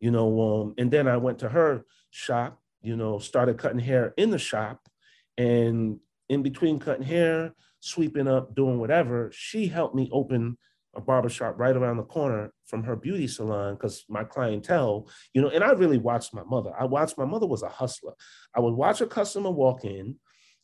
you 0.00 0.10
know. 0.10 0.40
Um, 0.40 0.74
and 0.78 0.90
then 0.90 1.06
I 1.06 1.18
went 1.18 1.38
to 1.40 1.50
her 1.50 1.84
shop, 2.10 2.58
you 2.80 2.96
know, 2.96 3.18
started 3.18 3.58
cutting 3.58 3.78
hair 3.78 4.14
in 4.16 4.30
the 4.30 4.38
shop. 4.38 4.88
And 5.36 5.98
in 6.30 6.42
between 6.42 6.78
cutting 6.78 7.04
hair, 7.04 7.54
sweeping 7.80 8.26
up, 8.26 8.54
doing 8.54 8.78
whatever, 8.78 9.30
she 9.34 9.66
helped 9.66 9.94
me 9.94 10.08
open 10.12 10.56
a 10.96 11.00
barbershop 11.00 11.58
right 11.58 11.76
around 11.76 11.98
the 11.98 12.02
corner 12.04 12.52
from 12.64 12.82
her 12.82 12.96
beauty 12.96 13.28
salon 13.28 13.74
because 13.74 14.04
my 14.08 14.24
clientele, 14.24 15.08
you 15.34 15.42
know, 15.42 15.48
and 15.48 15.62
I 15.62 15.72
really 15.72 15.98
watched 15.98 16.34
my 16.34 16.42
mother. 16.42 16.72
I 16.78 16.84
watched 16.84 17.18
my 17.18 17.24
mother 17.24 17.46
was 17.46 17.62
a 17.62 17.68
hustler. 17.68 18.14
I 18.54 18.60
would 18.60 18.74
watch 18.74 19.00
a 19.00 19.06
customer 19.06 19.50
walk 19.50 19.84
in, 19.84 20.16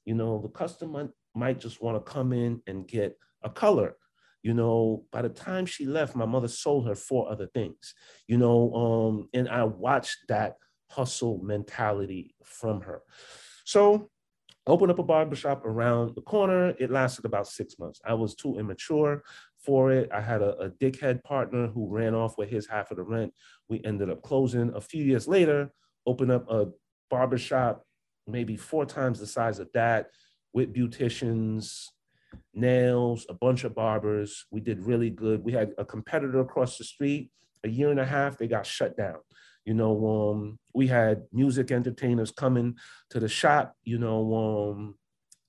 you 0.05 0.15
know, 0.15 0.41
the 0.41 0.49
customer 0.49 1.11
might 1.35 1.61
just 1.61 1.83
want 1.83 2.05
to 2.05 2.13
come 2.13 2.33
in 2.33 2.63
and 2.67 2.89
get 2.89 3.19
a 3.43 3.51
color. 3.51 3.97
You 4.43 4.55
know, 4.55 5.05
by 5.13 5.23
the 5.23 5.29
time 5.29 5.67
she 5.67 5.87
left, 5.87 6.17
my 6.17 6.27
mother 6.27 6.49
sold 6.49 6.89
her 6.89 6.97
four 6.97 7.31
other 7.31 7.47
things, 7.47 7.95
you 8.27 8.39
know, 8.39 8.75
um, 8.75 9.29
and 9.33 9.49
I 9.49 9.65
watched 9.65 10.19
that 10.29 10.57
hustle 10.89 11.39
mentality 11.43 12.35
from 12.43 12.81
her. 12.81 13.03
So 13.65 14.11
opened 14.67 14.91
up 14.91 14.99
a 14.99 15.03
barbershop 15.03 15.65
around 15.65 16.15
the 16.15 16.23
corner. 16.23 16.75
It 16.79 16.91
lasted 16.91 17.25
about 17.25 17.49
six 17.49 17.79
months. 17.79 18.01
I 18.05 18.15
was 18.15 18.35
too 18.35 18.59
immature 18.59 19.23
for 19.65 19.93
it. 19.93 20.11
I 20.13 20.21
had 20.21 20.43
a, 20.43 20.57
a 20.59 20.71
dickhead 20.71 21.23
partner 21.23 21.69
who 21.69 21.89
ran 21.89 22.15
off 22.15 22.37
with 22.39 22.51
his 22.51 22.67
half 22.67 22.91
of 22.91 22.97
the 22.97 23.03
rent. 23.03 23.33
We 23.69 23.81
ended 23.85 24.11
up 24.11 24.23
closing. 24.23 24.73
A 24.75 24.81
few 24.81 25.05
years 25.05 25.29
later, 25.29 25.73
opened 26.07 26.33
up 26.33 26.51
a 26.51 26.67
barbershop, 27.11 27.85
maybe 28.27 28.57
four 28.57 28.87
times 28.87 29.21
the 29.21 29.27
size 29.27 29.59
of 29.59 29.69
that, 29.75 30.11
with 30.53 30.75
beauticians, 30.75 31.87
nails, 32.55 33.27
a 33.29 33.35
bunch 33.35 33.65
of 33.65 33.75
barbers. 33.75 34.47
We 34.51 34.61
did 34.61 34.81
really 34.81 35.11
good. 35.11 35.45
We 35.45 35.53
had 35.53 35.73
a 35.79 35.85
competitor 35.85 36.41
across 36.41 36.79
the 36.79 36.85
street. 36.85 37.31
A 37.65 37.69
year 37.69 37.91
and 37.91 38.01
a 38.01 38.07
half, 38.07 38.39
they 38.39 38.49
got 38.49 38.67
shut 38.67 38.97
down. 38.97 39.19
You 39.65 39.75
know, 39.75 40.33
um, 40.33 40.59
we 40.75 40.89
had 40.89 41.23
music 41.33 41.71
entertainers 41.71 42.33
coming 42.33 42.77
to 43.11 43.21
the 43.21 43.29
shop. 43.29 43.77
You 43.85 43.99
know, 43.99 44.73
um, 44.75 44.95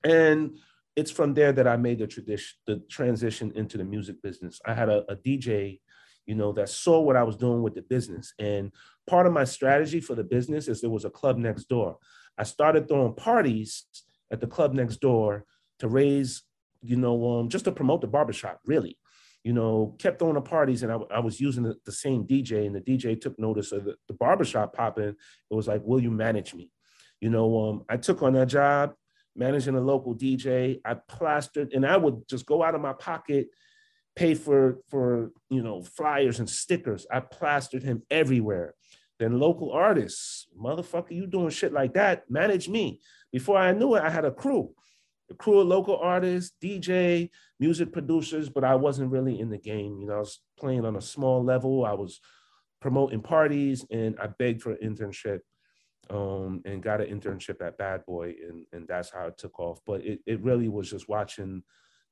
and 0.04 0.58
it's 0.96 1.12
from 1.12 1.34
there 1.34 1.52
that 1.52 1.68
I 1.68 1.78
made 1.78 2.00
the 2.00 2.08
tradition, 2.08 2.58
the 2.68 2.82
transition 2.90 3.52
into 3.56 3.78
the 3.78 3.84
music 3.84 4.22
business. 4.22 4.60
I 4.66 4.74
had 4.74 4.90
a, 4.90 5.04
a 5.12 5.16
DJ, 5.16 5.80
you 6.26 6.36
know, 6.36 6.52
that 6.54 6.70
saw 6.70 7.02
what 7.02 7.16
I 7.16 7.24
was 7.24 7.36
doing 7.36 7.64
with 7.64 7.76
the 7.76 7.82
business, 7.82 8.34
and 8.40 8.72
part 9.08 9.26
of 9.26 9.34
my 9.34 9.44
strategy 9.44 10.00
for 10.00 10.16
the 10.16 10.24
business 10.24 10.68
is 10.68 10.82
there 10.82 10.90
was 10.90 11.06
a 11.06 11.10
club 11.10 11.38
next 11.38 11.66
door. 11.66 11.98
I 12.38 12.44
started 12.44 12.88
throwing 12.88 13.16
parties 13.16 13.86
at 14.32 14.40
the 14.40 14.48
club 14.48 14.74
next 14.74 14.98
door 14.98 15.46
to 15.80 15.88
raise, 15.88 16.44
you 16.82 16.96
know, 16.96 17.40
um, 17.40 17.50
just 17.50 17.66
to 17.66 17.72
promote 17.72 18.02
the 18.02 18.08
barbershop, 18.08 18.60
really. 18.66 18.98
You 19.44 19.52
know, 19.52 19.96
kept 20.00 20.20
throwing 20.20 20.36
the 20.36 20.42
parties, 20.42 20.84
and 20.84 20.92
I, 20.92 20.98
I 21.12 21.20
was 21.20 21.42
using 21.42 21.64
the, 21.64 21.76
the, 21.86 21.92
same 21.92 22.26
DJ, 22.26 22.66
and 22.66 22.74
the 22.74 22.80
DJ 22.80 23.20
took 23.20 23.38
notice 23.38 23.74
of 23.74 23.84
the, 23.84 23.96
the 24.08 24.14
barbershop 24.14 24.74
popping. 24.74 25.10
It 25.10 25.54
was 25.54 25.68
like, 25.68 25.82
"Will 25.84 26.00
you 26.00 26.12
manage 26.12 26.54
me?" 26.54 26.72
You 27.20 27.30
know, 27.30 27.70
um, 27.70 27.84
I 27.90 27.98
took 27.98 28.24
on 28.24 28.34
that 28.34 28.48
job, 28.48 28.94
managing 29.36 29.76
a 29.76 29.82
local 29.82 30.16
DJ. 30.16 30.80
I 30.86 30.96
plastered, 30.96 31.74
and 31.74 31.86
I 31.86 31.98
would 31.98 32.28
just 32.28 32.46
go 32.46 32.64
out 32.64 32.76
of 32.76 32.82
my 32.82 32.94
pocket, 32.94 33.48
pay 34.16 34.36
for 34.36 34.80
for 34.90 35.32
you 35.50 35.64
know 35.64 35.84
flyers 35.84 36.40
and 36.40 36.50
stickers. 36.50 37.06
I 37.12 37.20
plastered 37.20 37.84
him 37.84 38.04
everywhere. 38.10 38.76
Then 39.20 39.40
local 39.40 39.72
artists, 39.72 40.48
motherfucker, 40.60 41.12
you 41.12 41.28
doing 41.28 41.50
shit 41.50 41.72
like 41.72 41.94
that? 41.94 42.30
Manage 42.30 42.68
me. 42.68 43.00
Before 43.32 43.58
I 43.58 43.72
knew 43.72 43.96
it, 43.96 44.04
I 44.04 44.10
had 44.10 44.26
a 44.26 44.32
crew 44.32 44.74
a 45.30 45.34
crew 45.34 45.60
of 45.60 45.68
local 45.68 45.98
artists, 45.98 46.56
DJ, 46.62 47.30
music 47.60 47.92
producers, 47.92 48.50
but 48.50 48.64
I 48.64 48.76
wasn't 48.76 49.12
really 49.12 49.40
in 49.40 49.50
the 49.50 49.58
game. 49.58 50.00
You 50.00 50.08
know, 50.08 50.16
I 50.16 50.20
was 50.20 50.42
playing 50.60 50.86
on 50.86 50.96
a 50.96 51.02
small 51.02 51.44
level. 51.44 51.86
I 51.86 51.94
was 51.94 52.20
promoting 52.82 53.22
parties 53.22 53.86
and 53.92 54.20
I 54.20 54.28
begged 54.28 54.62
for 54.62 54.74
an 54.74 54.78
internship 54.84 55.40
um, 56.10 56.62
and 56.66 56.84
got 56.84 57.02
an 57.02 57.08
internship 57.08 57.62
at 57.66 57.78
Bad 57.78 58.06
Boy. 58.06 58.36
And, 58.48 58.66
and 58.72 58.88
that's 58.88 59.10
how 59.10 59.28
it 59.28 59.38
took 59.38 59.60
off. 59.60 59.80
But 59.86 60.06
it, 60.06 60.20
it 60.26 60.42
really 60.42 60.68
was 60.68 60.90
just 60.90 61.10
watching 61.10 61.64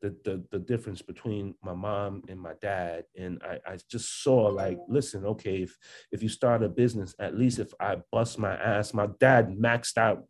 the, 0.02 0.16
the, 0.24 0.44
the 0.52 0.60
difference 0.60 1.02
between 1.02 1.56
my 1.64 1.74
mom 1.74 2.24
and 2.28 2.40
my 2.40 2.54
dad. 2.62 3.06
And 3.18 3.42
I, 3.44 3.60
I 3.66 3.78
just 3.90 4.24
saw 4.24 4.48
like, 4.48 4.80
listen, 4.88 5.26
okay, 5.26 5.64
if, 5.64 5.78
if 6.12 6.24
you 6.24 6.30
start 6.30 6.64
a 6.64 6.70
business, 6.70 7.14
at 7.20 7.38
least 7.38 7.60
if 7.60 7.74
I 7.80 7.98
bust 8.12 8.40
my 8.40 8.56
ass, 8.56 8.94
my 8.94 9.08
dad 9.20 9.50
maxed 9.50 9.98
out 9.98 10.26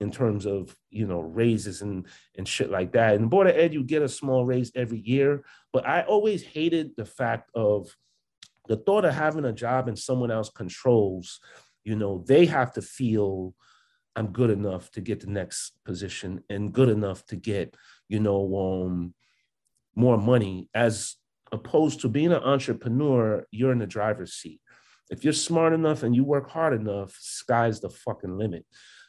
in 0.00 0.10
terms 0.10 0.46
of 0.46 0.76
you 0.90 1.06
know 1.06 1.20
raises 1.20 1.82
and 1.82 2.06
and 2.36 2.46
shit 2.46 2.70
like 2.70 2.92
that. 2.92 3.14
And 3.14 3.30
Board 3.30 3.46
of 3.46 3.56
Ed, 3.56 3.72
you 3.72 3.82
get 3.82 4.02
a 4.02 4.08
small 4.08 4.44
raise 4.44 4.70
every 4.74 5.00
year, 5.00 5.44
but 5.72 5.86
I 5.86 6.02
always 6.02 6.42
hated 6.42 6.90
the 6.96 7.06
fact 7.06 7.50
of 7.54 7.94
the 8.68 8.76
thought 8.76 9.04
of 9.04 9.14
having 9.14 9.44
a 9.44 9.52
job 9.52 9.88
and 9.88 9.98
someone 9.98 10.30
else 10.30 10.50
controls. 10.50 11.40
You 11.86 11.96
know, 11.96 12.24
they 12.26 12.46
have 12.46 12.72
to 12.74 12.82
feel 12.82 13.54
I'm 14.14 14.32
good 14.32 14.50
enough 14.50 14.90
to 14.92 15.00
get 15.00 15.20
the 15.20 15.30
next 15.30 15.72
position 15.84 16.42
and 16.50 16.72
good 16.72 16.88
enough 16.88 17.24
to 17.26 17.36
get 17.36 17.74
you 18.08 18.20
know 18.20 18.40
um, 18.56 19.14
more 19.94 20.18
money 20.18 20.68
as 20.74 21.16
opposed 21.52 22.00
to 22.00 22.08
being 22.08 22.32
an 22.32 22.42
entrepreneur. 22.42 23.46
You're 23.50 23.72
in 23.72 23.78
the 23.78 23.86
driver's 23.86 24.34
seat. 24.34 24.60
If 25.10 25.22
you're 25.22 25.32
smart 25.32 25.72
enough 25.72 26.02
and 26.02 26.16
you 26.16 26.24
work 26.24 26.50
hard 26.50 26.74
enough, 26.74 27.16
sky's 27.20 27.80
the 27.80 27.90
fucking 27.90 28.36
limit 28.36 28.66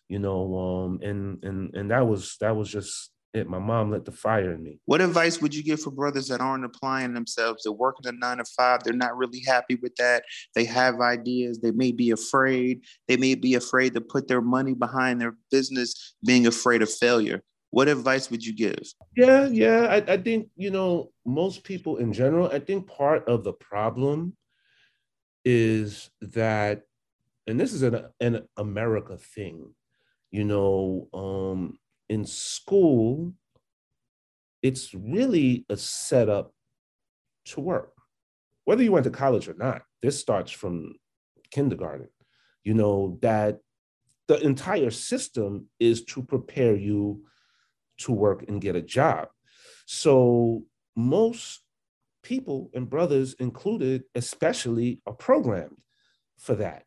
you 0.08 0.20
know 0.20 0.58
um 0.58 1.00
and 1.02 1.44
and 1.44 1.76
and 1.76 1.92
that 1.92 2.08
was 2.08 2.38
that 2.40 2.56
was 2.56 2.70
just 2.70 3.12
it 3.38 3.50
my 3.50 3.60
mom 3.60 3.92
lit 3.92 4.06
the 4.06 4.12
fire 4.12 4.54
in 4.54 4.64
me. 4.64 4.80
What 4.86 5.02
advice 5.02 5.42
would 5.42 5.56
you 5.56 5.64
give 5.64 5.82
for 5.82 5.92
brothers 5.92 6.28
that 6.28 6.42
aren't 6.42 6.66
applying 6.66 7.14
themselves 7.14 7.64
they're 7.64 7.72
working 7.72 8.08
a 8.08 8.12
nine 8.12 8.38
to 8.38 8.46
five 8.46 8.84
they're 8.84 8.94
not 8.94 9.18
really 9.18 9.42
happy 9.46 9.76
with 9.76 9.96
that 9.96 10.24
they 10.56 10.66
have 10.66 11.00
ideas 11.00 11.60
they 11.60 11.72
may 11.72 11.92
be 11.92 12.12
afraid 12.12 12.82
they 13.08 13.18
may 13.18 13.36
be 13.36 13.56
afraid 13.56 13.94
to 13.94 14.02
put 14.02 14.28
their 14.28 14.42
money 14.42 14.74
behind 14.74 15.22
their 15.22 15.36
business 15.52 16.16
being 16.26 16.48
afraid 16.48 16.82
of 16.82 16.92
failure? 16.92 17.44
What 17.70 17.90
advice 17.90 18.32
would 18.32 18.46
you 18.46 18.56
give? 18.56 18.94
Yeah 19.16 19.48
yeah 19.48 19.88
I, 19.90 20.14
I 20.14 20.18
think 20.18 20.50
you 20.56 20.72
know 20.72 21.12
most 21.26 21.64
people 21.64 21.98
in 21.98 22.14
general 22.14 22.50
i 22.52 22.60
think 22.60 22.88
part 22.88 23.28
of 23.28 23.44
the 23.44 23.54
problem 23.54 24.36
is 25.46 26.10
that 26.22 26.84
and 27.46 27.60
this 27.60 27.74
is 27.74 27.84
an, 27.84 28.06
an 28.20 28.48
america 28.58 29.18
thing 29.18 29.74
you 30.32 30.44
know, 30.44 31.08
um, 31.14 31.78
in 32.10 32.26
school, 32.26 33.34
it's 34.62 34.94
really 34.94 35.66
a 35.70 35.78
setup 35.78 36.54
to 37.46 37.62
work. 37.62 37.94
Whether 38.66 38.84
you 38.84 38.92
went 38.92 39.06
to 39.06 39.12
college 39.12 39.48
or 39.48 39.54
not, 39.54 39.84
this 40.02 40.20
starts 40.20 40.52
from 40.52 40.96
kindergarten. 41.52 42.10
You 42.64 42.74
know, 42.74 43.18
that 43.22 43.60
the 44.28 44.40
entire 44.42 44.92
system 44.92 45.68
is 45.80 46.04
to 46.06 46.22
prepare 46.22 46.76
you 46.76 47.24
to 48.00 48.12
work 48.12 48.44
and 48.48 48.62
get 48.62 48.76
a 48.76 48.82
job. 48.82 49.30
So 49.86 50.64
most 50.96 51.62
people 52.24 52.70
and 52.74 52.90
brothers 52.90 53.36
included, 53.40 54.04
especially, 54.16 55.02
are 55.06 55.14
programmed 55.14 55.78
for 56.38 56.56
that. 56.56 56.84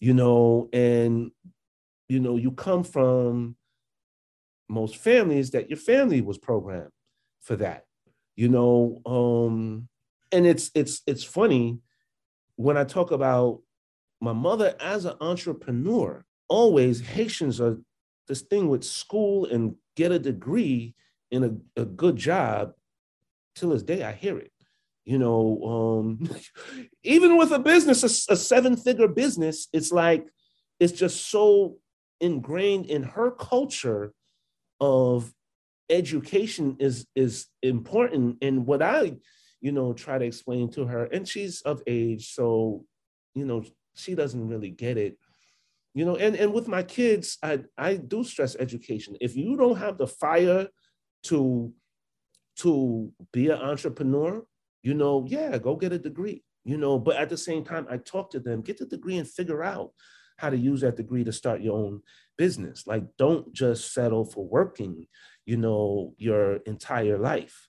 You 0.00 0.12
know, 0.12 0.68
and 0.72 1.30
you 2.08 2.20
know, 2.20 2.36
you 2.36 2.52
come 2.52 2.84
from 2.84 3.56
most 4.68 4.96
families 4.96 5.50
that 5.50 5.68
your 5.68 5.78
family 5.78 6.20
was 6.20 6.38
programmed 6.38 6.90
for 7.40 7.56
that, 7.56 7.84
you 8.36 8.48
know. 8.48 9.00
Um, 9.06 9.88
and 10.30 10.46
it's 10.46 10.70
it's 10.74 11.02
it's 11.06 11.24
funny 11.24 11.78
when 12.56 12.76
I 12.76 12.84
talk 12.84 13.10
about 13.10 13.60
my 14.20 14.32
mother 14.32 14.74
as 14.80 15.04
an 15.04 15.16
entrepreneur, 15.20 16.24
always 16.48 17.00
Haitians 17.00 17.60
are 17.60 17.78
this 18.28 18.42
thing 18.42 18.68
with 18.68 18.84
school 18.84 19.46
and 19.46 19.74
get 19.96 20.12
a 20.12 20.18
degree 20.18 20.94
in 21.30 21.44
a, 21.76 21.80
a 21.80 21.84
good 21.84 22.16
job. 22.16 22.72
Till 23.54 23.70
this 23.70 23.82
day, 23.82 24.02
I 24.02 24.12
hear 24.12 24.38
it. 24.38 24.52
You 25.04 25.18
know, 25.18 25.60
um, 25.64 26.30
even 27.02 27.36
with 27.36 27.50
a 27.50 27.58
business, 27.58 28.02
a, 28.02 28.32
a 28.32 28.36
seven 28.36 28.76
figure 28.76 29.08
business, 29.08 29.68
it's 29.72 29.90
like, 29.92 30.26
it's 30.78 30.92
just 30.92 31.28
so 31.28 31.78
ingrained 32.20 32.86
in 32.86 33.02
her 33.02 33.30
culture 33.30 34.14
of 34.82 35.32
education 35.88 36.76
is 36.80 37.06
is 37.14 37.46
important. 37.62 38.38
And 38.42 38.66
what 38.66 38.82
i 38.82 39.16
you 39.60 39.72
know 39.72 39.92
try 39.92 40.18
to 40.18 40.24
explain 40.24 40.68
to 40.72 40.84
her 40.84 41.04
and 41.04 41.26
she's 41.26 41.62
of 41.62 41.80
age 41.86 42.34
so 42.34 42.84
you 43.34 43.46
know 43.46 43.62
she 43.94 44.14
doesn't 44.14 44.48
really 44.48 44.70
get 44.70 44.98
it. 44.98 45.16
You 45.94 46.04
know 46.04 46.16
and 46.16 46.34
and 46.36 46.52
with 46.52 46.68
my 46.68 46.82
kids 46.82 47.38
i 47.42 47.60
i 47.78 47.96
do 47.96 48.24
stress 48.24 48.56
education. 48.56 49.16
If 49.20 49.36
you 49.36 49.56
don't 49.56 49.78
have 49.78 49.96
the 49.96 50.08
fire 50.08 50.68
to 51.24 51.72
to 52.56 53.12
be 53.32 53.48
an 53.48 53.60
entrepreneur 53.60 54.44
you 54.82 54.94
know 54.94 55.24
yeah 55.26 55.56
go 55.58 55.76
get 55.76 55.92
a 55.92 55.98
degree 55.98 56.42
you 56.64 56.76
know 56.76 56.98
but 56.98 57.16
at 57.16 57.30
the 57.30 57.36
same 57.36 57.64
time 57.64 57.86
i 57.88 57.96
talk 57.96 58.30
to 58.30 58.40
them 58.40 58.60
get 58.60 58.76
the 58.78 58.84
degree 58.84 59.16
and 59.16 59.28
figure 59.28 59.62
out 59.62 59.92
how 60.42 60.50
to 60.50 60.56
use 60.58 60.80
that 60.80 60.96
degree 60.96 61.22
to 61.22 61.32
start 61.32 61.62
your 61.62 61.78
own 61.78 62.02
business. 62.36 62.84
Like, 62.84 63.04
don't 63.16 63.52
just 63.52 63.94
settle 63.94 64.24
for 64.24 64.44
working, 64.44 65.06
you 65.46 65.56
know, 65.56 66.14
your 66.18 66.56
entire 66.66 67.16
life. 67.16 67.68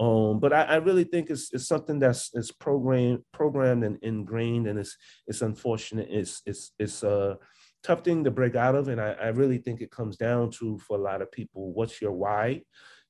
Um, 0.00 0.40
but 0.40 0.52
I, 0.52 0.62
I, 0.62 0.76
really 0.76 1.04
think 1.04 1.30
it's, 1.30 1.52
it's 1.52 1.68
something 1.68 1.98
that's 2.00 2.30
it's 2.34 2.50
programmed, 2.50 3.20
programmed 3.32 3.84
and 3.84 3.98
ingrained, 4.02 4.66
and 4.66 4.78
it's 4.78 4.96
it's 5.28 5.42
unfortunate. 5.42 6.08
It's 6.10 6.42
it's 6.46 6.72
it's 6.80 7.04
a 7.04 7.38
tough 7.84 8.02
thing 8.02 8.24
to 8.24 8.30
break 8.32 8.56
out 8.56 8.74
of, 8.74 8.88
and 8.88 9.00
I, 9.00 9.12
I 9.12 9.28
really 9.28 9.58
think 9.58 9.80
it 9.80 9.92
comes 9.92 10.16
down 10.16 10.50
to 10.52 10.78
for 10.78 10.96
a 10.96 11.00
lot 11.00 11.22
of 11.22 11.30
people, 11.30 11.72
what's 11.74 12.02
your 12.02 12.10
why? 12.10 12.62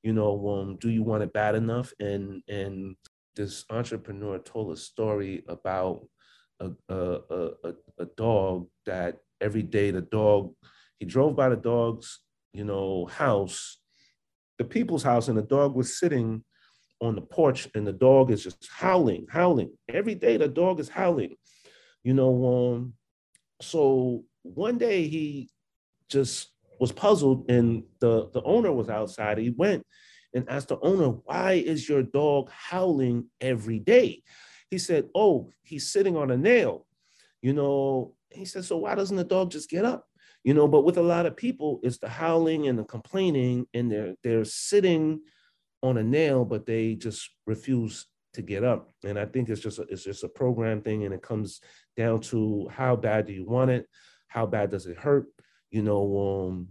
You 0.02 0.12
know, 0.12 0.46
um, 0.48 0.76
do 0.76 0.90
you 0.90 1.02
want 1.02 1.22
it 1.22 1.32
bad 1.32 1.54
enough? 1.54 1.90
And 2.00 2.42
and 2.48 2.96
this 3.34 3.64
entrepreneur 3.70 4.38
told 4.40 4.72
a 4.72 4.76
story 4.76 5.42
about 5.48 6.06
a, 6.60 6.70
a, 6.88 7.20
a, 7.64 7.74
a 7.98 8.04
dog 8.16 8.68
that 8.86 9.18
every 9.40 9.62
day 9.62 9.90
the 9.90 10.00
dog, 10.00 10.52
he 10.98 11.06
drove 11.06 11.36
by 11.36 11.48
the 11.48 11.56
dog's, 11.56 12.20
you 12.52 12.64
know, 12.64 13.06
house, 13.06 13.78
the 14.58 14.64
people's 14.64 15.02
house, 15.02 15.28
and 15.28 15.36
the 15.36 15.42
dog 15.42 15.74
was 15.74 15.98
sitting 15.98 16.44
on 17.00 17.14
the 17.14 17.20
porch 17.20 17.68
and 17.74 17.86
the 17.86 17.92
dog 17.92 18.30
is 18.30 18.42
just 18.42 18.68
howling, 18.70 19.26
howling. 19.28 19.70
Every 19.88 20.14
day 20.14 20.36
the 20.36 20.48
dog 20.48 20.80
is 20.80 20.88
howling, 20.88 21.36
you 22.02 22.14
know. 22.14 22.74
Um, 22.74 22.94
so 23.60 24.24
one 24.42 24.78
day 24.78 25.08
he 25.08 25.50
just 26.08 26.50
was 26.80 26.92
puzzled 26.92 27.50
and 27.50 27.84
the, 28.00 28.30
the 28.32 28.42
owner 28.42 28.72
was 28.72 28.88
outside. 28.88 29.38
He 29.38 29.50
went 29.50 29.84
and 30.34 30.48
asked 30.48 30.68
the 30.68 30.78
owner, 30.80 31.08
why 31.24 31.52
is 31.52 31.88
your 31.88 32.02
dog 32.02 32.50
howling 32.50 33.28
every 33.40 33.78
day? 33.78 34.22
He 34.70 34.78
said, 34.78 35.08
oh, 35.14 35.50
he's 35.62 35.90
sitting 35.90 36.16
on 36.16 36.30
a 36.30 36.36
nail. 36.36 36.86
You 37.42 37.52
know, 37.52 38.14
he 38.30 38.44
said, 38.44 38.64
so 38.64 38.78
why 38.78 38.94
doesn't 38.94 39.16
the 39.16 39.24
dog 39.24 39.50
just 39.50 39.70
get 39.70 39.84
up? 39.84 40.06
You 40.42 40.54
know, 40.54 40.68
but 40.68 40.82
with 40.82 40.98
a 40.98 41.02
lot 41.02 41.26
of 41.26 41.36
people, 41.36 41.80
it's 41.82 41.98
the 41.98 42.08
howling 42.08 42.68
and 42.68 42.78
the 42.78 42.84
complaining, 42.84 43.66
and 43.72 43.90
they're 43.90 44.14
they're 44.22 44.44
sitting 44.44 45.20
on 45.82 45.96
a 45.96 46.02
nail, 46.02 46.44
but 46.44 46.66
they 46.66 46.94
just 46.94 47.30
refuse 47.46 48.06
to 48.34 48.42
get 48.42 48.62
up. 48.64 48.92
And 49.04 49.18
I 49.18 49.24
think 49.24 49.48
it's 49.48 49.60
just 49.60 49.78
a, 49.78 49.82
it's 49.88 50.04
just 50.04 50.24
a 50.24 50.28
program 50.28 50.82
thing, 50.82 51.04
and 51.04 51.14
it 51.14 51.22
comes 51.22 51.60
down 51.96 52.20
to 52.22 52.68
how 52.70 52.96
bad 52.96 53.26
do 53.26 53.32
you 53.32 53.46
want 53.46 53.70
it? 53.70 53.86
How 54.28 54.44
bad 54.44 54.70
does 54.70 54.86
it 54.86 54.98
hurt? 54.98 55.26
You 55.70 55.82
know, 55.82 56.48
um, 56.50 56.68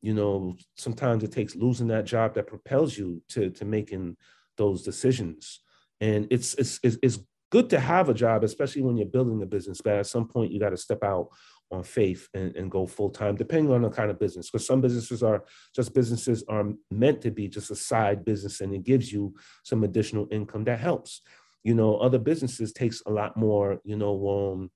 you 0.00 0.14
know, 0.14 0.56
sometimes 0.76 1.22
it 1.22 1.30
takes 1.30 1.54
losing 1.54 1.88
that 1.88 2.06
job 2.06 2.34
that 2.34 2.48
propels 2.48 2.98
you 2.98 3.22
to 3.28 3.50
to 3.50 3.64
making 3.64 4.16
those 4.56 4.82
decisions. 4.82 5.60
And 6.00 6.26
it's 6.30 6.54
it's 6.54 6.80
it's, 6.82 6.98
it's 7.02 7.18
good 7.52 7.68
to 7.68 7.78
have 7.78 8.08
a 8.08 8.14
job, 8.14 8.42
especially 8.42 8.80
when 8.80 8.96
you're 8.96 9.06
building 9.06 9.42
a 9.42 9.46
business. 9.46 9.82
But 9.82 9.98
at 9.98 10.06
some 10.06 10.26
point, 10.26 10.50
you 10.50 10.58
got 10.58 10.70
to 10.70 10.76
step 10.78 11.04
out 11.04 11.28
on 11.70 11.82
faith 11.82 12.26
and, 12.32 12.56
and 12.56 12.70
go 12.70 12.86
full 12.86 13.10
time, 13.10 13.36
depending 13.36 13.70
on 13.70 13.82
the 13.82 13.90
kind 13.90 14.10
of 14.10 14.18
business. 14.18 14.50
Because 14.50 14.66
some 14.66 14.80
businesses 14.80 15.22
are 15.22 15.44
just 15.76 15.94
businesses 15.94 16.42
are 16.48 16.64
meant 16.90 17.20
to 17.20 17.30
be 17.30 17.48
just 17.48 17.70
a 17.70 17.76
side 17.76 18.24
business, 18.24 18.62
and 18.62 18.74
it 18.74 18.84
gives 18.84 19.12
you 19.12 19.34
some 19.64 19.84
additional 19.84 20.26
income 20.32 20.64
that 20.64 20.80
helps. 20.80 21.20
You 21.62 21.74
know, 21.74 21.98
other 21.98 22.18
businesses 22.18 22.72
takes 22.72 23.02
a 23.04 23.10
lot 23.10 23.36
more. 23.36 23.80
You 23.84 23.96
know, 23.96 24.16
um, 24.28 24.70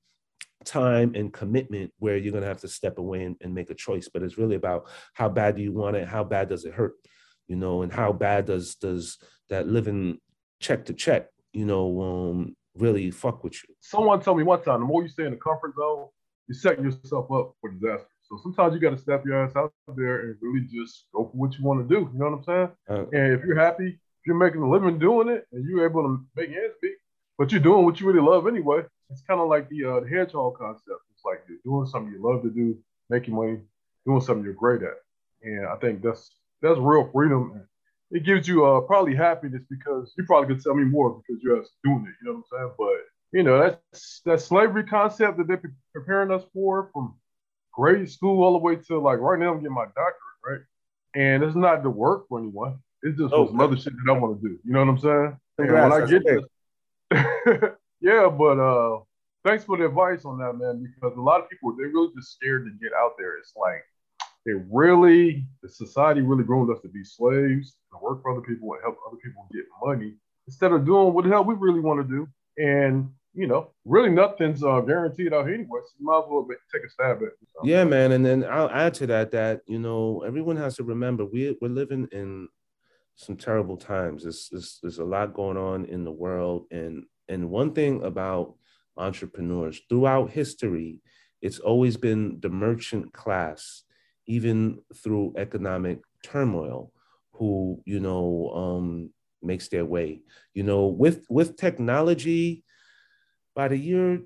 time 0.64 1.14
and 1.14 1.32
commitment 1.32 1.92
where 1.98 2.18
you're 2.18 2.32
going 2.32 2.42
to 2.42 2.48
have 2.48 2.60
to 2.60 2.68
step 2.68 2.98
away 2.98 3.24
and, 3.24 3.36
and 3.40 3.54
make 3.54 3.70
a 3.70 3.74
choice 3.74 4.08
but 4.12 4.22
it's 4.22 4.36
really 4.36 4.56
about 4.56 4.88
how 5.12 5.28
bad 5.28 5.54
do 5.54 5.62
you 5.62 5.72
want 5.72 5.94
it 5.94 6.08
how 6.08 6.24
bad 6.24 6.48
does 6.48 6.64
it 6.64 6.74
hurt 6.74 6.94
you 7.46 7.54
know 7.54 7.82
and 7.82 7.92
how 7.92 8.12
bad 8.12 8.46
does 8.46 8.74
does 8.74 9.18
that 9.48 9.68
living 9.68 10.18
check 10.58 10.84
to 10.84 10.92
check 10.92 11.28
you 11.52 11.64
know 11.64 12.00
um 12.00 12.56
really 12.78 13.10
fuck 13.10 13.42
with 13.44 13.54
you. 13.54 13.74
Someone 13.80 14.20
told 14.20 14.38
me 14.38 14.44
one 14.44 14.62
time, 14.62 14.80
the 14.80 14.86
more 14.86 15.02
you 15.02 15.08
stay 15.08 15.24
in 15.24 15.32
the 15.32 15.36
comfort 15.36 15.74
zone, 15.76 16.06
you 16.48 16.54
set 16.54 16.80
yourself 16.80 17.30
up 17.32 17.54
for 17.60 17.70
disaster. 17.70 18.08
So 18.22 18.38
sometimes 18.42 18.74
you 18.74 18.80
got 18.80 18.90
to 18.90 18.98
step 18.98 19.24
your 19.24 19.44
ass 19.44 19.54
out 19.56 19.72
there 19.96 20.20
and 20.20 20.36
really 20.40 20.66
just 20.66 21.06
go 21.14 21.24
for 21.24 21.36
what 21.36 21.56
you 21.56 21.64
want 21.64 21.88
to 21.88 21.94
do. 21.94 22.10
You 22.12 22.18
know 22.18 22.30
what 22.30 22.38
I'm 22.38 22.44
saying? 22.44 22.68
Uh, 22.88 23.04
and 23.12 23.32
if 23.34 23.44
you're 23.44 23.58
happy, 23.58 23.88
if 23.88 24.26
you're 24.26 24.36
making 24.36 24.62
a 24.62 24.68
living 24.68 24.98
doing 24.98 25.28
it, 25.28 25.46
and 25.52 25.64
you're 25.64 25.88
able 25.88 26.02
to 26.02 26.26
make 26.34 26.48
ends 26.50 26.74
meet, 26.82 26.96
but 27.38 27.52
you're 27.52 27.60
doing 27.60 27.84
what 27.84 28.00
you 28.00 28.06
really 28.06 28.20
love 28.20 28.46
anyway. 28.48 28.82
It's 29.10 29.22
kind 29.22 29.40
of 29.40 29.48
like 29.48 29.68
the 29.68 29.84
uh, 29.84 30.00
the 30.00 30.08
hedgehog 30.08 30.58
concept. 30.58 31.00
It's 31.14 31.24
like 31.24 31.44
you're 31.48 31.58
doing 31.64 31.86
something 31.86 32.12
you 32.12 32.20
love 32.20 32.42
to 32.42 32.50
do, 32.50 32.76
making 33.08 33.34
money, 33.34 33.58
doing 34.04 34.20
something 34.20 34.44
you're 34.44 34.54
great 34.54 34.82
at. 34.82 34.98
And 35.42 35.66
I 35.66 35.76
think 35.76 36.02
that's 36.02 36.30
that's 36.60 36.78
real 36.78 37.08
freedom 37.12 37.68
it 38.10 38.24
gives 38.24 38.46
you 38.46 38.64
uh, 38.64 38.80
probably 38.82 39.14
happiness 39.14 39.62
because 39.68 40.14
you 40.16 40.24
probably 40.24 40.54
could 40.54 40.62
tell 40.62 40.74
me 40.74 40.84
more 40.84 41.20
because 41.26 41.42
you're 41.42 41.64
doing 41.84 42.06
it. 42.08 42.14
You 42.22 42.32
know 42.32 42.42
what 42.50 42.58
I'm 42.58 42.58
saying? 42.58 42.72
But 42.78 43.36
you 43.36 43.42
know 43.42 43.58
that's 43.58 44.20
that 44.24 44.40
slavery 44.40 44.84
concept 44.84 45.38
that 45.38 45.48
they're 45.48 45.62
preparing 45.92 46.30
us 46.30 46.42
for 46.52 46.90
from 46.92 47.14
grade 47.72 48.10
school 48.10 48.42
all 48.42 48.52
the 48.52 48.58
way 48.58 48.76
to 48.76 48.98
like 48.98 49.18
right 49.18 49.38
now 49.38 49.52
I'm 49.52 49.58
getting 49.58 49.74
my 49.74 49.84
doctorate, 49.86 50.16
right? 50.44 50.60
And 51.14 51.42
it's 51.42 51.56
not 51.56 51.82
to 51.82 51.90
work 51.90 52.28
for 52.28 52.38
anyone. 52.38 52.78
It's 53.02 53.18
just 53.18 53.34
oh, 53.34 53.46
some 53.46 53.60
other 53.60 53.76
shit 53.76 53.92
that 53.92 54.12
I 54.12 54.18
want 54.18 54.40
to 54.40 54.48
do. 54.48 54.58
You 54.64 54.72
know 54.72 54.80
what 54.80 54.88
I'm 54.88 54.98
saying? 54.98 55.38
And 55.58 55.72
when 55.72 55.92
I 55.92 56.06
get 56.06 56.22
this, 56.24 56.42
yeah, 58.00 58.28
but 58.28 58.58
uh, 58.58 59.00
thanks 59.44 59.64
for 59.64 59.76
the 59.76 59.86
advice 59.86 60.24
on 60.24 60.38
that, 60.38 60.54
man. 60.54 60.82
Because 60.82 61.16
a 61.16 61.20
lot 61.20 61.40
of 61.40 61.48
people 61.48 61.74
they're 61.76 61.88
really 61.88 62.12
just 62.16 62.32
scared 62.32 62.66
to 62.66 62.70
get 62.82 62.92
out 62.92 63.12
there. 63.18 63.38
It's 63.38 63.52
like 63.56 63.84
they 64.46 64.52
really, 64.70 65.44
the 65.62 65.68
society 65.68 66.22
really 66.22 66.44
groomed 66.44 66.70
us 66.70 66.80
to 66.82 66.88
be 66.88 67.04
slaves, 67.04 67.76
to 67.92 67.98
work 68.00 68.22
for 68.22 68.30
other 68.30 68.46
people 68.46 68.72
and 68.72 68.82
help 68.82 68.96
other 69.06 69.18
people 69.22 69.46
get 69.52 69.64
money 69.84 70.14
instead 70.46 70.72
of 70.72 70.86
doing 70.86 71.12
what 71.12 71.24
the 71.24 71.30
hell 71.30 71.44
we 71.44 71.54
really 71.54 71.80
want 71.80 72.00
to 72.00 72.08
do. 72.08 72.28
And 72.56 73.10
you 73.34 73.46
know, 73.46 73.72
really 73.84 74.08
nothing's 74.08 74.64
uh, 74.64 74.80
guaranteed 74.80 75.34
out 75.34 75.44
here 75.44 75.54
anyway. 75.54 75.80
So 75.84 75.92
you 75.98 76.06
might 76.06 76.20
as 76.20 76.24
well 76.28 76.48
take 76.72 76.84
a 76.84 76.88
stab 76.88 77.18
at 77.18 77.24
it. 77.24 77.32
Yeah, 77.62 77.84
man. 77.84 78.12
And 78.12 78.24
then 78.24 78.44
I'll 78.44 78.70
add 78.70 78.94
to 78.94 79.06
that 79.08 79.30
that 79.32 79.60
you 79.66 79.78
know 79.78 80.22
everyone 80.26 80.56
has 80.56 80.76
to 80.76 80.84
remember 80.84 81.26
we 81.26 81.54
we're 81.60 81.68
living 81.68 82.08
in 82.12 82.48
some 83.16 83.36
terrible 83.36 83.76
times. 83.76 84.22
There's, 84.22 84.48
there's 84.50 84.78
there's 84.80 84.98
a 85.00 85.04
lot 85.04 85.34
going 85.34 85.58
on 85.58 85.84
in 85.84 86.04
the 86.04 86.12
world, 86.12 86.64
and 86.70 87.04
and 87.28 87.50
one 87.50 87.74
thing 87.74 88.02
about 88.04 88.54
entrepreneurs 88.96 89.82
throughout 89.90 90.30
history, 90.30 91.02
it's 91.42 91.58
always 91.58 91.98
been 91.98 92.38
the 92.40 92.48
merchant 92.48 93.12
class 93.12 93.82
even 94.26 94.80
through 94.94 95.34
economic 95.36 96.00
turmoil, 96.22 96.92
who 97.32 97.82
you 97.84 98.00
know 98.00 98.50
um, 98.54 99.10
makes 99.42 99.68
their 99.68 99.84
way. 99.84 100.22
You 100.54 100.62
know, 100.62 100.86
with 100.86 101.24
with 101.28 101.56
technology, 101.56 102.64
by 103.54 103.68
the 103.68 103.76
year 103.76 104.18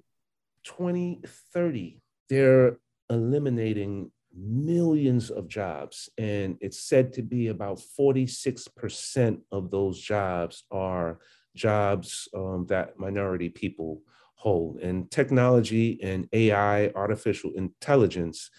2030, 0.64 2.00
they're 2.28 2.78
eliminating 3.08 4.10
millions 4.34 5.30
of 5.30 5.48
jobs, 5.48 6.08
and 6.18 6.56
it's 6.60 6.80
said 6.80 7.12
to 7.14 7.22
be 7.22 7.48
about 7.48 7.80
46% 7.98 9.40
of 9.50 9.70
those 9.70 10.00
jobs 10.00 10.64
are 10.70 11.18
jobs 11.54 12.28
um, 12.34 12.66
that 12.68 12.98
minority 12.98 13.48
people 13.48 14.02
hold. 14.34 14.78
And 14.80 15.10
technology 15.10 15.98
and 16.02 16.28
AI, 16.32 16.88
artificial 16.94 17.52
intelligence, 17.56 18.50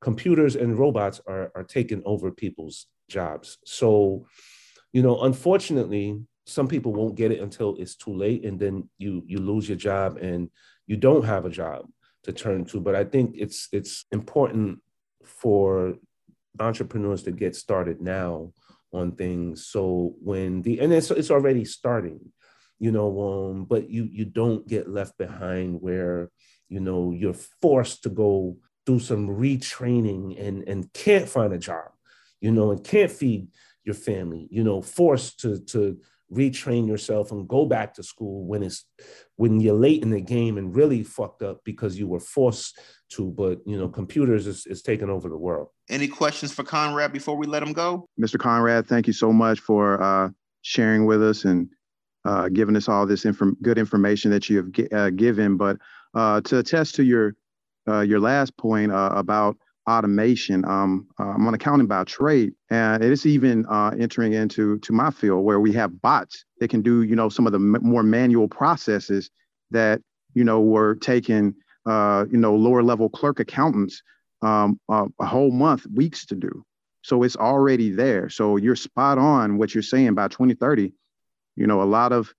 computers 0.00 0.56
and 0.56 0.78
robots 0.78 1.20
are, 1.26 1.50
are 1.54 1.64
taking 1.64 2.02
over 2.04 2.30
people's 2.30 2.86
jobs. 3.08 3.58
So, 3.64 4.26
you 4.92 5.02
know, 5.02 5.22
unfortunately, 5.22 6.20
some 6.46 6.68
people 6.68 6.92
won't 6.92 7.16
get 7.16 7.32
it 7.32 7.40
until 7.40 7.76
it's 7.76 7.96
too 7.96 8.14
late, 8.14 8.44
and 8.44 8.58
then 8.58 8.88
you 8.96 9.22
you 9.26 9.38
lose 9.38 9.68
your 9.68 9.76
job 9.76 10.16
and 10.16 10.50
you 10.86 10.96
don't 10.96 11.24
have 11.24 11.44
a 11.44 11.50
job 11.50 11.86
to 12.24 12.32
turn 12.32 12.64
to. 12.66 12.80
But 12.80 12.94
I 12.94 13.04
think 13.04 13.34
it's 13.36 13.68
it's 13.72 14.06
important 14.12 14.80
for 15.24 15.94
entrepreneurs 16.58 17.22
to 17.24 17.32
get 17.32 17.54
started 17.54 18.00
now 18.00 18.52
on 18.92 19.12
things. 19.12 19.66
So 19.66 20.14
when 20.22 20.62
the 20.62 20.80
and 20.80 20.92
it's 20.92 21.10
it's 21.10 21.30
already 21.30 21.64
starting, 21.64 22.32
you 22.78 22.92
know, 22.92 23.10
um, 23.20 23.64
but 23.64 23.90
you 23.90 24.08
you 24.10 24.24
don't 24.24 24.66
get 24.66 24.88
left 24.88 25.18
behind 25.18 25.82
where 25.82 26.30
you 26.68 26.80
know 26.80 27.12
you're 27.12 27.34
forced 27.60 28.04
to 28.04 28.08
go 28.08 28.56
do 28.88 28.98
some 28.98 29.28
retraining 29.28 30.24
and 30.40 30.66
and 30.66 30.90
can't 30.94 31.28
find 31.28 31.52
a 31.52 31.58
job, 31.58 31.90
you 32.40 32.50
know, 32.50 32.70
and 32.70 32.82
can't 32.82 33.10
feed 33.10 33.48
your 33.84 33.94
family, 33.94 34.48
you 34.50 34.64
know, 34.64 34.80
forced 34.80 35.40
to 35.40 35.60
to 35.66 35.98
retrain 36.32 36.86
yourself 36.86 37.30
and 37.32 37.48
go 37.48 37.66
back 37.66 37.94
to 37.94 38.02
school 38.02 38.46
when 38.46 38.62
it's 38.62 38.84
when 39.36 39.60
you're 39.60 39.74
late 39.74 40.02
in 40.02 40.10
the 40.10 40.20
game 40.20 40.56
and 40.58 40.74
really 40.74 41.02
fucked 41.02 41.42
up 41.42 41.60
because 41.64 41.98
you 41.98 42.06
were 42.06 42.20
forced 42.20 42.78
to 43.08 43.30
but 43.30 43.58
you 43.64 43.78
know 43.78 43.88
computers 43.88 44.46
is, 44.46 44.66
is 44.66 44.82
taking 44.82 45.10
over 45.10 45.28
the 45.28 45.36
world. 45.36 45.68
Any 45.90 46.08
questions 46.08 46.52
for 46.52 46.64
conrad 46.64 47.12
before 47.12 47.36
we 47.36 47.46
let 47.46 47.62
him 47.62 47.72
go? 47.74 48.06
Mr 48.18 48.38
conrad 48.38 48.86
thank 48.86 49.06
you 49.06 49.12
so 49.12 49.32
much 49.32 49.60
for 49.60 50.02
uh, 50.02 50.28
sharing 50.62 51.04
with 51.04 51.22
us 51.22 51.44
and 51.44 51.68
uh, 52.24 52.48
giving 52.48 52.76
us 52.76 52.88
all 52.88 53.06
this 53.06 53.24
inf- 53.24 53.58
good 53.62 53.78
information 53.78 54.30
that 54.30 54.48
you 54.48 54.56
have 54.58 54.72
g- 54.72 54.88
uh, 54.92 55.10
given 55.10 55.56
but 55.58 55.76
uh, 56.14 56.40
to 56.42 56.58
attest 56.58 56.94
to 56.94 57.02
your 57.02 57.34
uh, 57.88 58.00
your 58.00 58.20
last 58.20 58.56
point 58.56 58.92
uh, 58.92 59.10
about 59.14 59.56
automation. 59.88 60.64
Um, 60.66 61.08
uh, 61.18 61.30
I'm 61.30 61.46
on 61.46 61.54
accounting 61.54 61.86
by 61.86 62.04
trade, 62.04 62.52
and 62.70 63.02
it's 63.02 63.24
even 63.26 63.64
uh, 63.66 63.92
entering 63.98 64.34
into 64.34 64.78
to 64.80 64.92
my 64.92 65.10
field 65.10 65.44
where 65.44 65.60
we 65.60 65.72
have 65.72 66.00
bots 66.02 66.44
that 66.60 66.68
can 66.68 66.82
do 66.82 67.02
you 67.02 67.16
know 67.16 67.28
some 67.28 67.46
of 67.46 67.52
the 67.52 67.58
m- 67.58 67.78
more 67.80 68.02
manual 68.02 68.48
processes 68.48 69.30
that 69.70 70.02
you 70.34 70.44
know 70.44 70.60
were 70.60 70.94
taking 70.96 71.54
uh, 71.86 72.26
you 72.30 72.38
know 72.38 72.54
lower 72.54 72.82
level 72.82 73.08
clerk 73.08 73.40
accountants 73.40 74.02
um, 74.42 74.78
a 74.88 75.26
whole 75.26 75.50
month, 75.50 75.86
weeks 75.94 76.26
to 76.26 76.34
do. 76.34 76.64
So 77.02 77.22
it's 77.22 77.36
already 77.36 77.90
there. 77.90 78.28
So 78.28 78.56
you're 78.56 78.76
spot 78.76 79.18
on 79.18 79.56
what 79.56 79.74
you're 79.74 79.82
saying. 79.82 80.14
By 80.14 80.28
2030, 80.28 80.92
you 81.56 81.66
know 81.66 81.82
a 81.82 81.84
lot 81.84 82.12
of 82.12 82.34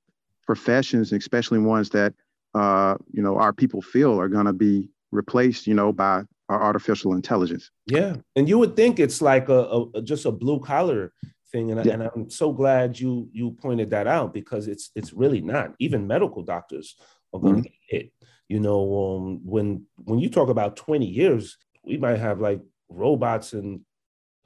professions, 0.46 1.12
especially 1.12 1.60
ones 1.60 1.90
that 1.90 2.14
uh, 2.54 2.96
you 3.12 3.24
know 3.24 3.38
our 3.38 3.54
people 3.54 3.82
feel 3.82 4.20
are 4.20 4.30
going 4.30 4.46
to 4.46 4.54
be 4.54 4.90
replaced, 5.12 5.68
you 5.68 5.74
know, 5.74 5.92
by 5.92 6.24
our 6.50 6.62
artificial 6.62 7.14
intelligence. 7.14 7.70
Yeah, 7.86 8.18
and 8.36 8.50
you 8.50 8.58
would 8.58 8.76
think 8.76 9.00
it's 9.00 9.22
like 9.22 9.50
a, 9.50 9.86
a 9.94 10.02
just 10.02 10.26
a 10.26 10.32
blue 10.32 10.60
collar 10.60 11.14
thing, 11.52 11.72
and, 11.72 11.86
yeah. 11.86 11.92
I, 11.92 11.94
and 11.96 12.10
I'm 12.16 12.30
so 12.30 12.52
glad 12.52 13.00
you 13.00 13.30
you 13.32 13.52
pointed 13.52 13.90
that 13.92 14.08
out 14.08 14.34
because 14.34 14.68
it's 14.68 14.92
it's 14.96 15.14
really 15.14 15.42
not. 15.42 15.74
Even 15.80 16.08
medical 16.08 16.44
doctors 16.44 16.96
are 17.34 17.40
going 17.40 17.56
to 17.56 17.60
mm-hmm. 17.62 17.64
get 17.90 18.02
hit. 18.04 18.14
You 18.48 18.60
know, 18.60 19.18
um, 19.18 19.42
when 19.46 19.86
when 20.04 20.20
you 20.20 20.30
talk 20.30 20.50
about 20.50 20.76
20 20.76 21.06
years, 21.06 21.58
we 21.84 21.98
might 21.98 22.18
have 22.18 22.40
like 22.42 22.62
robots 22.90 23.54
and 23.54 23.82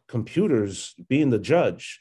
computers 0.07 0.93
being 1.07 1.29
the 1.29 1.39
judge, 1.39 1.99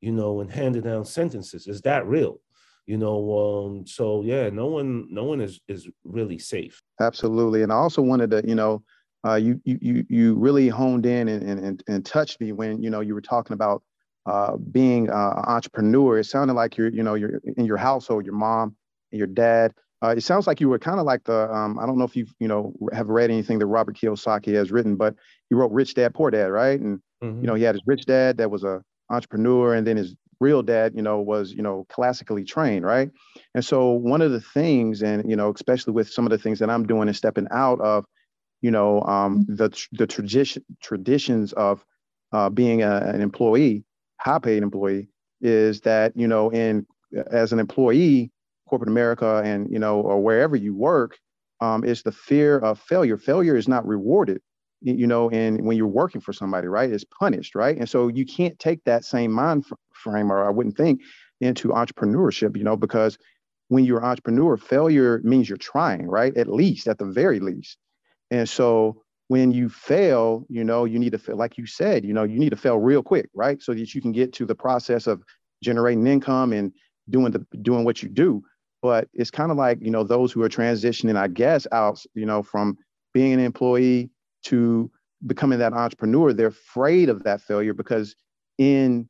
you 0.00 0.12
know, 0.12 0.40
and 0.40 0.50
handing 0.50 0.82
down 0.82 1.04
sentences. 1.04 1.66
Is 1.66 1.80
that 1.82 2.06
real? 2.06 2.40
You 2.86 2.98
know, 2.98 3.66
um, 3.66 3.86
so 3.86 4.22
yeah, 4.22 4.48
no 4.50 4.66
one, 4.66 5.08
no 5.10 5.24
one 5.24 5.40
is 5.40 5.60
is 5.68 5.88
really 6.04 6.38
safe. 6.38 6.77
Absolutely, 7.00 7.62
and 7.62 7.72
I 7.72 7.76
also 7.76 8.02
wanted 8.02 8.30
to, 8.30 8.42
you 8.46 8.54
know, 8.54 8.82
uh, 9.26 9.34
you 9.34 9.60
you 9.64 10.04
you 10.08 10.34
really 10.34 10.68
honed 10.68 11.06
in 11.06 11.28
and, 11.28 11.42
and 11.42 11.82
and 11.88 12.06
touched 12.06 12.40
me 12.40 12.52
when 12.52 12.82
you 12.82 12.90
know 12.90 13.00
you 13.00 13.14
were 13.14 13.20
talking 13.20 13.54
about 13.54 13.82
uh, 14.26 14.56
being 14.56 15.10
uh, 15.10 15.34
an 15.36 15.44
entrepreneur. 15.46 16.18
It 16.18 16.24
sounded 16.24 16.54
like 16.54 16.76
you're, 16.76 16.90
you 16.90 17.02
know, 17.02 17.14
you're 17.14 17.40
in 17.56 17.64
your 17.64 17.78
household, 17.78 18.24
your 18.26 18.34
mom 18.34 18.76
and 19.10 19.18
your 19.18 19.26
dad. 19.26 19.72
Uh, 20.02 20.14
it 20.16 20.22
sounds 20.22 20.46
like 20.46 20.60
you 20.60 20.68
were 20.68 20.78
kind 20.78 21.00
of 21.00 21.06
like 21.06 21.24
the 21.24 21.52
um, 21.52 21.78
I 21.78 21.86
don't 21.86 21.98
know 21.98 22.04
if 22.04 22.14
you 22.14 22.26
you 22.38 22.46
know 22.46 22.72
have 22.92 23.08
read 23.08 23.30
anything 23.30 23.58
that 23.58 23.66
Robert 23.66 23.96
Kiyosaki 23.96 24.54
has 24.54 24.70
written, 24.70 24.96
but 24.96 25.14
he 25.48 25.56
wrote 25.56 25.72
Rich 25.72 25.94
Dad 25.94 26.14
Poor 26.14 26.30
Dad, 26.30 26.50
right? 26.50 26.78
And 26.78 27.00
mm-hmm. 27.22 27.40
you 27.40 27.46
know 27.46 27.54
he 27.54 27.64
had 27.64 27.74
his 27.74 27.82
rich 27.86 28.06
dad 28.06 28.36
that 28.38 28.50
was 28.50 28.62
a 28.62 28.82
entrepreneur, 29.10 29.74
and 29.74 29.86
then 29.86 29.96
his 29.96 30.14
real 30.40 30.62
dad, 30.62 30.92
you 30.94 31.02
know, 31.02 31.20
was, 31.20 31.52
you 31.52 31.62
know, 31.62 31.86
classically 31.88 32.44
trained, 32.44 32.84
right? 32.84 33.10
And 33.54 33.64
so 33.64 33.90
one 33.92 34.22
of 34.22 34.32
the 34.32 34.40
things, 34.40 35.02
and 35.02 35.28
you 35.28 35.36
know, 35.36 35.52
especially 35.52 35.92
with 35.92 36.10
some 36.10 36.24
of 36.24 36.30
the 36.30 36.38
things 36.38 36.58
that 36.60 36.70
I'm 36.70 36.86
doing 36.86 37.08
and 37.08 37.16
stepping 37.16 37.48
out 37.50 37.80
of, 37.80 38.04
you 38.60 38.70
know, 38.70 39.02
um, 39.02 39.40
mm-hmm. 39.40 39.54
the 39.56 39.86
the 39.92 40.06
tradition 40.06 40.64
traditions 40.82 41.52
of 41.54 41.84
uh, 42.32 42.50
being 42.50 42.82
a, 42.82 42.96
an 42.96 43.20
employee, 43.20 43.84
high 44.20 44.38
paid 44.38 44.62
employee, 44.62 45.08
is 45.40 45.80
that 45.82 46.12
you 46.16 46.28
know, 46.28 46.50
in 46.50 46.86
as 47.30 47.52
an 47.52 47.58
employee, 47.58 48.30
corporate 48.68 48.90
America, 48.90 49.42
and 49.44 49.70
you 49.70 49.78
know, 49.78 50.00
or 50.00 50.22
wherever 50.22 50.56
you 50.56 50.74
work, 50.74 51.18
um, 51.60 51.84
is 51.84 52.02
the 52.02 52.12
fear 52.12 52.58
of 52.58 52.78
failure. 52.80 53.16
Failure 53.16 53.56
is 53.56 53.68
not 53.68 53.86
rewarded 53.86 54.40
you 54.80 55.06
know, 55.06 55.28
and 55.30 55.64
when 55.64 55.76
you're 55.76 55.86
working 55.86 56.20
for 56.20 56.32
somebody, 56.32 56.68
right, 56.68 56.90
is 56.90 57.04
punished, 57.04 57.54
right? 57.54 57.76
And 57.76 57.88
so 57.88 58.08
you 58.08 58.24
can't 58.24 58.58
take 58.58 58.84
that 58.84 59.04
same 59.04 59.32
mind 59.32 59.66
frame, 59.98 60.32
or 60.32 60.46
I 60.46 60.50
wouldn't 60.50 60.76
think, 60.76 61.00
into 61.40 61.68
entrepreneurship, 61.68 62.56
you 62.56 62.64
know, 62.64 62.76
because 62.76 63.18
when 63.68 63.84
you're 63.84 63.98
an 63.98 64.04
entrepreneur, 64.04 64.56
failure 64.56 65.20
means 65.24 65.48
you're 65.48 65.58
trying, 65.58 66.06
right? 66.06 66.36
At 66.36 66.48
least, 66.48 66.88
at 66.88 66.98
the 66.98 67.04
very 67.04 67.40
least. 67.40 67.76
And 68.30 68.48
so 68.48 69.02
when 69.28 69.52
you 69.52 69.68
fail, 69.68 70.46
you 70.48 70.64
know, 70.64 70.84
you 70.84 70.98
need 70.98 71.12
to 71.12 71.18
fail, 71.18 71.36
like 71.36 71.58
you 71.58 71.66
said, 71.66 72.04
you 72.04 72.14
know, 72.14 72.24
you 72.24 72.38
need 72.38 72.50
to 72.50 72.56
fail 72.56 72.78
real 72.78 73.02
quick, 73.02 73.28
right? 73.34 73.62
So 73.62 73.74
that 73.74 73.94
you 73.94 74.00
can 74.00 74.12
get 74.12 74.32
to 74.34 74.46
the 74.46 74.54
process 74.54 75.06
of 75.06 75.22
generating 75.62 76.06
income 76.06 76.52
and 76.52 76.72
doing 77.10 77.32
the 77.32 77.44
doing 77.62 77.84
what 77.84 78.02
you 78.02 78.08
do. 78.08 78.42
But 78.80 79.08
it's 79.12 79.30
kind 79.30 79.50
of 79.50 79.56
like, 79.56 79.78
you 79.82 79.90
know, 79.90 80.04
those 80.04 80.32
who 80.32 80.42
are 80.42 80.48
transitioning, 80.48 81.16
I 81.16 81.28
guess, 81.28 81.66
out, 81.72 82.02
you 82.14 82.24
know, 82.24 82.42
from 82.42 82.78
being 83.12 83.32
an 83.32 83.40
employee 83.40 84.10
to 84.44 84.90
becoming 85.26 85.58
that 85.58 85.72
entrepreneur, 85.72 86.32
they're 86.32 86.48
afraid 86.48 87.08
of 87.08 87.24
that 87.24 87.40
failure 87.40 87.74
because 87.74 88.14
in 88.56 89.08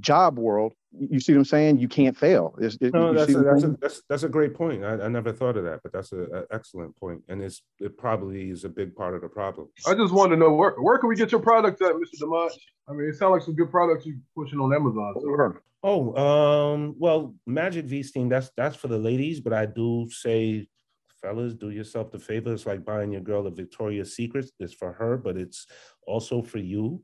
job 0.00 0.38
world, 0.38 0.74
you 0.98 1.20
see 1.20 1.32
what 1.32 1.40
I'm 1.40 1.44
saying? 1.44 1.78
You 1.78 1.88
can't 1.88 2.16
fail. 2.16 2.54
It, 2.60 2.76
no, 2.92 3.12
that's 3.12 3.34
a, 3.34 3.38
that's, 3.40 3.62
a, 3.62 3.68
that's, 3.80 4.02
that's 4.08 4.22
a 4.22 4.28
great 4.28 4.54
point. 4.54 4.84
I, 4.84 4.94
I 5.02 5.08
never 5.08 5.32
thought 5.32 5.56
of 5.56 5.64
that, 5.64 5.80
but 5.82 5.92
that's 5.92 6.12
an 6.12 6.44
excellent 6.50 6.96
point, 6.96 7.22
and 7.28 7.42
it's 7.42 7.62
it 7.78 7.98
probably 7.98 8.50
is 8.50 8.64
a 8.64 8.68
big 8.68 8.94
part 8.94 9.14
of 9.14 9.22
the 9.22 9.28
problem. 9.28 9.68
I 9.86 9.94
just 9.94 10.12
want 10.12 10.30
to 10.32 10.36
know 10.36 10.52
where 10.52 10.72
where 10.80 10.98
can 10.98 11.08
we 11.08 11.16
get 11.16 11.32
your 11.32 11.40
products 11.40 11.80
at, 11.82 11.92
Mr. 11.92 12.22
Demont? 12.22 12.50
I 12.88 12.92
mean, 12.92 13.08
it 13.08 13.16
sounds 13.16 13.32
like 13.32 13.42
some 13.42 13.54
good 13.54 13.70
products 13.70 14.06
you're 14.06 14.16
pushing 14.34 14.60
on 14.60 14.74
Amazon. 14.74 15.14
So. 15.20 15.60
Oh, 15.82 16.16
um, 16.16 16.94
well, 16.98 17.34
Magic 17.46 17.84
V 17.84 18.02
Steam. 18.02 18.28
That's 18.28 18.50
that's 18.56 18.76
for 18.76 18.88
the 18.88 18.98
ladies, 18.98 19.40
but 19.40 19.52
I 19.52 19.66
do 19.66 20.08
say 20.10 20.66
fellas, 21.20 21.54
do 21.54 21.70
yourself 21.70 22.10
the 22.10 22.18
favor. 22.18 22.52
It's 22.52 22.66
like 22.66 22.84
buying 22.84 23.12
your 23.12 23.20
girl 23.20 23.46
a 23.46 23.50
Victoria's 23.50 24.14
Secret. 24.14 24.50
It's 24.58 24.74
for 24.74 24.92
her, 24.92 25.16
but 25.16 25.36
it's 25.36 25.66
also 26.06 26.42
for 26.42 26.58
you. 26.58 27.02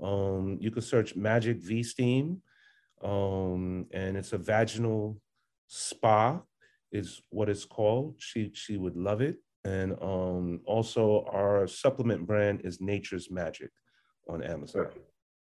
Um, 0.00 0.58
you 0.60 0.70
can 0.70 0.82
search 0.82 1.16
Magic 1.16 1.58
V 1.58 1.82
Steam, 1.82 2.42
um, 3.02 3.86
and 3.92 4.16
it's 4.16 4.32
a 4.32 4.38
vaginal 4.38 5.20
spa, 5.66 6.40
is 6.92 7.22
what 7.30 7.48
it's 7.48 7.64
called. 7.64 8.16
She 8.18 8.50
she 8.54 8.76
would 8.76 8.96
love 8.96 9.20
it. 9.20 9.36
And 9.64 9.92
um, 10.02 10.60
also, 10.64 11.24
our 11.32 11.66
supplement 11.66 12.26
brand 12.26 12.62
is 12.64 12.80
Nature's 12.80 13.30
Magic 13.30 13.70
on 14.28 14.42
Amazon. 14.42 14.88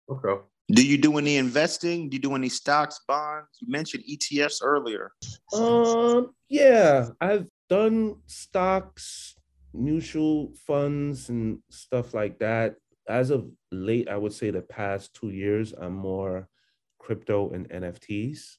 Okay. 0.10 0.42
Do 0.70 0.86
you 0.86 0.98
do 0.98 1.18
any 1.18 1.38
investing? 1.38 2.10
Do 2.10 2.16
you 2.16 2.22
do 2.22 2.36
any 2.36 2.50
stocks, 2.50 3.00
bonds? 3.08 3.48
You 3.60 3.70
mentioned 3.70 4.04
ETFs 4.10 4.60
earlier. 4.62 5.12
Um, 5.54 6.32
yeah, 6.50 7.10
I've 7.20 7.48
done 7.70 8.16
stocks, 8.28 9.36
mutual 9.74 10.54
funds, 10.68 11.30
and 11.30 11.60
stuff 11.70 12.14
like 12.14 12.40
that. 12.40 12.76
As 13.12 13.30
of 13.30 13.52
late, 13.72 14.08
I 14.08 14.18
would 14.18 14.34
say 14.34 14.50
the 14.50 14.62
past 14.62 15.14
two 15.14 15.30
years, 15.30 15.74
I'm 15.74 15.94
more 15.94 16.48
crypto 17.00 17.52
and 17.52 17.70
NFTs. 17.70 18.56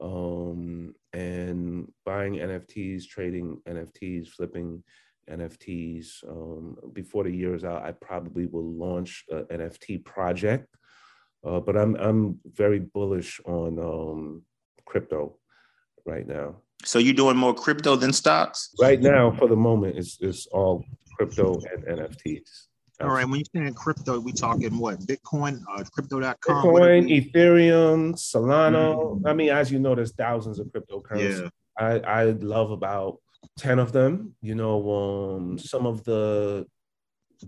Um, 0.00 0.94
and 1.12 1.92
buying 2.04 2.34
NFTs, 2.34 3.06
trading 3.06 3.60
NFTs, 3.68 4.28
flipping 4.28 4.82
NFTs. 5.30 6.28
Um, 6.28 6.76
before 6.92 7.24
the 7.24 7.30
year 7.30 7.54
is 7.54 7.64
out, 7.64 7.84
I 7.84 7.92
probably 7.92 8.46
will 8.46 8.72
launch 8.72 9.24
an 9.30 9.44
NFT 9.50 10.04
project. 10.04 10.74
Uh, 11.44 11.60
but 11.60 11.76
I'm 11.76 11.96
I'm 11.96 12.38
very 12.46 12.78
bullish 12.78 13.40
on 13.44 13.78
um, 13.78 14.42
crypto 14.86 15.36
right 16.06 16.26
now. 16.26 16.56
So 16.84 16.98
you're 16.98 17.14
doing 17.14 17.36
more 17.36 17.54
crypto 17.54 17.96
than 17.96 18.12
stocks? 18.12 18.70
Right 18.80 19.00
now, 19.00 19.30
for 19.32 19.48
the 19.48 19.56
moment, 19.56 19.98
it's 19.98 20.18
it's 20.20 20.46
all 20.46 20.84
crypto 21.16 21.60
and 21.72 21.98
NFTs. 21.98 22.68
All 23.00 23.08
right. 23.08 23.24
When 23.28 23.40
you're 23.40 23.62
saying 23.62 23.74
crypto, 23.74 24.20
we 24.20 24.32
talking 24.32 24.78
what? 24.78 25.00
Bitcoin, 25.00 25.60
uh, 25.68 25.84
crypto.com? 25.92 26.64
Bitcoin, 26.64 27.10
Ethereum, 27.10 28.14
Solana. 28.14 28.94
Mm-hmm. 28.94 29.26
I 29.26 29.32
mean, 29.34 29.50
as 29.50 29.72
you 29.72 29.78
know, 29.78 29.94
there's 29.94 30.12
thousands 30.12 30.58
of 30.58 30.68
cryptocurrencies. 30.68 31.42
Yeah. 31.42 31.48
I, 31.78 31.98
I 32.00 32.24
love 32.24 32.70
about 32.70 33.18
10 33.58 33.78
of 33.78 33.92
them. 33.92 34.34
You 34.40 34.54
know, 34.54 35.36
um, 35.36 35.58
some 35.58 35.86
of 35.86 36.04
the 36.04 36.66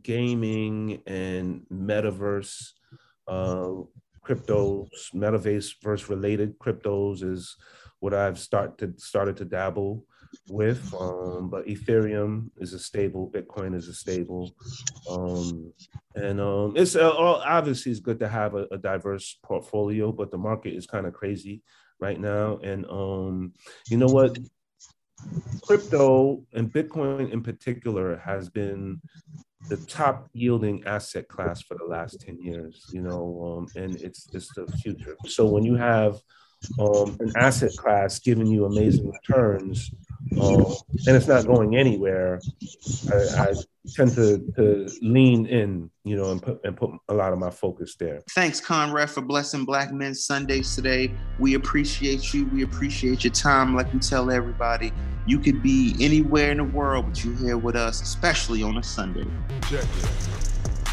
gaming 0.03 1.03
and 1.07 1.63
metaverse 1.73 2.71
uh, 3.29 3.71
cryptos, 4.27 4.89
metaverse 5.15 6.09
related 6.09 6.59
cryptos 6.59 7.23
is 7.23 7.57
what 8.01 8.15
I've 8.15 8.39
started 8.39 9.01
started 9.01 9.37
to 9.39 9.45
dabble 9.45 10.05
with. 10.49 10.95
Um, 10.99 11.49
but 11.51 11.67
Ethereum 11.67 12.51
is 12.59 12.73
a 12.73 12.79
stable, 12.79 13.31
Bitcoin 13.35 13.75
is 13.75 13.89
a 13.89 13.95
stable, 13.95 14.55
um, 15.11 15.73
and 16.15 16.41
um, 16.41 16.75
it's 16.77 16.97
uh, 16.97 17.13
obviously 17.17 17.93
it's 17.93 18.01
good 18.01 18.19
to 18.21 18.29
have 18.29 18.55
a, 18.55 18.67
a, 18.71 18.79
diverse 18.79 19.39
portfolio. 19.43 20.13
But 20.13 20.31
the 20.31 20.39
market 20.39 20.75
is 20.75 20.87
kind 20.87 21.07
of 21.07 21.15
crazy 21.15 21.63
right 22.01 22.21
now, 22.21 22.59
and 22.59 22.85
um, 22.87 23.53
you 23.89 23.97
know 23.97 24.07
what? 24.09 24.39
Crypto 25.63 26.43
and 26.53 26.73
Bitcoin 26.73 27.33
in 27.33 27.43
particular 27.43 28.17
has 28.19 28.51
been 28.51 29.01
the 29.69 29.77
top 29.77 30.29
yielding 30.33 30.85
asset 30.85 31.29
class 31.29 31.63
for 31.63 31.77
the 31.79 31.85
last 31.85 32.21
10 32.21 32.39
years, 32.39 32.85
you 32.93 33.01
know, 33.01 33.59
um, 33.59 33.83
and 33.83 33.97
it's 33.97 34.29
it's 34.33 34.53
the 34.55 34.67
future. 34.83 35.17
So 35.27 35.47
when 35.47 35.65
you 35.65 35.75
have 35.77 36.19
um, 36.79 37.17
an 37.21 37.33
asset 37.37 37.73
class 37.77 38.19
giving 38.19 38.47
you 38.47 38.65
amazing 38.65 39.11
returns, 39.11 39.91
um, 40.41 40.75
and 41.07 41.17
it's 41.17 41.27
not 41.27 41.47
going 41.47 41.77
anywhere, 41.77 42.41
I, 43.13 43.43
I 43.43 43.55
tend 43.95 44.15
to, 44.15 44.39
to 44.57 44.89
lean 45.03 45.47
in, 45.47 45.91
you 46.05 46.17
know, 46.17 46.33
and 46.33 46.43
put 46.43 46.61
and 46.65 46.77
put 46.77 46.91
a 47.09 47.15
lot 47.15 47.33
of 47.33 47.39
my 47.39 47.51
focus 47.51 47.97
there. 47.97 48.23
Thanks, 48.31 48.61
Conrad, 48.61 49.11
for 49.11 49.21
blessing 49.21 49.65
Black 49.65 49.93
Men 49.93 50.15
Sundays 50.15 50.75
today. 50.75 51.13
We 51.39 51.55
appreciate 51.55 52.33
you. 52.33 52.47
We 52.47 52.63
appreciate 52.63 53.25
your 53.25 53.33
time. 53.33 53.75
Like 53.75 53.93
we 53.93 54.01
tell 54.01 54.31
everybody, 54.31 54.93
you 55.27 55.39
could 55.39 55.63
be 55.63 55.95
anywhere 56.01 56.51
in 56.51 56.59
the 56.59 56.65
world, 56.65 57.07
but 57.09 57.25
you're 57.25 57.37
here 57.37 57.59
with 57.59 57.77
us, 57.77 58.01
especially 58.01 58.63
on 58.63 58.79
a 58.79 58.83
Sunday. 58.83 59.27
Check 59.63 59.83
it. 59.83 59.85
Check 59.85 59.85
it. 59.85 60.84